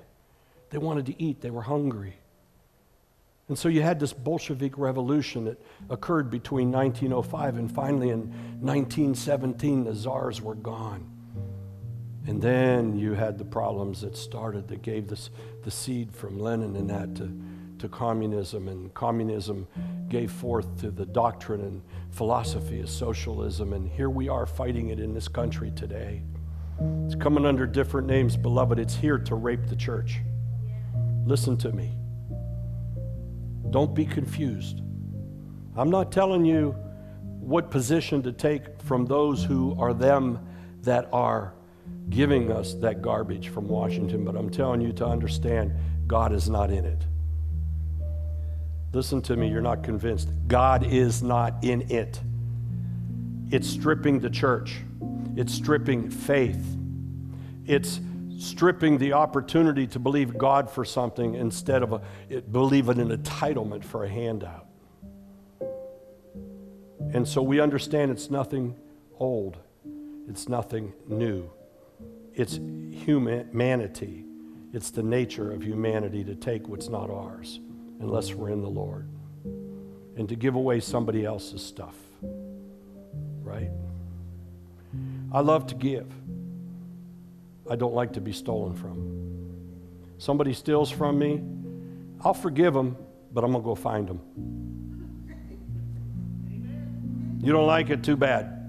They 0.71 0.77
wanted 0.77 1.05
to 1.05 1.23
eat, 1.23 1.39
they 1.39 1.51
were 1.51 1.61
hungry. 1.61 2.17
And 3.47 3.57
so 3.57 3.69
you 3.69 3.81
had 3.81 3.97
this 3.97 4.11
Bolshevik 4.11 4.77
revolution 4.77 5.45
that 5.45 5.61
occurred 5.89 6.29
between 6.29 6.69
1905 6.69 7.57
and 7.57 7.71
finally 7.71 8.09
in 8.09 8.31
1917, 8.59 9.85
the 9.85 9.95
czars 9.95 10.41
were 10.41 10.55
gone. 10.55 11.09
And 12.27 12.41
then 12.41 12.97
you 12.97 13.13
had 13.13 13.37
the 13.37 13.45
problems 13.45 14.01
that 14.01 14.17
started 14.17 14.67
that 14.67 14.81
gave 14.81 15.07
this, 15.07 15.29
the 15.63 15.71
seed 15.71 16.13
from 16.13 16.39
Lenin 16.39 16.75
and 16.75 16.89
that 16.89 17.15
to 17.15 17.31
to 17.83 17.89
communism, 17.89 18.69
and 18.69 18.93
communism 18.93 19.67
gave 20.13 20.31
forth 20.31 20.79
to 20.79 20.91
the 20.91 21.07
doctrine 21.07 21.61
and 21.61 21.81
philosophy 22.11 22.79
of 22.79 22.87
socialism. 22.87 23.73
And 23.73 23.89
here 23.89 24.11
we 24.11 24.29
are 24.29 24.45
fighting 24.45 24.89
it 24.89 24.99
in 24.99 25.11
this 25.11 25.27
country 25.27 25.71
today. 25.71 26.21
It's 27.03 27.15
coming 27.15 27.47
under 27.47 27.65
different 27.65 28.05
names, 28.05 28.37
beloved. 28.37 28.77
It's 28.77 28.93
here 28.95 29.17
to 29.17 29.33
rape 29.33 29.65
the 29.65 29.75
church. 29.75 30.19
Listen 31.25 31.57
to 31.57 31.71
me. 31.71 31.97
Don't 33.71 33.95
be 33.95 34.05
confused. 34.05 34.81
I'm 35.75 35.89
not 35.89 36.11
telling 36.11 36.45
you 36.45 36.75
what 37.39 37.71
position 37.71 38.21
to 38.21 38.31
take 38.31 38.83
from 38.83 39.07
those 39.07 39.43
who 39.43 39.75
are 39.79 39.95
them 39.95 40.39
that 40.83 41.09
are 41.11 41.55
giving 42.11 42.51
us 42.51 42.75
that 42.75 43.01
garbage 43.01 43.49
from 43.49 43.67
Washington, 43.67 44.23
but 44.23 44.35
I'm 44.35 44.51
telling 44.51 44.79
you 44.79 44.93
to 44.93 45.07
understand 45.07 45.73
God 46.05 46.33
is 46.33 46.51
not 46.51 46.69
in 46.69 46.85
it. 46.85 47.03
Listen 48.93 49.23
to 49.23 49.35
me, 49.35 49.49
you're 49.49 49.61
not 49.61 49.83
convinced. 49.83 50.29
God 50.47 50.85
is 50.85 51.23
not 51.23 51.63
in 51.63 51.89
it. 51.91 52.21
It's 53.49 53.67
stripping 53.67 54.19
the 54.19 54.29
church, 54.29 54.77
it's 55.35 55.53
stripping 55.53 56.09
faith, 56.09 56.63
it's 57.65 57.99
stripping 58.37 58.99
the 58.99 59.13
opportunity 59.13 59.87
to 59.87 59.99
believe 59.99 60.37
God 60.37 60.69
for 60.69 60.85
something 60.85 61.35
instead 61.35 61.81
of 61.81 61.93
a, 61.93 62.01
it, 62.29 62.51
believing 62.51 62.99
an 62.99 63.15
entitlement 63.15 63.83
for 63.83 64.05
a 64.05 64.09
handout. 64.09 64.67
And 67.13 67.27
so 67.27 67.41
we 67.41 67.59
understand 67.59 68.11
it's 68.11 68.29
nothing 68.29 68.75
old, 69.19 69.57
it's 70.27 70.47
nothing 70.47 70.93
new. 71.07 71.49
It's 72.35 72.55
humanity, 72.55 74.25
it's 74.71 74.89
the 74.89 75.03
nature 75.03 75.51
of 75.51 75.63
humanity 75.63 76.23
to 76.23 76.35
take 76.35 76.67
what's 76.67 76.89
not 76.89 77.09
ours 77.09 77.59
unless 78.03 78.33
we're 78.33 78.49
in 78.49 78.61
the 78.61 78.69
Lord 78.69 79.07
and 80.17 80.27
to 80.29 80.35
give 80.35 80.55
away 80.55 80.79
somebody 80.81 81.25
else's 81.25 81.65
stuff. 81.65 81.95
Right? 83.41 83.71
I 85.31 85.39
love 85.39 85.67
to 85.67 85.75
give. 85.75 86.11
I 87.69 87.77
don't 87.77 87.93
like 87.93 88.13
to 88.13 88.21
be 88.21 88.33
stolen 88.33 88.75
from. 88.75 89.13
Somebody 90.17 90.53
steals 90.53 90.91
from 90.91 91.17
me, 91.17 91.41
I'll 92.21 92.33
forgive 92.33 92.73
them, 92.73 92.97
but 93.33 93.43
I'm 93.43 93.51
going 93.51 93.63
to 93.63 93.65
go 93.65 93.75
find 93.75 94.07
them. 94.07 94.19
You 97.41 97.51
don't 97.51 97.67
like 97.67 97.89
it, 97.89 98.03
too 98.03 98.15
bad. 98.15 98.59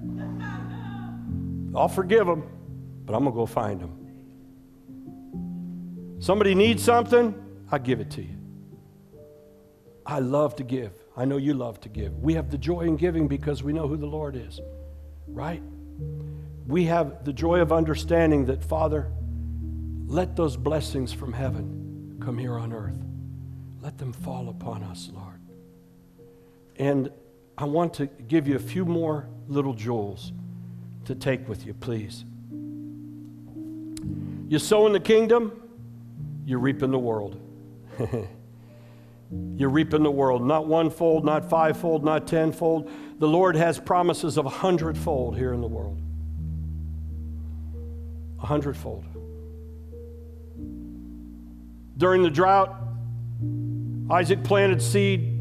I'll 1.76 1.88
forgive 1.88 2.26
them, 2.26 2.44
but 3.04 3.14
I'm 3.14 3.24
going 3.24 3.34
to 3.34 3.36
go 3.36 3.46
find 3.46 3.80
them. 3.80 4.00
Somebody 6.20 6.54
needs 6.54 6.82
something, 6.82 7.34
I 7.70 7.78
give 7.78 8.00
it 8.00 8.10
to 8.12 8.22
you. 8.22 8.33
I 10.06 10.18
love 10.18 10.56
to 10.56 10.64
give. 10.64 10.92
I 11.16 11.24
know 11.24 11.36
you 11.36 11.54
love 11.54 11.80
to 11.82 11.88
give. 11.88 12.18
We 12.18 12.34
have 12.34 12.50
the 12.50 12.58
joy 12.58 12.82
in 12.82 12.96
giving 12.96 13.28
because 13.28 13.62
we 13.62 13.72
know 13.72 13.88
who 13.88 13.96
the 13.96 14.06
Lord 14.06 14.36
is, 14.36 14.60
right? 15.28 15.62
We 16.66 16.84
have 16.84 17.24
the 17.24 17.32
joy 17.32 17.60
of 17.60 17.72
understanding 17.72 18.46
that, 18.46 18.62
Father, 18.62 19.10
let 20.06 20.36
those 20.36 20.56
blessings 20.56 21.12
from 21.12 21.32
heaven 21.32 22.18
come 22.20 22.36
here 22.36 22.58
on 22.58 22.72
earth. 22.72 23.02
Let 23.80 23.98
them 23.98 24.12
fall 24.12 24.48
upon 24.48 24.82
us, 24.82 25.10
Lord. 25.14 25.40
And 26.76 27.10
I 27.56 27.64
want 27.64 27.94
to 27.94 28.06
give 28.06 28.48
you 28.48 28.56
a 28.56 28.60
few 28.60 28.84
more 28.84 29.28
little 29.48 29.74
jewels 29.74 30.32
to 31.04 31.14
take 31.14 31.48
with 31.48 31.66
you, 31.66 31.74
please. 31.74 32.24
You 34.48 34.58
sow 34.58 34.86
in 34.86 34.92
the 34.92 35.00
kingdom, 35.00 35.62
you 36.44 36.58
reap 36.58 36.82
in 36.82 36.90
the 36.90 36.98
world. 36.98 37.40
you 39.56 39.68
reap 39.68 39.94
in 39.94 40.02
the 40.02 40.10
world, 40.10 40.44
not 40.44 40.66
one 40.66 40.90
fold, 40.90 41.24
not 41.24 41.48
fivefold, 41.48 42.04
not 42.04 42.26
tenfold. 42.26 42.90
The 43.18 43.28
Lord 43.28 43.54
has 43.54 43.78
promises 43.78 44.36
of 44.36 44.46
a 44.46 44.50
hundredfold 44.50 45.36
here 45.36 45.52
in 45.52 45.60
the 45.60 45.68
world. 45.68 46.00
A 48.42 48.46
hundredfold. 48.46 49.04
During 51.96 52.24
the 52.24 52.30
drought, 52.30 52.74
Isaac 54.10 54.42
planted 54.42 54.82
seed. 54.82 55.40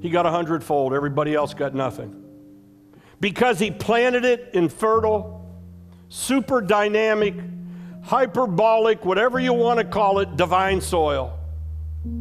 He 0.00 0.10
got 0.10 0.26
a 0.26 0.30
hundredfold. 0.30 0.92
Everybody 0.92 1.34
else 1.34 1.54
got 1.54 1.74
nothing. 1.74 2.24
Because 3.20 3.60
he 3.60 3.70
planted 3.70 4.24
it 4.24 4.50
in 4.52 4.68
fertile, 4.68 5.48
super 6.08 6.60
dynamic, 6.60 7.34
hyperbolic, 8.02 9.04
whatever 9.04 9.38
you 9.38 9.52
want 9.52 9.78
to 9.78 9.84
call 9.84 10.18
it, 10.18 10.36
divine 10.36 10.80
soil. 10.80 11.35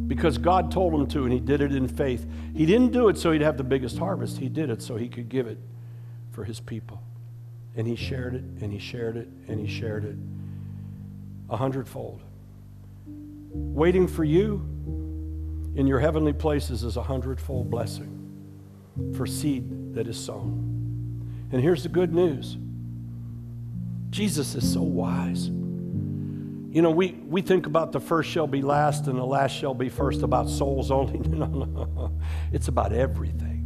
Because 0.08 0.38
God 0.38 0.72
told 0.72 0.94
him 0.94 1.08
to, 1.08 1.24
and 1.24 1.34
he 1.34 1.40
did 1.40 1.62
it 1.62 1.74
in 1.74 1.88
faith. 1.88 2.28
He 2.54 2.66
didn't 2.66 2.92
do 2.92 3.10
it 3.10 3.18
so 3.18 3.32
he'd 3.32 3.42
have 3.42 3.58
the 3.58 3.64
biggest 3.64 3.98
harvest. 3.98 4.38
He 4.38 4.50
did 4.50 4.70
it 4.70 4.82
so 4.82 4.96
he 4.96 5.10
could 5.10 5.30
give 5.30 5.48
it 5.48 5.58
for 6.32 6.44
his 6.44 6.60
people. 6.60 7.02
And 7.76 7.88
he 7.88 7.96
shared 7.96 8.36
it, 8.36 8.44
and 8.62 8.72
he 8.72 8.80
shared 8.80 9.18
it, 9.18 9.28
and 9.48 9.60
he 9.60 9.68
shared 9.68 10.06
it 10.06 10.16
a 11.50 11.58
hundredfold. 11.58 12.22
Waiting 13.06 14.08
for 14.08 14.24
you 14.24 14.58
in 15.76 15.88
your 15.88 16.00
heavenly 16.00 16.34
places 16.34 16.84
is 16.84 16.98
a 16.98 17.04
hundredfold 17.04 17.70
blessing 17.70 18.12
for 19.16 19.26
seed 19.26 19.94
that 19.94 20.08
is 20.08 20.18
sown. 20.18 21.48
And 21.52 21.62
here's 21.62 21.84
the 21.84 21.90
good 21.90 22.14
news 22.14 22.58
Jesus 24.10 24.56
is 24.56 24.72
so 24.74 24.82
wise. 24.82 25.50
You 26.76 26.82
know, 26.82 26.92
we, 26.92 27.14
we 27.30 27.42
think 27.42 27.68
about 27.68 27.94
the 27.94 28.02
first 28.02 28.30
shall 28.30 28.48
be 28.48 28.62
last 28.62 29.08
and 29.08 29.18
the 29.18 29.24
last 29.24 29.52
shall 29.52 29.74
be 29.74 29.88
first 29.88 30.24
about 30.24 30.50
souls 30.50 30.92
only. 30.92 31.20
No, 31.30 31.46
no. 31.46 32.12
It's 32.52 32.68
about 32.68 32.92
everything. 32.92 33.62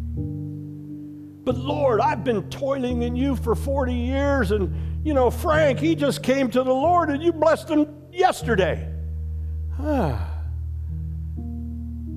But 1.43 1.57
Lord, 1.57 2.01
I've 2.01 2.23
been 2.23 2.47
toiling 2.51 3.01
in 3.01 3.15
you 3.15 3.35
for 3.35 3.55
40 3.55 3.95
years, 3.95 4.51
and, 4.51 5.03
you 5.03 5.15
know, 5.15 5.31
Frank, 5.31 5.79
he 5.79 5.95
just 5.95 6.21
came 6.21 6.51
to 6.51 6.61
the 6.61 6.71
Lord 6.71 7.09
and 7.09 7.23
you 7.23 7.33
blessed 7.33 7.69
him 7.69 7.87
yesterday. 8.13 8.87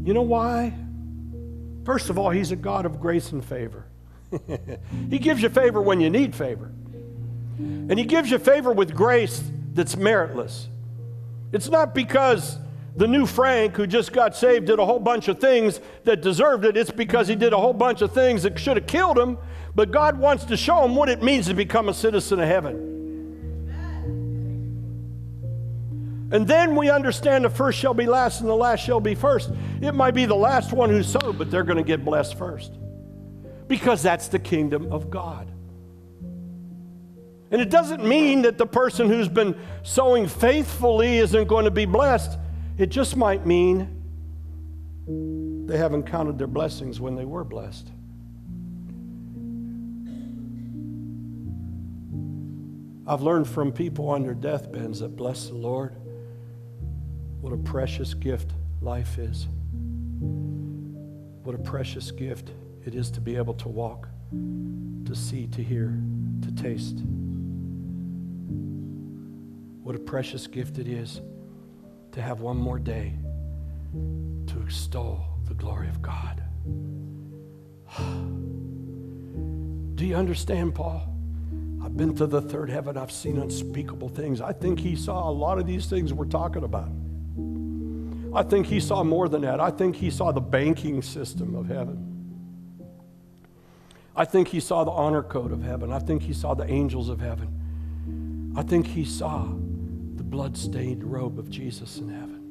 You 0.05 0.13
know 0.13 0.21
why? 0.21 0.75
First 1.87 2.11
of 2.11 2.19
all, 2.19 2.29
he's 2.29 2.51
a 2.51 2.57
God 2.57 2.85
of 2.85 3.01
grace 3.01 3.33
and 3.33 3.43
favor. 3.43 3.87
he 5.09 5.19
gives 5.19 5.41
you 5.41 5.49
favor 5.49 5.81
when 5.81 6.03
you 6.03 6.11
need 6.11 6.35
favor. 6.35 6.71
And 7.57 7.99
he 7.99 8.05
gives 8.05 8.31
you 8.31 8.37
favor 8.39 8.73
with 8.73 8.95
grace 8.95 9.43
that's 9.73 9.97
meritless. 9.97 10.67
It's 11.53 11.69
not 11.69 11.95
because 11.95 12.59
the 12.97 13.07
new 13.07 13.27
Frank 13.27 13.77
who 13.77 13.87
just 13.87 14.13
got 14.13 14.35
saved 14.35 14.67
did 14.67 14.79
a 14.79 14.85
whole 14.85 14.99
bunch 14.99 15.29
of 15.29 15.39
things 15.39 15.81
that 16.05 16.21
deserved 16.21 16.65
it. 16.65 16.77
It's 16.77 16.91
because 16.91 17.29
he 17.29 17.37
did 17.37 17.53
a 17.53 17.59
whole 17.59 17.73
bunch 17.73 18.03
of 18.03 18.13
things 18.13 18.43
that 18.43 18.59
should 18.59 18.77
have 18.77 18.87
killed 18.87 19.19
him. 19.19 19.39
But 19.75 19.91
God 19.91 20.19
wants 20.19 20.45
to 20.47 20.57
show 20.57 20.85
him 20.85 20.95
what 20.95 21.09
it 21.09 21.23
means 21.23 21.47
to 21.47 21.55
become 21.55 21.89
a 21.89 21.95
citizen 21.95 22.41
of 22.41 22.49
heaven. 22.49 22.93
And 26.33 26.49
then 26.49 26.75
we 26.75 26.89
understand 26.89 27.45
the 27.45 27.51
first 27.51 27.79
shall 27.79 27.93
be 27.93 28.07
last 28.07 28.41
and 28.41 28.49
the 28.49 28.55
last 28.55 28.81
shall 28.81 29.01
be 29.01 29.15
first. 29.15 29.51
It 29.83 29.95
might 29.95 30.13
be 30.13 30.25
the 30.25 30.35
last 30.35 30.73
one 30.73 30.89
who 30.89 31.03
sowed, 31.03 31.37
but 31.37 31.51
they're 31.51 31.63
going 31.63 31.77
to 31.77 31.85
get 31.85 32.05
blessed 32.05 32.39
first. 32.39 32.73
Because 33.69 34.03
that's 34.03 34.29
the 34.29 34.39
kingdom 34.39 34.91
of 34.91 35.11
God. 35.11 35.52
And 37.53 37.61
it 37.61 37.69
doesn't 37.69 38.03
mean 38.03 38.43
that 38.43 38.57
the 38.57 38.67
person 38.67 39.09
who's 39.09 39.29
been 39.29 39.55
sowing 39.83 40.27
faithfully 40.27 41.19
isn't 41.19 41.49
going 41.49 41.67
to 41.67 41.71
be 41.71 41.85
blessed. 41.85 42.39
It 42.79 42.87
just 42.87 43.15
might 43.15 43.45
mean 43.45 44.03
they 45.67 45.77
haven't 45.77 46.05
counted 46.05 46.39
their 46.39 46.47
blessings 46.47 46.99
when 46.99 47.15
they 47.15 47.27
were 47.27 47.45
blessed. 47.45 47.91
I've 53.07 53.21
learned 53.21 53.47
from 53.47 53.71
people 53.71 54.09
on 54.09 54.23
their 54.23 54.35
deathbeds 54.35 55.01
that 55.01 55.15
bless 55.15 55.49
the 55.49 55.55
Lord 55.55 55.95
what 57.43 57.53
a 57.53 57.59
precious 57.59 58.15
gift 58.15 58.53
life 58.81 59.19
is. 59.19 59.47
What 61.43 61.55
a 61.55 61.59
precious 61.59 62.11
gift 62.13 62.53
it 62.87 62.95
is 62.95 63.11
to 63.11 63.21
be 63.21 63.37
able 63.37 63.55
to 63.55 63.69
walk, 63.69 64.09
to 64.31 65.15
see, 65.15 65.49
to 65.49 65.63
hear, 65.63 65.99
to 66.43 66.53
taste. 66.53 67.03
What 69.83 69.97
a 69.97 69.99
precious 69.99 70.47
gift 70.47 70.79
it 70.79 70.87
is 70.87 71.21
to 72.13 72.23
have 72.23 72.41
one 72.41 72.57
more 72.57 72.79
day 72.79 73.15
to 74.47 74.63
extol 74.63 75.41
the 75.47 75.55
glory 75.55 75.89
of 75.89 76.01
God. 76.01 76.43
Do 79.97 80.07
you 80.07 80.15
understand, 80.15 80.75
Paul? 80.75 81.09
I've 81.83 81.97
been 81.97 82.15
to 82.17 82.27
the 82.27 82.41
third 82.41 82.71
heaven. 82.71 82.97
I've 82.97 83.11
seen 83.11 83.39
unspeakable 83.39 84.11
things. 84.11 84.41
I 84.41 84.53
think 84.53 84.79
he 84.79 84.95
saw 84.95 85.29
a 85.29 85.33
lot 85.33 85.59
of 85.59 85.67
these 85.67 85.87
things 85.87 86.13
we're 86.13 86.27
talking 86.27 86.63
about. 86.63 86.91
I 88.35 88.43
think 88.45 88.67
he 88.67 88.79
saw 88.79 89.03
more 89.03 89.29
than 89.29 89.43
that. 89.43 89.61
I 89.61 89.71
think 89.71 89.97
he 89.97 90.11
saw 90.11 90.33
the 90.33 90.41
banking 90.41 91.03
system 91.03 91.55
of 91.55 91.67
heaven. 91.67 92.09
I 94.15 94.25
think 94.25 94.49
he 94.49 94.61
saw 94.61 94.85
the 94.85 94.91
honor 94.91 95.23
code 95.23 95.53
of 95.53 95.63
heaven. 95.63 95.93
I 95.93 95.99
think 95.99 96.23
he 96.23 96.33
saw 96.33 96.55
the 96.55 96.71
angels 96.71 97.09
of 97.09 97.21
heaven. 97.21 98.53
I 98.57 98.63
think 98.63 98.87
he 98.87 99.05
saw 99.05 99.47
blood-stained 100.33 101.05
robe 101.05 101.39
of 101.39 101.51
Jesus 101.51 101.99
in 101.99 102.09
heaven. 102.09 102.43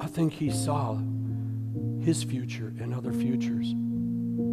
I 0.00 0.06
think 0.06 0.32
he 0.32 0.50
saw 0.50 0.98
his 2.00 2.22
future 2.24 2.72
and 2.80 2.94
other 2.94 3.12
futures. 3.12 3.74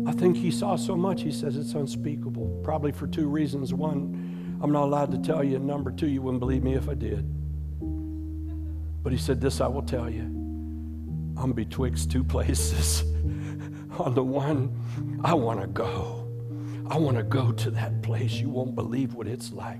I 0.05 0.11
think 0.11 0.35
he 0.35 0.51
saw 0.51 0.75
so 0.75 0.97
much, 0.97 1.21
he 1.21 1.31
says 1.31 1.55
it's 1.55 1.73
unspeakable, 1.73 2.59
probably 2.65 2.91
for 2.91 3.07
two 3.07 3.29
reasons. 3.29 3.73
One, 3.73 4.59
I'm 4.61 4.73
not 4.73 4.83
allowed 4.83 5.11
to 5.11 5.17
tell 5.19 5.41
you, 5.41 5.55
and 5.55 5.65
number 5.65 5.89
two, 5.89 6.07
you 6.07 6.21
wouldn't 6.21 6.41
believe 6.41 6.63
me 6.63 6.73
if 6.73 6.89
I 6.89 6.95
did. 6.95 7.25
But 9.01 9.13
he 9.13 9.17
said, 9.17 9.39
This 9.39 9.61
I 9.61 9.67
will 9.67 9.83
tell 9.83 10.09
you 10.09 10.23
I'm 11.37 11.53
betwixt 11.53 12.11
two 12.11 12.23
places. 12.35 13.03
On 13.99 14.13
the 14.13 14.23
one, 14.23 15.21
I 15.23 15.33
want 15.33 15.61
to 15.61 15.67
go. 15.67 16.22
I 16.89 16.97
want 16.97 17.17
to 17.17 17.23
go 17.23 17.51
to 17.51 17.71
that 17.71 18.01
place. 18.01 18.33
You 18.33 18.49
won't 18.49 18.75
believe 18.75 19.13
what 19.13 19.27
it's 19.27 19.51
like. 19.51 19.79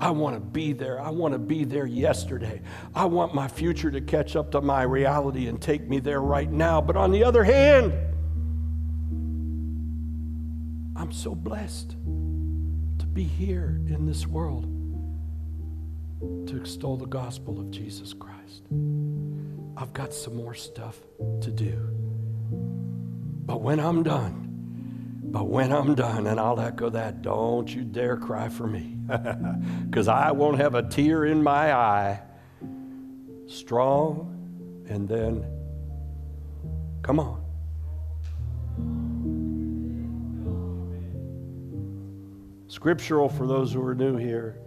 I 0.00 0.10
want 0.10 0.36
to 0.36 0.40
be 0.40 0.72
there. 0.72 1.00
I 1.00 1.10
want 1.10 1.32
to 1.32 1.38
be 1.38 1.64
there 1.64 1.86
yesterday. 1.86 2.60
I 2.94 3.06
want 3.06 3.34
my 3.34 3.48
future 3.48 3.90
to 3.90 4.00
catch 4.00 4.36
up 4.36 4.52
to 4.52 4.60
my 4.60 4.82
reality 4.82 5.48
and 5.48 5.60
take 5.60 5.88
me 5.88 5.98
there 5.98 6.20
right 6.20 6.50
now. 6.50 6.80
But 6.80 6.96
on 6.96 7.10
the 7.10 7.24
other 7.24 7.44
hand, 7.44 7.92
I'm 10.96 11.12
so 11.12 11.34
blessed 11.34 11.90
to 11.90 13.06
be 13.06 13.24
here 13.24 13.80
in 13.88 14.06
this 14.06 14.26
world 14.26 14.68
to 16.46 16.56
extol 16.56 16.96
the 16.96 17.06
gospel 17.06 17.58
of 17.58 17.70
Jesus 17.70 18.12
Christ. 18.12 18.62
I've 19.76 19.92
got 19.92 20.12
some 20.12 20.36
more 20.36 20.54
stuff 20.54 20.98
to 21.40 21.50
do. 21.50 21.88
But 23.44 23.62
when 23.62 23.80
I'm 23.80 24.02
done, 24.02 24.51
but 25.32 25.48
when 25.48 25.72
I'm 25.72 25.94
done, 25.94 26.26
and 26.26 26.38
I'll 26.38 26.60
echo 26.60 26.90
that, 26.90 27.22
don't 27.22 27.66
you 27.66 27.84
dare 27.84 28.18
cry 28.18 28.50
for 28.50 28.66
me, 28.66 28.98
because 29.86 30.06
I 30.06 30.30
won't 30.30 30.58
have 30.58 30.74
a 30.74 30.82
tear 30.82 31.24
in 31.24 31.42
my 31.42 31.72
eye. 31.72 32.20
Strong, 33.46 34.84
and 34.90 35.08
then, 35.08 35.46
come 37.00 37.18
on. 37.18 37.42
Scriptural 42.68 43.30
for 43.30 43.46
those 43.46 43.72
who 43.72 43.82
are 43.86 43.94
new 43.94 44.18
here. 44.18 44.58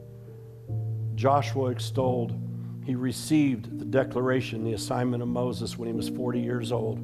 Joshua 1.13 1.70
extolled, 1.70 2.36
he 2.84 2.95
received 2.95 3.78
the 3.78 3.86
declaration, 3.86 4.63
the 4.63 4.74
assignment 4.74 5.22
of 5.22 5.30
Moses 5.30 5.78
when 5.78 5.88
he 5.88 5.93
was 5.93 6.09
40 6.09 6.39
years 6.39 6.72
old. 6.72 6.99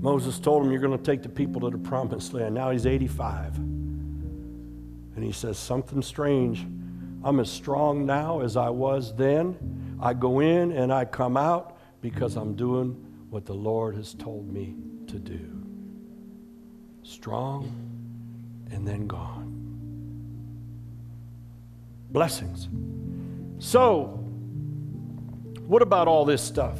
Moses 0.00 0.38
told 0.38 0.64
him, 0.64 0.70
You're 0.70 0.80
going 0.80 0.96
to 0.96 1.04
take 1.04 1.22
the 1.22 1.28
people 1.28 1.60
to 1.62 1.70
the 1.70 1.78
promised 1.78 2.32
land. 2.32 2.54
Now 2.54 2.70
he's 2.70 2.86
85. 2.86 3.56
And 3.56 5.24
he 5.24 5.32
says, 5.32 5.58
Something 5.58 6.02
strange. 6.02 6.66
I'm 7.24 7.40
as 7.40 7.50
strong 7.50 8.06
now 8.06 8.40
as 8.40 8.56
I 8.56 8.70
was 8.70 9.14
then. 9.16 9.98
I 10.00 10.14
go 10.14 10.38
in 10.40 10.70
and 10.72 10.92
I 10.92 11.04
come 11.04 11.36
out 11.36 11.78
because 12.00 12.36
I'm 12.36 12.54
doing 12.54 12.90
what 13.30 13.44
the 13.44 13.54
Lord 13.54 13.96
has 13.96 14.14
told 14.14 14.48
me 14.52 14.76
to 15.08 15.18
do. 15.18 15.40
Strong 17.02 17.64
and 18.70 18.86
then 18.86 19.06
gone. 19.08 19.46
Blessings. 22.10 22.68
So, 23.58 24.04
what 25.66 25.82
about 25.82 26.06
all 26.06 26.24
this 26.24 26.40
stuff? 26.40 26.78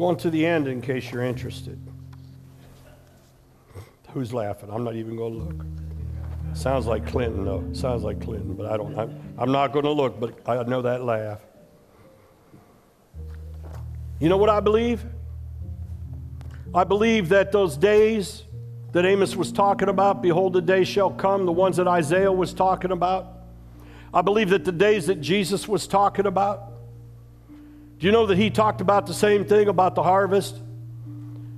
Going 0.00 0.16
to 0.16 0.30
the 0.30 0.44
end 0.44 0.66
in 0.66 0.80
case 0.80 1.12
you're 1.12 1.22
interested. 1.22 1.78
Who's 4.12 4.32
laughing? 4.32 4.70
I'm 4.72 4.82
not 4.82 4.96
even 4.96 5.14
going 5.14 5.34
to 5.34 5.44
look. 5.44 5.66
Sounds 6.54 6.86
like 6.86 7.06
Clinton, 7.06 7.44
though. 7.44 7.64
Sounds 7.72 8.02
like 8.02 8.20
Clinton, 8.20 8.54
but 8.54 8.66
I 8.66 8.76
don't. 8.76 8.98
I'm, 8.98 9.34
I'm 9.38 9.52
not 9.52 9.72
going 9.72 9.84
to 9.84 9.92
look, 9.92 10.18
but 10.18 10.36
I 10.48 10.62
know 10.64 10.82
that 10.82 11.04
laugh. 11.04 11.40
You 14.18 14.28
know 14.28 14.36
what 14.36 14.48
I 14.50 14.58
believe? 14.60 15.04
I 16.74 16.84
believe 16.84 17.28
that 17.28 17.52
those 17.52 17.76
days 17.76 18.44
that 18.92 19.04
Amos 19.04 19.36
was 19.36 19.52
talking 19.52 19.88
about, 19.88 20.22
behold, 20.22 20.54
the 20.54 20.62
day 20.62 20.82
shall 20.82 21.10
come, 21.10 21.46
the 21.46 21.52
ones 21.52 21.76
that 21.76 21.86
Isaiah 21.86 22.32
was 22.32 22.52
talking 22.52 22.90
about. 22.90 23.38
I 24.12 24.22
believe 24.22 24.50
that 24.50 24.64
the 24.64 24.72
days 24.72 25.06
that 25.06 25.20
Jesus 25.20 25.68
was 25.68 25.86
talking 25.86 26.26
about, 26.26 26.69
do 28.00 28.06
you 28.06 28.12
know 28.12 28.24
that 28.26 28.38
he 28.38 28.48
talked 28.48 28.80
about 28.80 29.06
the 29.06 29.12
same 29.12 29.44
thing 29.44 29.68
about 29.68 29.94
the 29.94 30.02
harvest? 30.02 30.56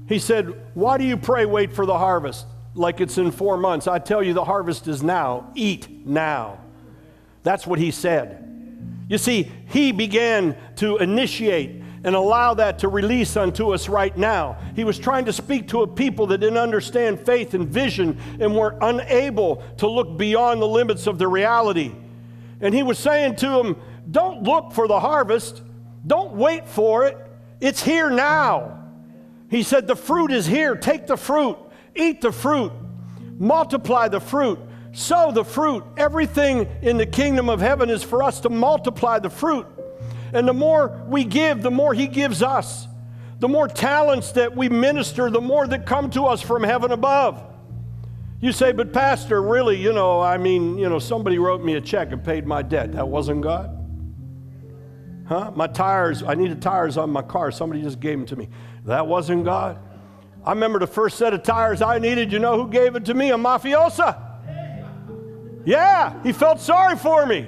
He 0.09 0.19
said, 0.19 0.61
Why 0.75 0.99
do 0.99 1.05
you 1.05 1.17
pray, 1.17 1.47
wait 1.47 1.73
for 1.73 1.87
the 1.87 1.97
harvest? 1.97 2.47
Like 2.75 3.01
it's 3.01 3.17
in 3.17 3.31
four 3.31 3.57
months. 3.57 3.87
I 3.87 4.01
tell 4.01 4.25
you, 4.25 4.35
the 4.35 4.45
harvest 4.45 4.89
is 4.89 5.05
now. 5.05 5.53
Eat 5.55 6.05
now. 6.05 6.59
That's 7.45 7.65
what 7.65 7.79
he 7.79 7.93
said. 7.93 8.39
You 9.09 9.19
see, 9.19 9.53
he 9.69 9.93
began 9.93 10.57
to 10.77 10.97
initiate 10.97 11.81
and 12.03 12.17
allow 12.17 12.55
that 12.55 12.81
to 12.81 12.89
release 12.89 13.37
unto 13.37 13.73
us 13.73 13.89
right 13.89 14.17
now. 14.17 14.57
He 14.75 14.83
was 14.83 14.99
trying 14.99 15.27
to 15.27 15.33
speak 15.33 15.69
to 15.69 15.83
a 15.83 15.87
people 15.87 16.27
that 16.29 16.39
didn't 16.39 16.59
understand 16.59 17.21
faith 17.21 17.55
and 17.55 17.69
vision 17.69 18.19
and 18.41 18.57
were 18.57 18.77
unable 18.81 19.63
to 19.77 19.87
look 19.87 20.19
beyond 20.19 20.61
the 20.61 20.67
limits 20.67 21.07
of 21.07 21.19
the 21.19 21.29
reality. 21.29 21.93
And 22.61 22.75
he 22.75 22.83
was 22.83 22.99
saying 22.99 23.37
to 23.37 23.49
them, 23.49 23.81
Don't 24.11 24.43
look 24.43 24.73
for 24.73 24.89
the 24.89 24.99
harvest, 24.99 25.63
don't 26.07 26.33
wait 26.35 26.67
for 26.67 27.07
it. 27.07 27.17
It's 27.61 27.83
here 27.83 28.11
now. 28.11 28.79
He 29.49 29.63
said, 29.63 29.87
The 29.87 29.97
fruit 29.97 30.33
is 30.33 30.47
here. 30.47 30.75
Take 30.75 31.07
the 31.07 31.17
fruit, 31.17 31.57
eat 31.95 32.21
the 32.21 32.33
fruit, 32.33 32.73
multiply 33.39 34.09
the 34.09 34.21
fruit, 34.21 34.59
sow 34.93 35.31
the 35.31 35.45
fruit. 35.45 35.85
Everything 35.97 36.69
in 36.83 36.97
the 36.97 37.07
kingdom 37.07 37.49
of 37.49 37.61
heaven 37.61 37.91
is 37.91 38.03
for 38.03 38.23
us 38.23 38.41
to 38.41 38.49
multiply 38.49 39.19
the 39.19 39.31
fruit. 39.31 39.67
And 40.33 40.49
the 40.49 40.55
more 40.55 41.05
we 41.07 41.25
give, 41.25 41.63
the 41.63 41.71
more 41.71 41.95
He 41.95 42.07
gives 42.07 42.43
us. 42.43 42.89
The 43.39 43.49
more 43.49 43.69
talents 43.69 44.33
that 44.33 44.57
we 44.57 44.69
minister, 44.69 45.29
the 45.29 45.41
more 45.41 45.67
that 45.67 45.85
come 45.85 46.11
to 46.11 46.25
us 46.25 46.41
from 46.41 46.63
heaven 46.63 46.93
above. 46.93 47.43
You 48.41 48.53
say, 48.53 48.73
but 48.73 48.93
Pastor, 48.93 49.43
really, 49.43 49.77
you 49.77 49.93
know, 49.93 50.21
I 50.21 50.37
mean, 50.37 50.79
you 50.79 50.89
know, 50.89 50.99
somebody 50.99 51.39
wrote 51.39 51.63
me 51.63 51.75
a 51.75 51.81
check 51.81 52.13
and 52.13 52.25
paid 52.25 52.47
my 52.47 52.63
debt. 52.63 52.93
That 52.93 53.07
wasn't 53.07 53.43
God? 53.43 53.82
Huh? 55.27 55.53
My 55.55 55.67
tires, 55.67 56.23
I 56.23 56.35
needed 56.35 56.61
tires 56.61 56.97
on 56.97 57.11
my 57.11 57.23
car. 57.23 57.51
Somebody 57.51 57.83
just 57.83 58.01
gave 58.01 58.19
them 58.19 58.27
to 58.27 58.37
me. 58.37 58.49
That 58.85 59.07
wasn't 59.07 59.45
God. 59.45 59.79
I 60.45 60.51
remember 60.51 60.79
the 60.79 60.87
first 60.87 61.19
set 61.19 61.33
of 61.33 61.43
tires 61.43 61.81
I 61.83 61.99
needed. 61.99 62.33
You 62.33 62.39
know 62.39 62.61
who 62.61 62.71
gave 62.71 62.97
it 62.97 63.05
to 63.07 63.15
me? 63.15 63.31
A 63.31 63.37
mafiosa. 63.37 64.31
Yeah, 65.65 66.21
he 66.23 66.33
felt 66.33 66.61
sorry 66.61 66.97
for 66.97 67.25
me. 67.25 67.47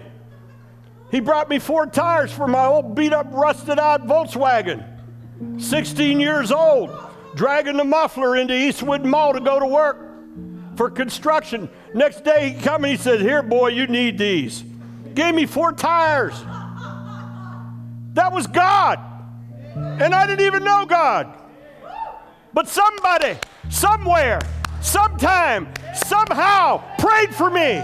He 1.11 1.21
brought 1.21 1.49
me 1.49 1.59
four 1.59 1.87
tires 1.87 2.33
for 2.33 2.47
my 2.47 2.67
old 2.67 2.95
beat 2.95 3.13
up, 3.13 3.27
rusted 3.33 3.79
out 3.79 4.07
Volkswagen. 4.07 4.91
16 5.61 6.21
years 6.21 6.53
old, 6.53 6.91
dragging 7.35 7.77
the 7.77 7.85
muffler 7.85 8.37
into 8.37 8.55
Eastwood 8.55 9.05
Mall 9.05 9.33
to 9.33 9.41
go 9.41 9.59
to 9.59 9.67
work 9.67 9.99
for 10.77 10.91
construction. 10.91 11.69
Next 11.93 12.25
day 12.25 12.51
he 12.51 12.61
come 12.61 12.85
and 12.85 12.93
he 12.93 12.97
said, 12.97 13.21
Here, 13.21 13.43
boy, 13.43 13.69
you 13.69 13.87
need 13.87 14.19
these. 14.19 14.65
Gave 15.15 15.35
me 15.35 15.47
four 15.47 15.73
tires. 15.73 16.35
That 18.15 18.33
was 18.33 18.47
God. 18.47 18.99
And 19.75 20.15
I 20.15 20.27
didn't 20.27 20.47
even 20.47 20.65
know 20.65 20.87
God. 20.87 21.33
But 22.53 22.69
somebody, 22.69 23.37
somewhere, 23.69 24.41
sometime, 24.81 25.69
somehow 25.95 26.83
prayed 26.99 27.35
for 27.35 27.51
me. 27.51 27.83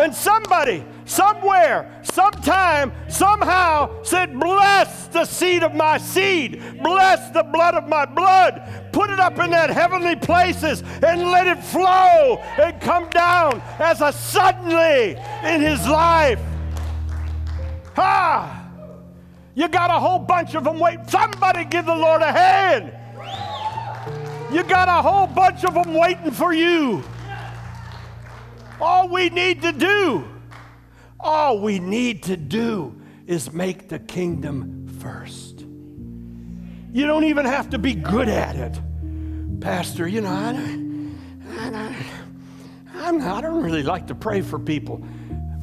And 0.00 0.14
somebody, 0.14 0.82
somewhere, 1.04 2.00
sometime, 2.02 2.92
somehow 3.08 4.02
said, 4.02 4.40
Bless 4.40 5.08
the 5.08 5.26
seed 5.26 5.62
of 5.62 5.74
my 5.74 5.98
seed, 5.98 6.80
bless 6.82 7.28
the 7.30 7.42
blood 7.42 7.74
of 7.74 7.86
my 7.88 8.06
blood, 8.06 8.88
put 8.92 9.10
it 9.10 9.20
up 9.20 9.38
in 9.38 9.50
that 9.50 9.68
heavenly 9.68 10.16
places 10.16 10.82
and 11.02 11.30
let 11.30 11.46
it 11.46 11.62
flow 11.62 12.38
and 12.58 12.80
come 12.80 13.10
down 13.10 13.60
as 13.78 14.00
a 14.00 14.10
suddenly 14.10 15.18
in 15.44 15.60
his 15.60 15.86
life. 15.86 16.40
Ah! 17.98 18.61
You 19.54 19.68
got 19.68 19.90
a 19.90 19.98
whole 19.98 20.18
bunch 20.18 20.54
of 20.54 20.64
them 20.64 20.78
waiting. 20.78 21.06
Somebody 21.08 21.64
give 21.64 21.86
the 21.86 21.94
Lord 21.94 22.22
a 22.22 22.32
hand. 22.32 22.92
You 24.52 24.62
got 24.64 24.88
a 24.88 25.02
whole 25.02 25.26
bunch 25.26 25.64
of 25.64 25.74
them 25.74 25.94
waiting 25.94 26.30
for 26.30 26.52
you. 26.52 27.02
All 28.80 29.08
we 29.08 29.30
need 29.30 29.62
to 29.62 29.72
do, 29.72 30.24
all 31.20 31.60
we 31.60 31.78
need 31.78 32.24
to 32.24 32.36
do 32.36 33.00
is 33.26 33.52
make 33.52 33.88
the 33.88 33.98
kingdom 33.98 34.88
first. 35.00 35.60
You 36.92 37.06
don't 37.06 37.24
even 37.24 37.46
have 37.46 37.70
to 37.70 37.78
be 37.78 37.94
good 37.94 38.28
at 38.28 38.56
it. 38.56 38.80
Pastor, 39.60 40.08
you 40.08 40.20
know, 40.20 40.28
I, 40.28 40.52
I, 41.48 41.96
I, 42.94 43.36
I 43.38 43.40
don't 43.40 43.62
really 43.62 43.82
like 43.82 44.08
to 44.08 44.14
pray 44.14 44.40
for 44.40 44.58
people. 44.58 45.02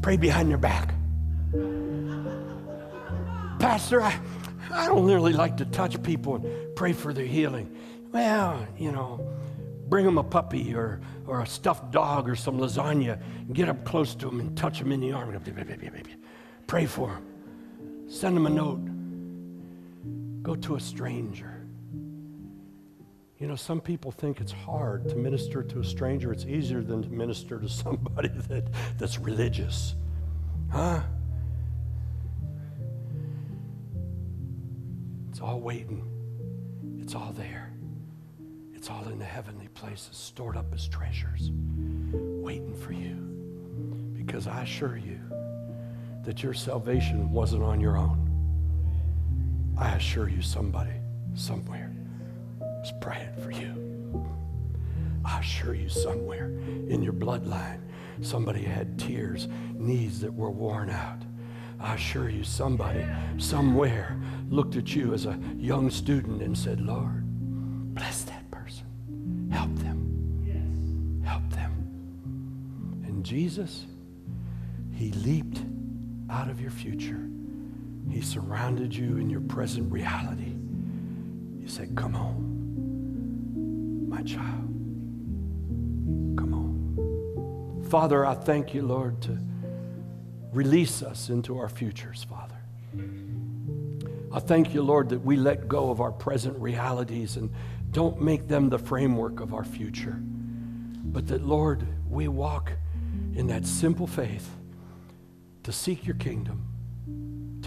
Pray 0.02 0.18
behind 0.18 0.50
their 0.50 0.58
back. 0.58 0.94
Pastor, 3.60 4.02
I, 4.02 4.18
I 4.72 4.88
don't 4.88 5.06
really 5.06 5.34
like 5.34 5.58
to 5.58 5.66
touch 5.66 6.02
people 6.02 6.36
and 6.36 6.76
pray 6.76 6.94
for 6.94 7.14
their 7.14 7.26
healing. 7.26 7.76
Well, 8.12 8.66
you 8.78 8.92
know, 8.92 9.30
bring 9.90 10.06
them 10.06 10.18
a 10.18 10.24
puppy 10.24 10.74
or, 10.74 11.02
or 11.28 11.42
a 11.42 11.48
stuffed 11.48 11.92
dog 11.92 12.30
or 12.30 12.36
some 12.36 12.58
lasagna 12.58 13.22
and 13.38 13.54
get 13.54 13.68
up 13.68 13.84
close 13.84 14.16
to 14.16 14.28
them 14.28 14.40
and 14.40 14.58
touch 14.58 14.80
them 14.80 14.92
in 14.92 15.02
the 15.02 15.12
arm. 15.12 15.38
Pray 16.68 16.86
for 16.86 17.08
them. 17.10 18.10
Send 18.10 18.36
them 18.36 18.46
a 18.46 18.50
note. 18.50 18.80
Go 20.42 20.56
to 20.56 20.76
a 20.76 20.80
stranger. 20.80 21.68
You 23.40 23.48
know, 23.48 23.56
some 23.56 23.82
people 23.82 24.12
think 24.12 24.42
it's 24.42 24.52
hard 24.52 25.08
to 25.10 25.16
minister 25.16 25.64
to 25.64 25.80
a 25.80 25.84
stranger. 25.84 26.32
It's 26.32 26.46
easier 26.46 26.82
than 26.82 27.04
to 27.04 27.10
minister 27.10 27.60
to 27.60 27.70
somebody 27.70 28.28
that, 28.50 28.70
that's 28.98 29.20
religious. 29.20 29.96
Huh? 30.72 31.02
It's 35.40 35.48
all 35.48 35.62
waiting. 35.62 36.04
It's 37.00 37.16
all 37.16 37.32
there. 37.32 37.72
It's 38.74 38.90
all 38.90 39.06
in 39.08 39.20
the 39.20 39.24
heavenly 39.24 39.70
places, 39.70 40.18
stored 40.18 40.58
up 40.58 40.66
as 40.74 40.90
treasures, 40.90 41.52
waiting 42.12 42.76
for 42.76 42.92
you. 42.92 43.16
Because 44.22 44.48
I 44.48 44.64
assure 44.64 44.98
you 44.98 45.18
that 46.26 46.44
your 46.44 46.54
salvation 46.54 47.32
wasn't 47.32 47.64
on 47.64 47.80
your 47.80 47.96
own. 47.96 48.20
I 49.78 49.96
assure 49.96 50.28
you, 50.28 50.42
somebody, 50.42 51.00
somewhere, 51.36 51.96
was 52.60 52.92
praying 53.00 53.34
for 53.42 53.52
you. 53.52 54.28
I 55.24 55.40
assure 55.40 55.74
you, 55.74 55.88
somewhere 55.88 56.48
in 56.90 57.02
your 57.02 57.14
bloodline, 57.14 57.80
somebody 58.22 58.64
had 58.64 59.00
tears, 59.00 59.48
knees 59.74 60.20
that 60.20 60.34
were 60.34 60.52
worn 60.52 60.90
out. 60.90 61.24
I 61.80 61.96
assure 61.96 62.30
you, 62.30 62.44
somebody 62.44 63.06
somewhere 63.38 64.20
looked 64.50 64.76
at 64.76 64.96
you 64.96 65.14
as 65.14 65.26
a 65.26 65.40
young 65.58 65.90
student 65.90 66.42
and 66.42 66.58
said, 66.58 66.82
Lord, 66.82 67.24
bless 67.94 68.24
that 68.24 68.50
person. 68.52 69.50
Help 69.52 69.74
them. 69.78 71.22
Help 71.26 71.50
them. 71.52 71.72
And 73.06 73.24
Jesus, 73.24 73.86
He 74.94 75.12
leaped 75.14 75.62
out 76.30 76.50
of 76.50 76.60
your 76.60 76.72
future. 76.72 77.30
He 78.10 78.22
surrounded 78.22 78.94
you 78.94 79.18
in 79.18 79.30
your 79.30 79.42
present 79.42 79.92
reality. 79.92 80.54
He 81.62 81.68
said, 81.68 81.96
Come 81.96 82.14
home, 82.14 84.10
my 84.10 84.22
child. 84.24 84.68
Come 86.38 86.52
home. 86.52 87.86
Father, 87.90 88.26
I 88.26 88.34
thank 88.34 88.74
you, 88.74 88.82
Lord, 88.82 89.22
to 89.24 89.40
release 90.52 91.02
us 91.02 91.30
into 91.30 91.58
our 91.58 91.70
futures, 91.70 92.26
Father. 92.30 92.56
I 94.32 94.40
thank 94.40 94.74
you, 94.74 94.82
Lord, 94.84 95.10
that 95.10 95.20
we 95.20 95.36
let 95.36 95.68
go 95.68 95.90
of 95.90 96.02
our 96.02 96.12
present 96.12 96.58
realities 96.60 97.38
and 97.38 97.52
don't 97.92 98.22
make 98.22 98.48
them 98.48 98.70
the 98.70 98.80
framework 98.80 99.40
of 99.40 99.54
our 99.54 99.64
future. 99.64 100.20
But 100.22 101.28
that, 101.28 101.44
Lord, 101.44 101.88
we 102.08 102.28
walk 102.28 102.72
in 103.36 103.48
that 103.48 103.66
simple 103.66 104.08
faith 104.08 104.50
to 105.64 105.72
seek 105.72 106.06
your 106.06 106.16
kingdom 106.16 106.70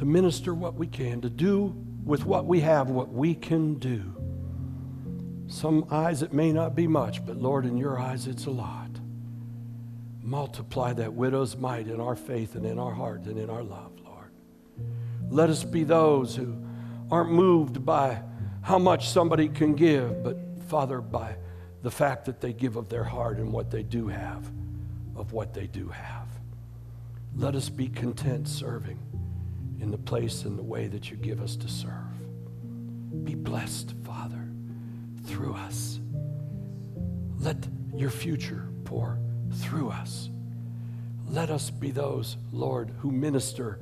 to 0.03 0.05
minister 0.05 0.55
what 0.55 0.75
we 0.75 0.87
can, 0.87 1.21
to 1.21 1.31
do 1.31 1.77
with 2.05 2.25
what 2.25 2.47
we 2.47 2.61
have 2.61 2.91
what 2.91 3.13
we 3.13 3.35
can 3.35 3.75
do. 3.75 4.03
Some 5.47 5.87
eyes 5.91 6.23
it 6.23 6.33
may 6.33 6.53
not 6.53 6.75
be 6.75 6.87
much, 6.87 7.25
but 7.25 7.37
Lord, 7.37 7.67
in 7.67 7.77
your 7.77 8.01
eyes 8.01 8.27
it's 8.27 8.47
a 8.47 8.51
lot. 8.51 8.82
Multiply 10.23 10.93
that 10.95 11.13
widow's 11.13 11.57
mite 11.57 11.89
in 11.89 12.01
our 12.01 12.15
faith 12.15 12.55
and 12.55 12.65
in 12.65 12.79
our 12.79 12.93
heart 12.93 13.25
and 13.25 13.39
in 13.39 13.51
our 13.51 13.63
love, 13.63 13.93
Lord. 14.05 14.31
Let 15.29 15.51
us 15.51 15.65
be 15.65 15.83
those 15.83 16.37
who 16.37 16.57
aren't 17.11 17.33
moved 17.33 17.85
by 17.85 18.23
how 18.63 18.79
much 18.79 19.09
somebody 19.09 19.49
can 19.49 19.75
give, 19.75 20.23
but 20.23 20.39
Father, 20.69 21.01
by 21.01 21.37
the 21.83 21.91
fact 21.91 22.25
that 22.27 22.41
they 22.41 22.53
give 22.53 22.77
of 22.77 22.89
their 22.89 23.05
heart 23.05 23.39
and 23.39 23.53
what 23.53 23.71
they 23.71 23.83
do 23.83 24.07
have, 24.07 24.51
of 25.17 25.33
what 25.33 25.53
they 25.53 25.67
do 25.67 25.89
have. 25.89 26.29
Let 27.35 27.57
us 27.57 27.69
be 27.69 27.89
content 27.89 28.47
serving 28.47 28.99
in 29.81 29.91
the 29.91 29.99
place 29.99 30.45
and 30.45 30.57
the 30.57 30.63
way 30.63 30.87
that 30.87 31.11
you 31.11 31.17
give 31.17 31.41
us 31.41 31.57
to 31.57 31.69
serve. 31.69 33.25
Be 33.25 33.35
blessed, 33.35 33.95
Father, 34.05 34.49
through 35.25 35.55
us. 35.55 35.99
Let 37.39 37.67
your 37.95 38.11
future 38.11 38.69
pour 38.85 39.19
through 39.55 39.91
us. 39.91 40.29
Let 41.29 41.51
us 41.51 41.71
be 41.71 41.91
those, 41.91 42.37
Lord, 42.53 42.91
who 42.99 43.11
minister 43.11 43.79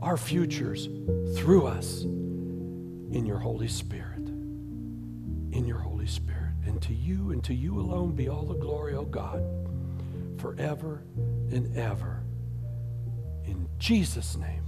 our 0.00 0.16
futures 0.16 0.88
through 1.36 1.66
us 1.66 2.02
in 2.02 3.24
your 3.26 3.38
Holy 3.38 3.68
Spirit. 3.68 4.18
In 4.18 5.64
your 5.66 5.78
Holy 5.78 6.06
Spirit. 6.06 6.52
And 6.66 6.80
to 6.82 6.94
you 6.94 7.32
and 7.32 7.42
to 7.44 7.54
you 7.54 7.80
alone 7.80 8.12
be 8.12 8.28
all 8.28 8.44
the 8.44 8.54
glory, 8.54 8.94
O 8.94 9.04
God, 9.04 9.42
forever 10.38 11.02
and 11.50 11.76
ever. 11.76 12.22
In 13.44 13.68
Jesus' 13.78 14.36
name, 14.36 14.64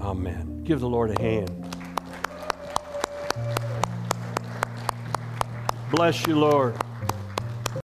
amen. 0.00 0.64
Give 0.64 0.80
the 0.80 0.88
Lord 0.88 1.10
a 1.10 1.20
hand. 1.20 1.50
Bless 5.90 6.26
you, 6.26 6.38
Lord. 6.38 6.83